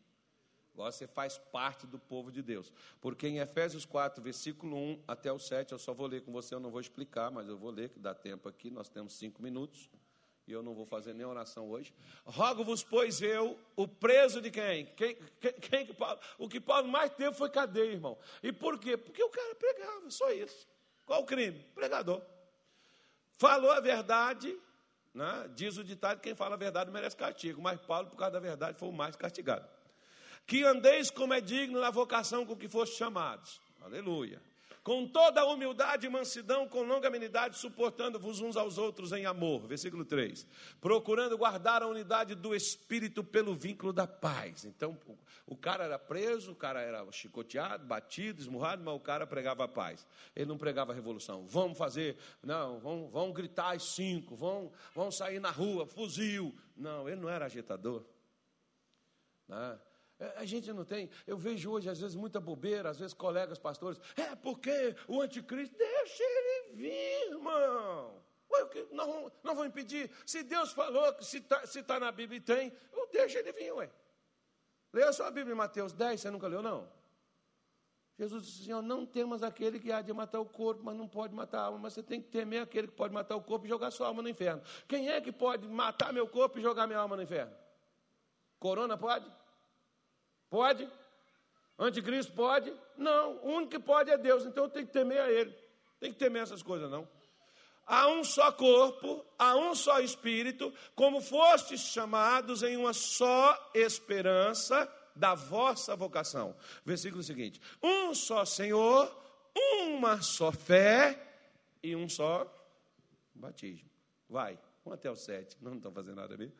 [0.75, 2.73] Agora você faz parte do povo de Deus.
[3.01, 6.55] Porque em Efésios 4, versículo 1 até o 7, eu só vou ler com você,
[6.55, 9.43] eu não vou explicar, mas eu vou ler, que dá tempo aqui, nós temos cinco
[9.43, 9.91] minutos.
[10.47, 11.95] E eu não vou fazer nem oração hoje.
[12.25, 14.87] Rogo-vos, pois eu, o preso de quem?
[14.97, 16.19] Quem, quem, quem que Paulo?
[16.39, 18.19] O que Paulo mais teve foi cadeia, irmão.
[18.43, 18.97] E por quê?
[18.97, 20.67] Porque o cara pregava, só isso.
[21.07, 21.59] Qual o crime?
[21.75, 22.21] Pregador.
[23.39, 24.59] Falou a verdade,
[25.15, 25.49] né?
[25.55, 27.61] diz o ditado: quem fala a verdade merece castigo.
[27.63, 29.69] Mas Paulo, por causa da verdade, foi o mais castigado
[30.51, 33.61] que andeis como é digno na vocação com que foste chamados.
[33.81, 34.43] Aleluia.
[34.83, 39.69] Com toda humildade e mansidão, com longanimidade, suportando-vos uns aos outros em amor.
[39.69, 40.45] Versículo 3.
[40.81, 44.65] Procurando guardar a unidade do Espírito pelo vínculo da paz.
[44.65, 44.99] Então,
[45.47, 49.69] o cara era preso, o cara era chicoteado, batido, esmurrado, mas o cara pregava a
[49.69, 50.05] paz.
[50.35, 51.47] Ele não pregava a revolução.
[51.47, 56.53] Vamos fazer, não, vão, gritar às cinco, vão, vão sair na rua, fuzil.
[56.77, 58.05] Não, ele não era agitador.
[59.47, 59.90] Não.
[60.21, 61.09] É, a gente não tem.
[61.27, 63.99] Eu vejo hoje, às vezes, muita bobeira, às vezes, colegas pastores.
[64.15, 68.23] É porque o anticristo, deixa ele vir, irmão.
[68.93, 70.11] Não, não vou impedir.
[70.27, 73.91] Se Deus falou se está tá na Bíblia e tem, eu deixo ele vir, ué.
[74.93, 76.91] Leia a Bíblia em Mateus 10, você nunca leu, não?
[78.19, 81.09] Jesus disse assim: ó, não temas aquele que há de matar o corpo, mas não
[81.09, 83.65] pode matar a alma, mas você tem que temer aquele que pode matar o corpo
[83.65, 84.61] e jogar sua alma no inferno.
[84.87, 87.57] Quem é que pode matar meu corpo e jogar minha alma no inferno?
[88.59, 89.40] Corona pode?
[90.51, 90.91] Pode?
[91.79, 92.75] Anticristo pode?
[92.99, 95.57] Não, o único que pode é Deus, então eu tenho que temer a Ele.
[95.99, 97.09] Tem que temer essas coisas, não.
[97.87, 104.89] Há um só corpo, há um só Espírito, como fostes chamados em uma só esperança
[105.17, 106.55] da vossa vocação.
[106.85, 109.11] Versículo seguinte: um só Senhor,
[109.81, 111.19] uma só fé
[111.83, 112.47] e um só
[113.35, 113.89] batismo.
[114.29, 116.53] Vai, um até o sete, não estou fazendo nada ali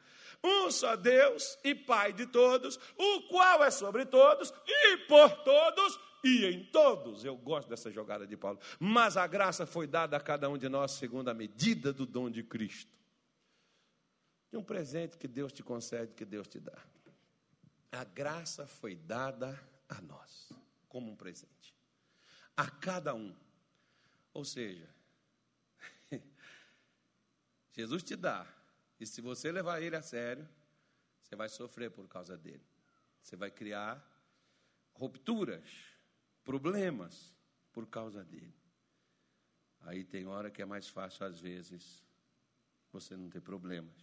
[0.43, 5.99] um só Deus e Pai de todos, o qual é sobre todos e por todos
[6.25, 7.25] e em todos.
[7.25, 8.59] Eu gosto dessa jogada de Paulo.
[8.79, 12.31] Mas a graça foi dada a cada um de nós segundo a medida do dom
[12.31, 12.99] de Cristo.
[14.51, 16.79] De um presente que Deus te concede, que Deus te dá.
[17.93, 20.53] A graça foi dada a nós,
[20.89, 21.75] como um presente.
[22.57, 23.35] A cada um.
[24.33, 24.89] Ou seja,
[27.81, 28.47] Jesus te dá
[28.99, 30.47] e se você levar ele a sério,
[31.23, 32.65] você vai sofrer por causa dele.
[33.23, 34.07] Você vai criar
[34.93, 35.69] rupturas,
[36.45, 37.35] problemas
[37.73, 38.55] por causa dele.
[39.81, 42.05] Aí tem hora que é mais fácil, às vezes,
[42.93, 43.97] você não ter problemas.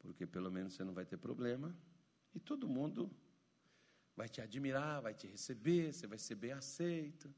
[0.00, 1.76] Porque pelo menos você não vai ter problema
[2.34, 3.08] e todo mundo
[4.16, 7.32] vai te admirar, vai te receber, você vai ser bem aceito,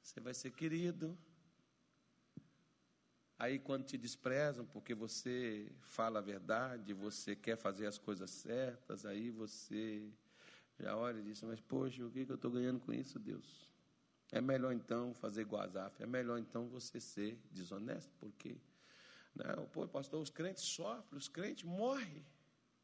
[0.00, 1.18] você vai ser querido.
[3.38, 9.04] Aí, quando te desprezam porque você fala a verdade, você quer fazer as coisas certas,
[9.04, 10.10] aí você
[10.80, 13.70] já olha e diz: Mas, poxa, o que, que eu estou ganhando com isso, Deus?
[14.32, 18.56] É melhor então fazer guazaf, é melhor então você ser desonesto, porque,
[19.34, 22.24] não, pô, pastor, os crentes sofrem, os crentes morrem.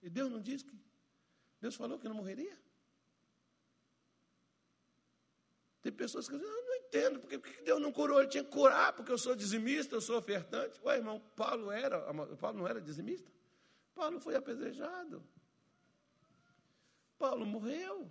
[0.03, 0.77] E Deus não disse que.
[1.61, 2.59] Deus falou que não morreria?
[5.83, 8.21] Tem pessoas que dizem, não, não entendo, porque, porque Deus não curou?
[8.21, 10.81] Ele tinha que curar, porque eu sou dizimista, eu sou ofertante.
[10.85, 12.01] Ué, irmão, Paulo era,
[12.37, 13.31] Paulo não era dizimista?
[13.93, 15.23] Paulo foi apedrejado.
[17.19, 18.09] Paulo morreu.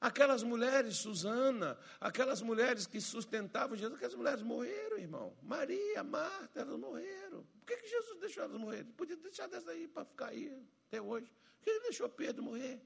[0.00, 5.36] Aquelas mulheres, Susana, aquelas mulheres que sustentavam Jesus, aquelas mulheres morreram, irmão.
[5.40, 7.46] Maria, Marta, elas morreram.
[7.60, 8.80] Por que, que Jesus deixou elas morrer?
[8.80, 11.30] Ele podia deixar dessa aí para ficar aí até hoje.
[11.58, 12.80] Por que ele deixou Pedro morrer?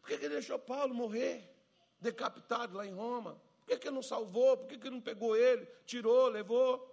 [0.00, 1.48] Por que ele deixou Paulo morrer?
[2.00, 3.40] Decapitado lá em Roma?
[3.60, 4.56] Por que, que não salvou?
[4.56, 5.66] Por que, que não pegou ele?
[5.84, 6.88] Tirou, levou?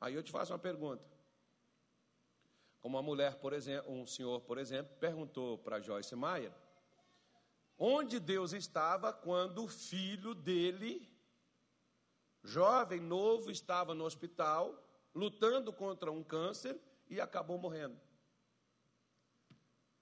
[0.00, 1.04] Aí eu te faço uma pergunta.
[2.80, 6.52] Como uma mulher, por exemplo, um senhor, por exemplo, perguntou para Joyce Meyer
[7.78, 11.08] onde Deus estava quando o filho dele
[12.42, 14.82] jovem, novo, estava no hospital,
[15.14, 17.98] lutando contra um câncer e acabou morrendo.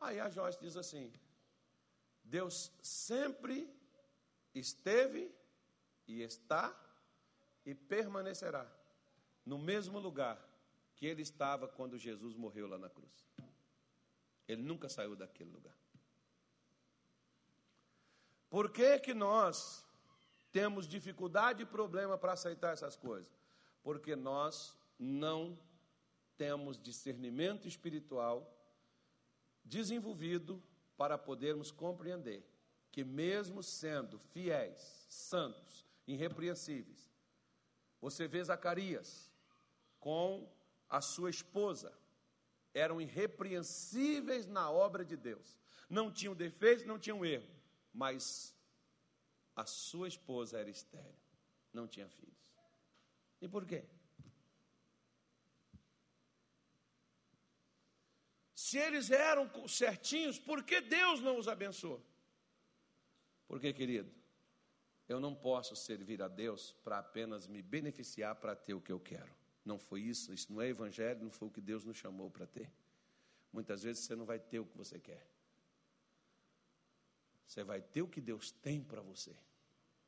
[0.00, 1.12] Aí a Joyce diz assim:
[2.26, 3.72] Deus sempre
[4.54, 5.32] esteve
[6.08, 6.74] e está
[7.64, 8.66] e permanecerá
[9.44, 10.44] no mesmo lugar
[10.96, 13.26] que ele estava quando Jesus morreu lá na cruz.
[14.48, 15.76] Ele nunca saiu daquele lugar.
[18.50, 19.84] Por que, que nós
[20.50, 23.32] temos dificuldade e problema para aceitar essas coisas?
[23.82, 25.58] Porque nós não
[26.36, 28.52] temos discernimento espiritual
[29.64, 30.62] desenvolvido
[30.96, 32.44] para podermos compreender
[32.90, 37.10] que, mesmo sendo fiéis, santos, irrepreensíveis,
[38.00, 39.30] você vê Zacarias
[39.98, 40.48] com
[40.88, 41.92] a sua esposa,
[42.72, 45.58] eram irrepreensíveis na obra de Deus,
[45.88, 47.54] não tinham defeitos, não tinham erro,
[47.92, 48.54] mas
[49.54, 51.16] a sua esposa era estéril,
[51.72, 52.36] não tinha filhos.
[53.40, 53.84] E por quê?
[58.66, 62.04] Se eles eram certinhos, por que Deus não os abençoou?
[63.46, 64.12] Porque, querido,
[65.08, 68.98] eu não posso servir a Deus para apenas me beneficiar para ter o que eu
[68.98, 69.32] quero.
[69.64, 72.44] Não foi isso, isso não é evangelho, não foi o que Deus nos chamou para
[72.44, 72.68] ter.
[73.52, 75.24] Muitas vezes você não vai ter o que você quer.
[77.46, 79.36] Você vai ter o que Deus tem para você,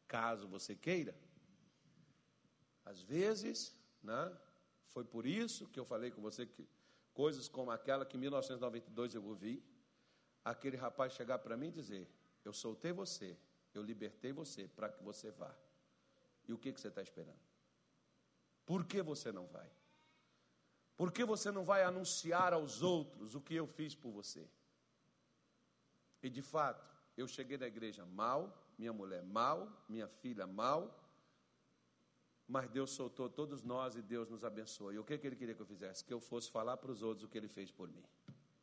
[0.09, 1.16] caso você queira.
[2.85, 3.72] Às vezes,
[4.02, 4.36] né,
[4.89, 6.66] foi por isso que eu falei com você que
[7.19, 9.61] Coisas como aquela que em 1992 eu ouvi,
[10.45, 12.09] aquele rapaz chegar para mim e dizer:
[12.45, 13.36] Eu soltei você,
[13.74, 15.53] eu libertei você para que você vá.
[16.47, 17.40] E o que, que você está esperando?
[18.65, 19.69] Por que você não vai?
[20.97, 24.49] Por que você não vai anunciar aos outros o que eu fiz por você?
[26.23, 30.98] E de fato, eu cheguei na igreja mal, minha mulher mal, minha filha mal,
[32.49, 34.91] mas Deus soltou todos nós e Deus nos abençoou.
[34.91, 36.03] E o que, que Ele queria que eu fizesse?
[36.03, 38.03] Que eu fosse falar para os outros o que Ele fez por mim.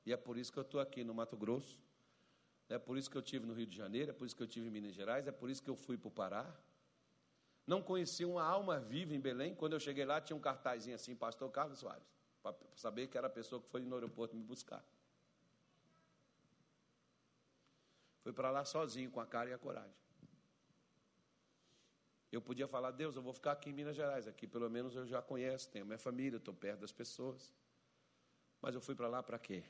[0.03, 1.79] E é por isso que eu estou aqui no Mato Grosso,
[2.67, 4.47] é por isso que eu tive no Rio de Janeiro, é por isso que eu
[4.47, 6.55] tive em Minas Gerais, é por isso que eu fui para o Pará.
[7.67, 9.53] Não conheci uma alma viva em Belém.
[9.53, 12.07] Quando eu cheguei lá, tinha um cartazinho assim, Pastor Carlos Soares,
[12.41, 14.83] para saber que era a pessoa que foi no aeroporto me buscar.
[18.23, 20.04] Fui para lá sozinho, com a cara e a coragem.
[22.31, 25.05] Eu podia falar, Deus, eu vou ficar aqui em Minas Gerais, aqui pelo menos eu
[25.05, 27.53] já conheço, tenho minha família, estou perto das pessoas.
[28.61, 29.63] Mas eu fui para lá para quê?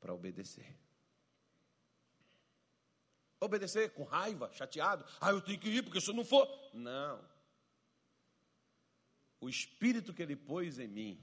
[0.00, 0.76] Para obedecer.
[3.40, 5.04] Obedecer com raiva, chateado.
[5.20, 6.48] Ah, eu tenho que ir, porque se eu não for.
[6.72, 7.22] Não.
[9.40, 11.22] O espírito que ele pôs em mim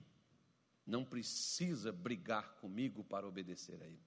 [0.86, 4.06] não precisa brigar comigo para obedecer a ele.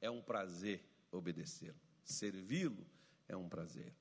[0.00, 1.80] É um prazer obedecê-lo.
[2.02, 2.86] Servi-lo
[3.28, 3.94] é um prazer.